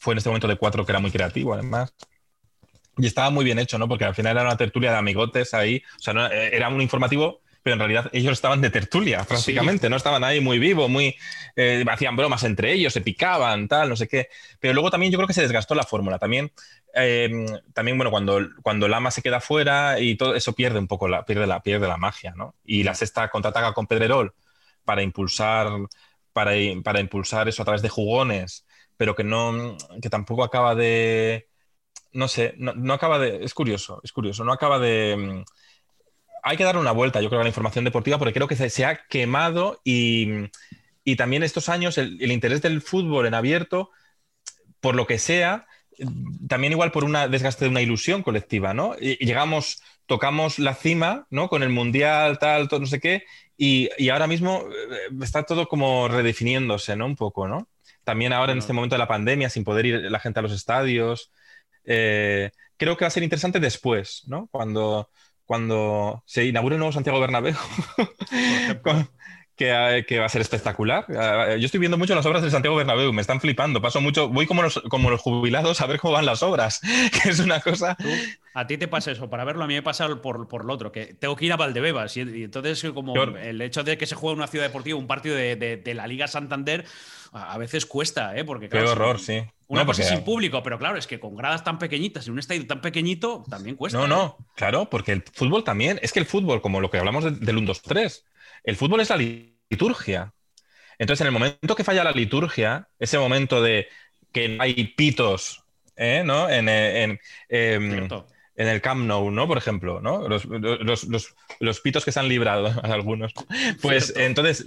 [0.00, 1.94] fue en este momento de cuatro que era muy creativo, además.
[2.96, 3.88] Y estaba muy bien hecho, ¿no?
[3.88, 5.82] Porque al final era una tertulia de amigotes ahí.
[5.98, 9.96] O sea, eh, era un informativo pero en realidad ellos estaban de tertulia prácticamente, no
[9.96, 11.16] estaban ahí muy vivos, muy
[11.56, 14.28] eh, hacían bromas entre ellos, se picaban, tal, no sé qué.
[14.60, 16.18] Pero luego también yo creo que se desgastó la fórmula.
[16.18, 16.52] También,
[16.94, 21.08] eh, también bueno, cuando, cuando Lama se queda fuera y todo eso pierde un poco
[21.08, 22.54] la, pierde la, pierde la magia, ¿no?
[22.66, 24.34] Y la sexta contraataca con Pedrerol
[24.84, 25.68] para impulsar,
[26.34, 28.66] para, para impulsar eso a través de jugones,
[28.98, 31.48] pero que no, que tampoco acaba de,
[32.14, 35.44] no sé, no, no acaba de, es curioso, es curioso, no acaba de
[36.44, 38.84] hay que dar una vuelta, yo creo, a la información deportiva, porque creo que se,
[38.84, 40.50] ha quemado y,
[41.16, 43.90] también estos años el, interés del fútbol en abierto,
[44.80, 45.66] por lo que sea,
[46.46, 48.94] también igual por un desgaste de una ilusión colectiva, ¿no?
[49.00, 51.48] Y, llegamos, tocamos la cima, ¿no?
[51.48, 53.24] Con el mundial, tal, todo, no sé qué,
[53.56, 57.06] y, ahora mismo eh, está todo como redefiniéndose, ¿no?
[57.06, 57.68] Un poco, ¿no?
[58.04, 60.52] También ahora en este momento de la pandemia, sin poder ir la gente a los
[60.52, 61.32] estadios.
[61.84, 64.48] Eh, creo que va a ser interesante después, ¿no?
[64.50, 65.10] Cuando,
[65.44, 67.54] cuando se inaugure el nuevo Santiago Bernabéu,
[69.56, 71.06] que, que, va a ser espectacular.
[71.16, 73.80] Ah, yo estoy viendo mucho las obras del Santiago Bernabéu, me están flipando.
[73.80, 76.80] Paso mucho, voy como los, como los jubilados a ver cómo van las obras,
[77.22, 77.96] que es una cosa.
[78.54, 80.92] a ti te pasa eso, para verlo a mí me pasa por, por lo otro,
[80.92, 84.34] que tengo que ir a Valdebebas y, entonces como el hecho de que se juegue
[84.34, 86.84] en una ciudad deportiva, un partido de, de, la Liga Santander,
[87.32, 88.44] a veces cuesta, ¿eh?
[88.44, 89.42] Porque Qué horror, sí.
[89.66, 92.38] Una cosa es sin público, pero claro, es que con gradas tan pequeñitas en un
[92.38, 93.98] estadio tan pequeñito también cuesta.
[93.98, 94.44] No, no, ¿eh?
[94.56, 98.22] claro, porque el fútbol también, es que el fútbol, como lo que hablamos del 1-2-3,
[98.64, 100.32] el fútbol es la liturgia.
[100.98, 103.88] Entonces, en el momento que falla la liturgia, ese momento de
[104.32, 105.64] que no hay pitos,
[105.96, 106.22] ¿eh?
[106.24, 106.48] ¿no?
[106.48, 108.08] En, en, em,
[108.56, 109.46] en el Camp Nou, ¿no?
[109.46, 110.28] Por ejemplo, ¿no?
[110.28, 113.32] Los, los, pitos que se han librado algunos.
[113.82, 114.64] Pues entonces,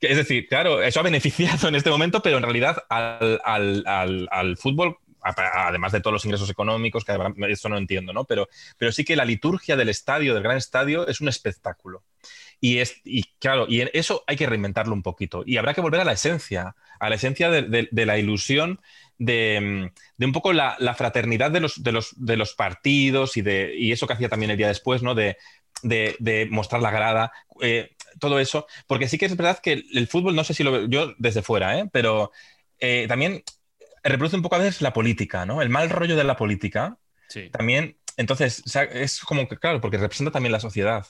[0.00, 4.56] es decir, claro, eso ha beneficiado en este momento, pero en realidad al, al, al,
[4.56, 4.98] fútbol
[5.34, 7.18] además de todos los ingresos económicos, que
[7.48, 8.24] eso no entiendo, ¿no?
[8.24, 8.48] Pero,
[8.78, 12.04] pero sí que la liturgia del estadio, del gran estadio, es un espectáculo.
[12.60, 15.42] Y, es, y claro, y eso hay que reinventarlo un poquito.
[15.46, 18.80] Y habrá que volver a la esencia, a la esencia de, de la ilusión
[19.18, 23.92] de, un poco la, fraternidad de los, de, los, de los, partidos y, de, y
[23.92, 25.14] eso que hacía también el día después, ¿no?
[25.14, 25.36] De,
[26.50, 30.44] mostrar la grada, eh, todo eso, porque sí que es verdad que el, fútbol, no
[30.44, 31.88] sé si lo veo yo desde fuera, ¿eh?
[31.92, 32.32] pero
[32.78, 33.42] eh, también
[34.02, 35.62] reproduce un poco a veces la política, ¿no?
[35.62, 36.98] El mal rollo de la política.
[37.50, 38.62] También, entonces,
[38.92, 41.06] es como que, claro, porque representa también la sociedad.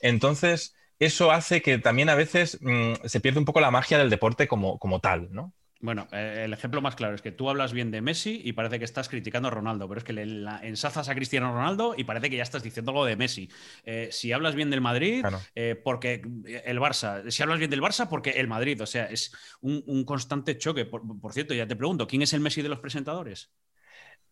[0.00, 4.10] Entonces, eso hace que también a veces mm, se pierde un poco la magia del
[4.10, 5.52] deporte como, como tal, ¿no?
[5.84, 8.78] Bueno, eh, el ejemplo más claro es que tú hablas bien de Messi y parece
[8.78, 10.22] que estás criticando a Ronaldo, pero es que le
[10.66, 13.50] ensazas a Cristiano Ronaldo y parece que ya estás diciendo algo de Messi.
[13.84, 15.22] Eh, si hablas bien del Madrid,
[15.54, 16.22] eh, porque
[16.64, 17.30] el Barça.
[17.30, 18.80] Si hablas bien del Barça, porque el Madrid.
[18.80, 20.86] O sea, es un, constante choque.
[20.86, 21.02] Por,
[21.34, 23.52] cierto, ya te pregunto, ¿quién es el Messi de los presentadores?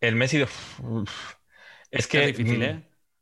[0.00, 0.48] El Messi de...
[1.90, 2.30] Es que...
[2.30, 2.74] Es difícil, ¿eh?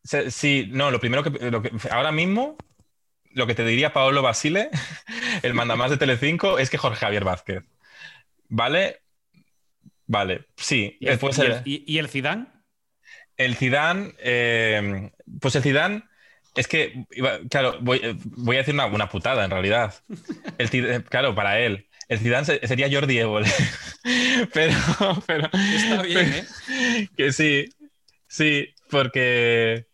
[0.05, 1.73] Mm, sí, no, lo primero que, lo que...
[1.91, 2.57] Ahora mismo
[3.33, 4.71] lo que te diría Paolo Basile,
[5.43, 7.65] el mandamás de Telecinco, es que Jorge Javier Vázquez.
[8.49, 9.01] ¿Vale?
[10.07, 10.97] Vale, sí.
[10.99, 11.21] ¿Y el,
[11.65, 12.47] y el, Zidane?
[13.37, 16.03] El Zidane, eh, pues el Zidane,
[16.57, 17.05] es que,
[17.49, 19.95] claro, voy, a decir una, putada en realidad.
[20.59, 21.87] El, claro, para él.
[22.09, 23.49] El Zidane sería Jordi Evole.
[24.53, 24.75] pero,
[25.27, 25.49] pero...
[25.53, 27.09] Está bien, ¿eh?
[27.17, 27.69] Que sí,
[28.27, 29.87] sí, porque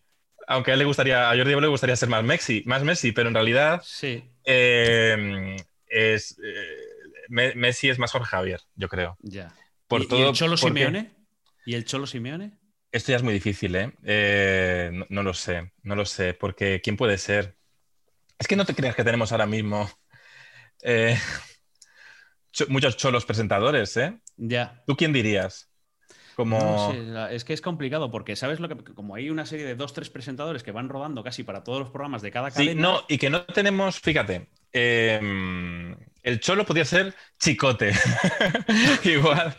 [0.47, 3.29] aunque a él le gustaría, a Jordi le gustaría ser más Messi, más Messi, pero
[3.29, 4.25] en realidad sí.
[4.45, 5.57] Eh,
[5.87, 6.39] es...
[6.43, 6.77] Eh,
[7.29, 9.17] Messi es más Jorge Javier, yo creo.
[9.21, 9.53] Ya.
[9.89, 11.13] Por ¿Y, todo, ¿Y el Cholo porque- Simeone?
[11.65, 12.53] ¿Y el Cholo Simeone?
[12.93, 13.93] Esto ya es muy difícil, ¿eh?
[14.05, 17.57] Eh, no, no lo sé, no lo sé, porque ¿quién puede ser?
[18.39, 19.91] Es que no te creas que tenemos ahora mismo
[20.83, 21.19] eh,
[22.53, 24.19] cho- muchos cholos presentadores, ¿eh?
[24.37, 24.83] Ya.
[24.87, 25.66] ¿Tú quién dirías?
[26.37, 26.93] Como...
[26.93, 28.77] No es que es complicado porque, ¿sabes lo que?
[28.95, 31.91] Como hay una serie de dos, tres presentadores que van rodando casi para todos los
[31.91, 32.83] programas de cada Sí, cadena.
[32.83, 35.21] no, y que no tenemos, fíjate, eh,
[36.23, 37.93] el cholo podría ser chicote.
[39.05, 39.57] Igual.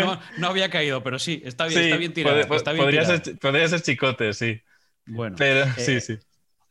[0.00, 2.46] No, no había caído, pero sí, está bien, Sí, está bien tirado.
[2.48, 3.24] pod- está bien podría, tirado.
[3.24, 4.60] ser, podría ser chicote, sí.
[5.06, 6.18] Bueno, Pero eh, sí, sí.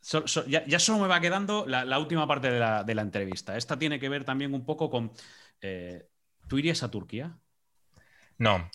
[0.00, 2.94] so- so- ya, ya solo me va quedando la, la última parte de la, de
[2.94, 3.56] la entrevista.
[3.56, 5.12] Esta tiene que ver también un poco con.
[5.60, 6.08] eh,
[6.48, 7.38] ¿Tú irías a Turquía?
[8.38, 8.70] No,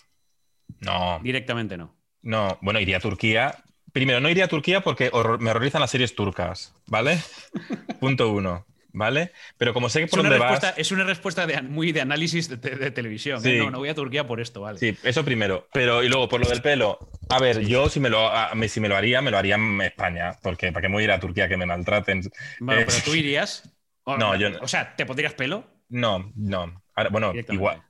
[0.80, 1.94] no, Directamente no.
[2.22, 2.58] no.
[2.62, 3.54] Bueno, iría a Turquía.
[3.92, 7.18] Primero, no iría a Turquía porque horror- me horrorizan las series turcas, ¿vale?
[8.00, 9.32] Punto uno, ¿vale?
[9.56, 10.78] Pero como sé que Es por una, dónde respuesta, vas...
[10.78, 13.38] es una respuesta de, muy de análisis de, de- de televisión.
[13.38, 13.40] ¿eh?
[13.42, 13.58] Sí.
[13.58, 14.78] No, no voy a Turquía por esto, vale.
[14.78, 15.68] Sí, eso primero.
[15.72, 16.98] Pero, y luego, por lo del pelo.
[17.30, 19.54] A ver, yo si me, lo, a- me- si me lo haría, me lo haría
[19.56, 20.36] en España.
[20.42, 22.22] Porque ¿para qué me voy a ir a Turquía que me maltraten?
[22.60, 23.74] Bueno, Eh, pero tú irías.
[24.04, 24.58] O, No, yo no.
[24.60, 25.64] O sea, ¿te pondrías pelo?
[25.88, 26.82] No, no.
[26.94, 27.82] Ahora, bueno, igual.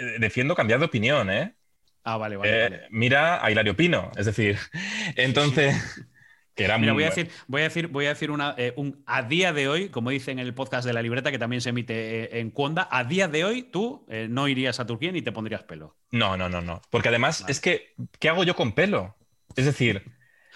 [0.00, 1.54] eh, Defiendo cambiar de opinión, ¿eh?
[2.04, 2.50] Ah, vale, vale.
[2.66, 2.82] Eh, vale.
[2.90, 4.12] Mira a Hilario Pino.
[4.16, 4.58] Es decir,
[5.16, 5.74] entonces.
[6.54, 8.72] Que era Mira, muy- voy a decir, voy a decir, voy a decir una, eh,
[8.76, 11.60] un a día de hoy, como dice en el podcast de la libreta, que también
[11.60, 11.94] se emite
[12.36, 15.32] eh, en Cuonda, a día de hoy tú eh, no irías a Turquía ni te
[15.32, 15.96] pondrías pelo.
[16.12, 16.80] No, no, no, no.
[16.90, 17.50] Porque además Vale.
[17.50, 19.16] es que, ¿qué hago yo con pelo?
[19.56, 20.04] Es decir,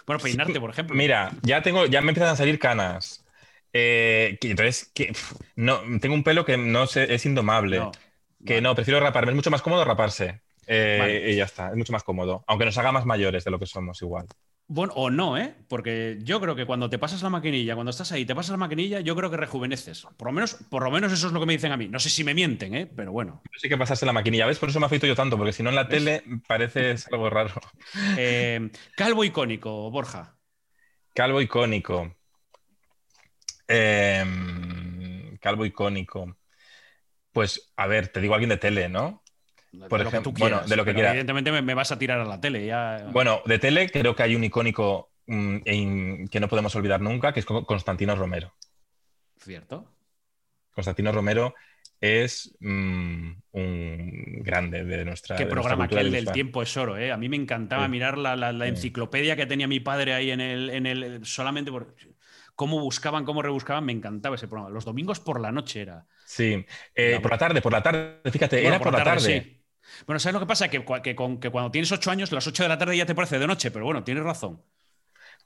[0.06, 0.94] Bueno, peinarte, por ejemplo.
[0.94, 3.24] mira, ya tengo, ya me empiezan a salir canas.
[3.72, 5.12] Que- entonces, que,
[5.56, 7.78] no, tengo un pelo que no sé, es indomable.
[7.78, 7.90] No.
[8.46, 8.60] Que Vale.
[8.62, 9.32] no, prefiero raparme.
[9.32, 10.42] Es mucho más cómodo raparse.
[10.70, 11.30] Eh, Vale.
[11.32, 12.44] Y ya está, es mucho más cómodo.
[12.46, 14.26] Aunque nos haga más mayores de lo que somos igual.
[14.70, 15.54] Bueno, o no, ¿eh?
[15.66, 18.58] Porque yo creo que cuando te pasas la maquinilla, cuando estás ahí, te pasas la
[18.58, 20.06] maquinilla, yo creo que rejuveneces.
[20.18, 21.88] Por lo menos, por lo menos eso es lo que me dicen a mí.
[21.88, 22.86] No sé si me mienten, ¿eh?
[22.86, 23.40] Pero bueno.
[23.44, 24.58] Pero sí que pasarse la maquinilla, ¿ves?
[24.58, 26.04] Por eso me afeito yo tanto, porque si no en la ¿Ves?
[26.04, 27.54] tele parece algo raro.
[28.18, 30.36] Eh, calvo icónico, Borja.
[31.14, 32.14] Calvo icónico.
[33.66, 36.36] Em, calvo icónico.
[37.32, 39.22] Pues, a ver, te digo alguien de tele, ¿no?
[39.70, 40.70] Por de lo que ejemplo, tú bueno, quieras.
[40.70, 41.10] de lo que pero quiera.
[41.10, 42.64] Evidentemente me, me vas a tirar a la tele.
[42.66, 43.06] Ya...
[43.12, 47.32] Bueno, de tele creo que hay un icónico mm, en- que no podemos olvidar nunca,
[47.32, 48.54] que es Con- Constantino Romero.
[49.40, 49.94] ¿Cierto?
[50.72, 51.54] Constantino Romero
[52.00, 55.36] es mm, un grande de nuestra.
[55.36, 57.10] Qué de nuestra programa cultura aquel del tiempo es oro, ¿eh?
[57.12, 57.90] A mí me encantaba Sí.
[57.90, 58.70] mirar la, la- la Sí.
[58.70, 61.24] enciclopedia que tenía mi padre ahí en el, en el.
[61.26, 61.94] solamente por.
[62.54, 64.70] Cómo buscaban, cómo rebuscaban, me encantaba ese programa.
[64.74, 66.06] Los domingos por la noche era.
[66.24, 66.64] Sí,
[66.94, 69.20] Eh, por la tarde, por la tarde, fíjate, Bueno, era por, la tarde.
[69.44, 69.57] sí.
[70.06, 70.68] Bueno, ¿sabes lo que pasa?
[70.68, 70.84] Que,
[71.14, 73.46] con- que cuando tienes ocho años, las 8 de la tarde ya te parece de
[73.46, 74.56] noche, pero bueno, tienes razón.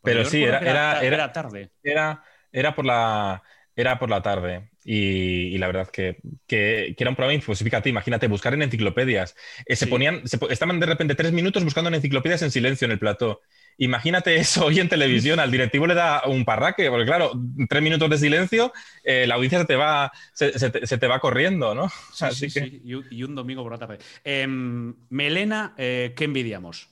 [0.01, 1.71] Porque Pero sí, era- era- era- tarde.
[1.83, 3.43] Era, era, por la,
[3.77, 4.71] era por la tarde.
[4.85, 9.37] Y, y la verdad que, que, que era un programa, fíjate, imagínate, buscar en enciclopedias.
[9.67, 9.91] Eh, se Sí.
[9.91, 13.41] ponían, se estaban de repente tres minutos buscando en enciclopedias en silencio en el plató.
[13.79, 17.33] Imagínate eso hoy en televisión, al directivo le da un parraque, porque claro,
[17.69, 18.73] tres minutos de silencio,
[19.05, 21.91] eh, la audiencia se te va, se, se te, se te va corriendo, ¿no?
[22.09, 23.99] Sí, Así sí, que- sí, Y, un- y un domingo por la tarde.
[24.25, 26.89] Em, Melena, eh, ¿qué envidiamos?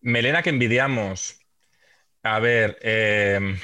[0.00, 1.38] Melena que envidiamos.
[2.24, 3.56] A ver, eh,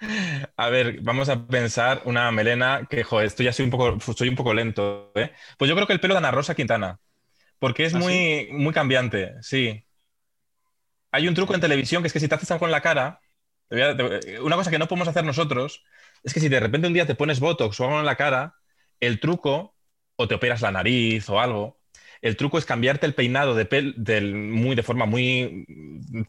[0.56, 4.28] a ver, vamos a pensar una melena que, joder, esto ya soy un poco, soy
[4.28, 5.32] un poco lento, ¿eh?
[5.58, 7.00] Pues yo creo que el pelo de Ana Rosa Quintana,
[7.58, 9.84] porque es ¿Ah, muy, muy cambiante, sí.
[11.12, 13.20] Hay un truco en televisión que es que si te haces algo en la cara,
[14.42, 15.84] una cosa que no podemos hacer nosotros
[16.22, 18.56] es que si de repente un día te pones Botox o algo en la cara,
[19.00, 19.76] el truco,
[20.16, 21.80] o te operas la nariz o algo,
[22.22, 25.66] el truco es cambiarte el peinado de, pel- del, muy, de forma muy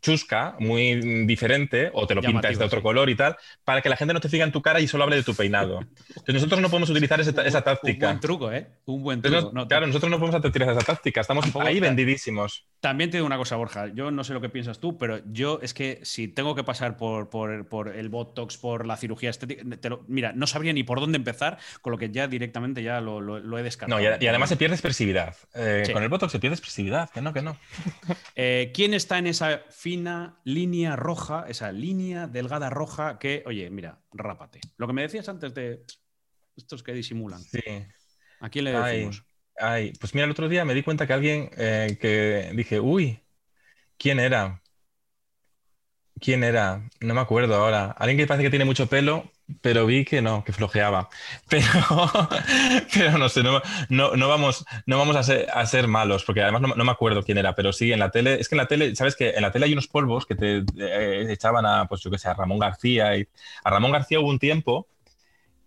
[0.01, 2.83] chusca, muy diferente, o te lo pintas de otro sí.
[2.83, 5.03] color y tal, para que la gente no te fija en tu cara y solo
[5.03, 5.81] hable de tu peinado.
[6.09, 8.07] Entonces nosotros no podemos utilizar esa Un táctica.
[8.07, 8.67] buen truco, ¿eh?
[8.85, 9.55] Un buen Entonces, truco.
[9.55, 12.65] No, claro, nosotros no podemos utilizar esa táctica, estamos Tampoco ahí vendidísimos.
[12.79, 13.87] También te digo una cosa, Borja.
[13.93, 16.97] Yo no sé lo que piensas tú, pero yo es que si tengo que pasar
[16.97, 20.83] por, por- por el Botox, por la cirugía estética, te lo- mira, no sabría ni
[20.83, 24.01] por dónde empezar, con lo que ya directamente ya lo, lo- lo he descartado.
[24.01, 25.35] No, y además se pierde expresividad.
[25.53, 25.93] Eh, Sí.
[25.93, 27.57] Con el Botox se pierde expresividad, que no, que no.
[28.35, 34.01] Eh, ¿Quién está en esa fina línea roja, esa línea delgada roja que, oye, mira,
[34.11, 34.59] rápate?
[34.77, 35.83] Lo que me decías antes de
[36.55, 37.41] estos que disimulan.
[37.41, 37.59] Sí.
[38.39, 39.23] ¿A quién le Ay, decimos?
[39.57, 43.19] ay, pues mira, el otro día me di cuenta que alguien eh, que dije, uy,
[43.97, 44.63] ¿quién era?
[46.19, 46.89] ¿Quién era?
[47.01, 47.91] No me acuerdo ahora.
[47.91, 49.31] Alguien que parece que tiene mucho pelo,
[49.61, 51.09] pero vi que no, que flojeaba.
[51.49, 51.67] Pero,
[52.93, 56.41] pero no sé, no, no, no vamos, no vamos a ser, a ser malos, porque
[56.41, 58.57] además no, no me acuerdo quién era, pero sí, en la tele, es que en
[58.57, 61.85] la tele, ¿sabes que En la tele hay unos polvos que te eh, echaban a,
[61.87, 63.15] pues yo qué sé, a Ramón García.
[63.17, 63.27] Y,
[63.63, 64.87] a Ramón García hubo un tiempo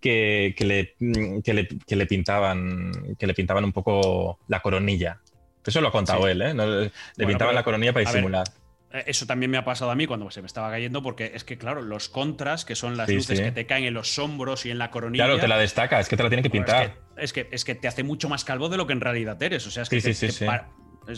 [0.01, 0.95] que, le,
[1.43, 5.21] que, le, que, le, pintaban, que le pintaban un poco la coronilla.
[5.65, 6.55] Eso lo ha contado él, ¿eh?
[6.55, 8.47] le pintaban la coronilla para disimular.
[8.49, 11.45] Eh, eso también me ha pasado a mí cuando se me estaba cayendo, porque es
[11.45, 14.71] que, claro, los contras, que son las luces que te caen en los hombros y
[14.71, 15.25] en la coronilla.
[15.25, 16.97] Claro, te la destaca, es que te la tiene que pintar.
[17.17, 19.67] Es que, es que, te hace mucho más calvo de lo que en realidad eres.
[19.67, 19.97] O sea, es que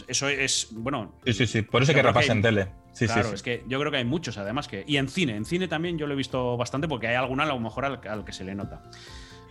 [0.09, 1.19] eso es, bueno.
[1.25, 1.63] Sí, sí, sí.
[1.63, 2.69] Por eso que rapaz en tele.
[2.93, 4.85] Sí, claro, es que yo creo que hay muchos, además que.
[4.87, 7.47] Y en cine, en cine también yo lo he visto bastante porque hay alguna a
[7.47, 8.83] lo mejor al, que se le nota.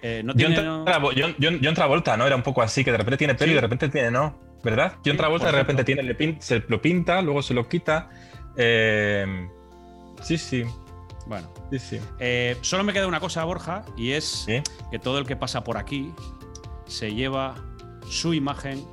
[0.01, 2.27] Eh, no tiene, John, Travolta, ¿no?
[2.27, 4.46] Era un poco así, que de repente tiene pelo y de repente tiene no.
[4.63, 4.97] ¿Verdad?
[5.05, 8.09] John Travolta de repente tiene, le se lo pinta, luego se lo quita.
[8.57, 9.47] Eh,
[10.21, 10.63] sí, sí.
[11.27, 11.99] Bueno, sí, sí.
[12.19, 14.45] Eh, solo me queda una cosa, Borja, y es
[14.91, 16.13] que todo el que pasa por aquí
[16.85, 17.55] se lleva
[18.09, 18.85] su imagen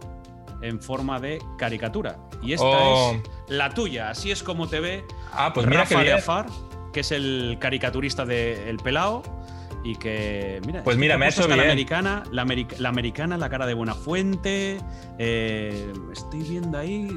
[0.63, 2.19] en forma de caricatura.
[2.43, 3.15] Y esta oh.
[3.15, 4.11] es la tuya.
[4.11, 6.47] Así es como te ve ah, pues mira Rafa de Afar,
[6.93, 9.23] que es el caricaturista de El Pelao.
[9.85, 11.59] Y que, mira, pues mira, me ha hecho bien.
[11.59, 12.45] La americana, la,
[12.79, 14.79] la, americana, la cara de Buenafuente.
[15.19, 17.09] Eh, estoy viendo ahí.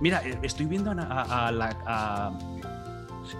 [0.00, 2.32] Mira, eh, estoy viendo a, la.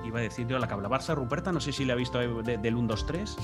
[0.05, 2.19] iba a decir yo, a la Cabla Barça Ruperta, no sé si le ha visto
[2.19, 3.37] del 1, 2, 3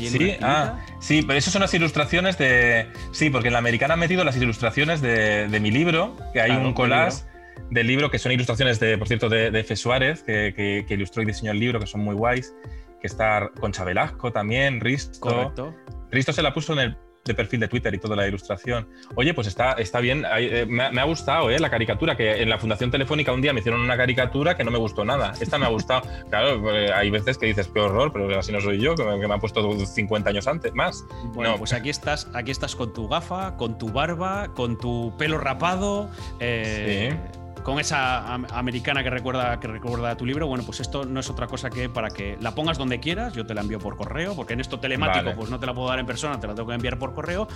[0.00, 2.86] sí, ah, sí, pero esas son las ilustraciones de.
[3.12, 6.72] Sí, porque en la americana han metido las ilustraciones de, mi libro, que hay un
[6.72, 7.22] collage
[7.70, 9.76] del libro que son ilustraciones de, por cierto, de, F.
[9.76, 12.54] Suárez, que, ilustró y diseñó el libro, que son muy guays.
[13.00, 15.20] Que está Concha Velasco también, Risto.
[15.20, 15.74] Correcto.
[16.10, 16.96] Risto se la puso en el
[17.26, 18.88] de perfil de Twitter y toda la ilustración.
[19.16, 22.58] Oye, pues está, está bien, eh, me, ha gustado eh, la caricatura, que en la
[22.58, 25.34] Fundación Telefónica un día me hicieron una caricatura que no me gustó nada.
[25.40, 26.02] Esta me ha gustado.
[26.30, 29.34] Claro, pues, hay veces que dices, qué horror, pero así no soy yo, que me,
[29.34, 31.04] ha puesto 50 años antes, más.
[31.34, 35.38] Bueno, pues aquí estás, aquí estás con tu gafa, con tu barba, con tu pelo
[35.38, 36.10] rapado.
[36.40, 41.18] Eh, sí con esa americana que recuerda, que recuerda tu libro, bueno, pues esto no
[41.18, 43.96] es otra cosa que para que la pongas donde quieras, yo te la envío por
[43.96, 46.54] correo, porque en esto telemático pues no te la puedo dar en persona, te la
[46.54, 47.48] tengo que enviar por correo,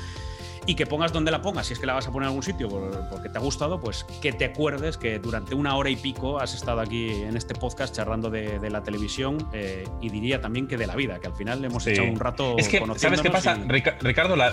[0.67, 2.43] y que pongas donde la pongas, si es que la vas a poner en algún
[2.43, 2.69] sitio
[3.11, 6.55] porque te ha gustado, pues que te acuerdes que durante una hora y pico has
[6.55, 10.87] estado aquí en este podcast charlando de, la televisión eh, y diría también que de
[10.87, 13.59] la vida, que al final le hemos echado un rato Es que, ¿sabes qué pasa?
[14.01, 14.53] Ricardo, la,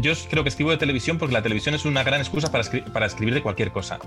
[0.00, 3.06] yo creo que escribo de televisión porque la televisión es una gran excusa para, para
[3.06, 3.98] escribir de cualquier cosa.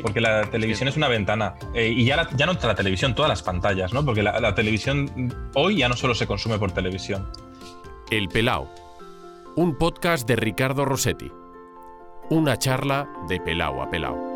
[0.00, 1.54] Porque la televisión es una ventana.
[1.74, 4.04] Eh, y ya, ya no la televisión, todas las pantallas, ¿no?
[4.04, 7.28] Porque la, televisión hoy ya no solo se consume por televisión.
[8.10, 8.70] El Pelao.
[9.54, 11.30] Un podcast de Ricardo Rossetti.
[12.30, 14.31] Una charla de Pelao a Pelao.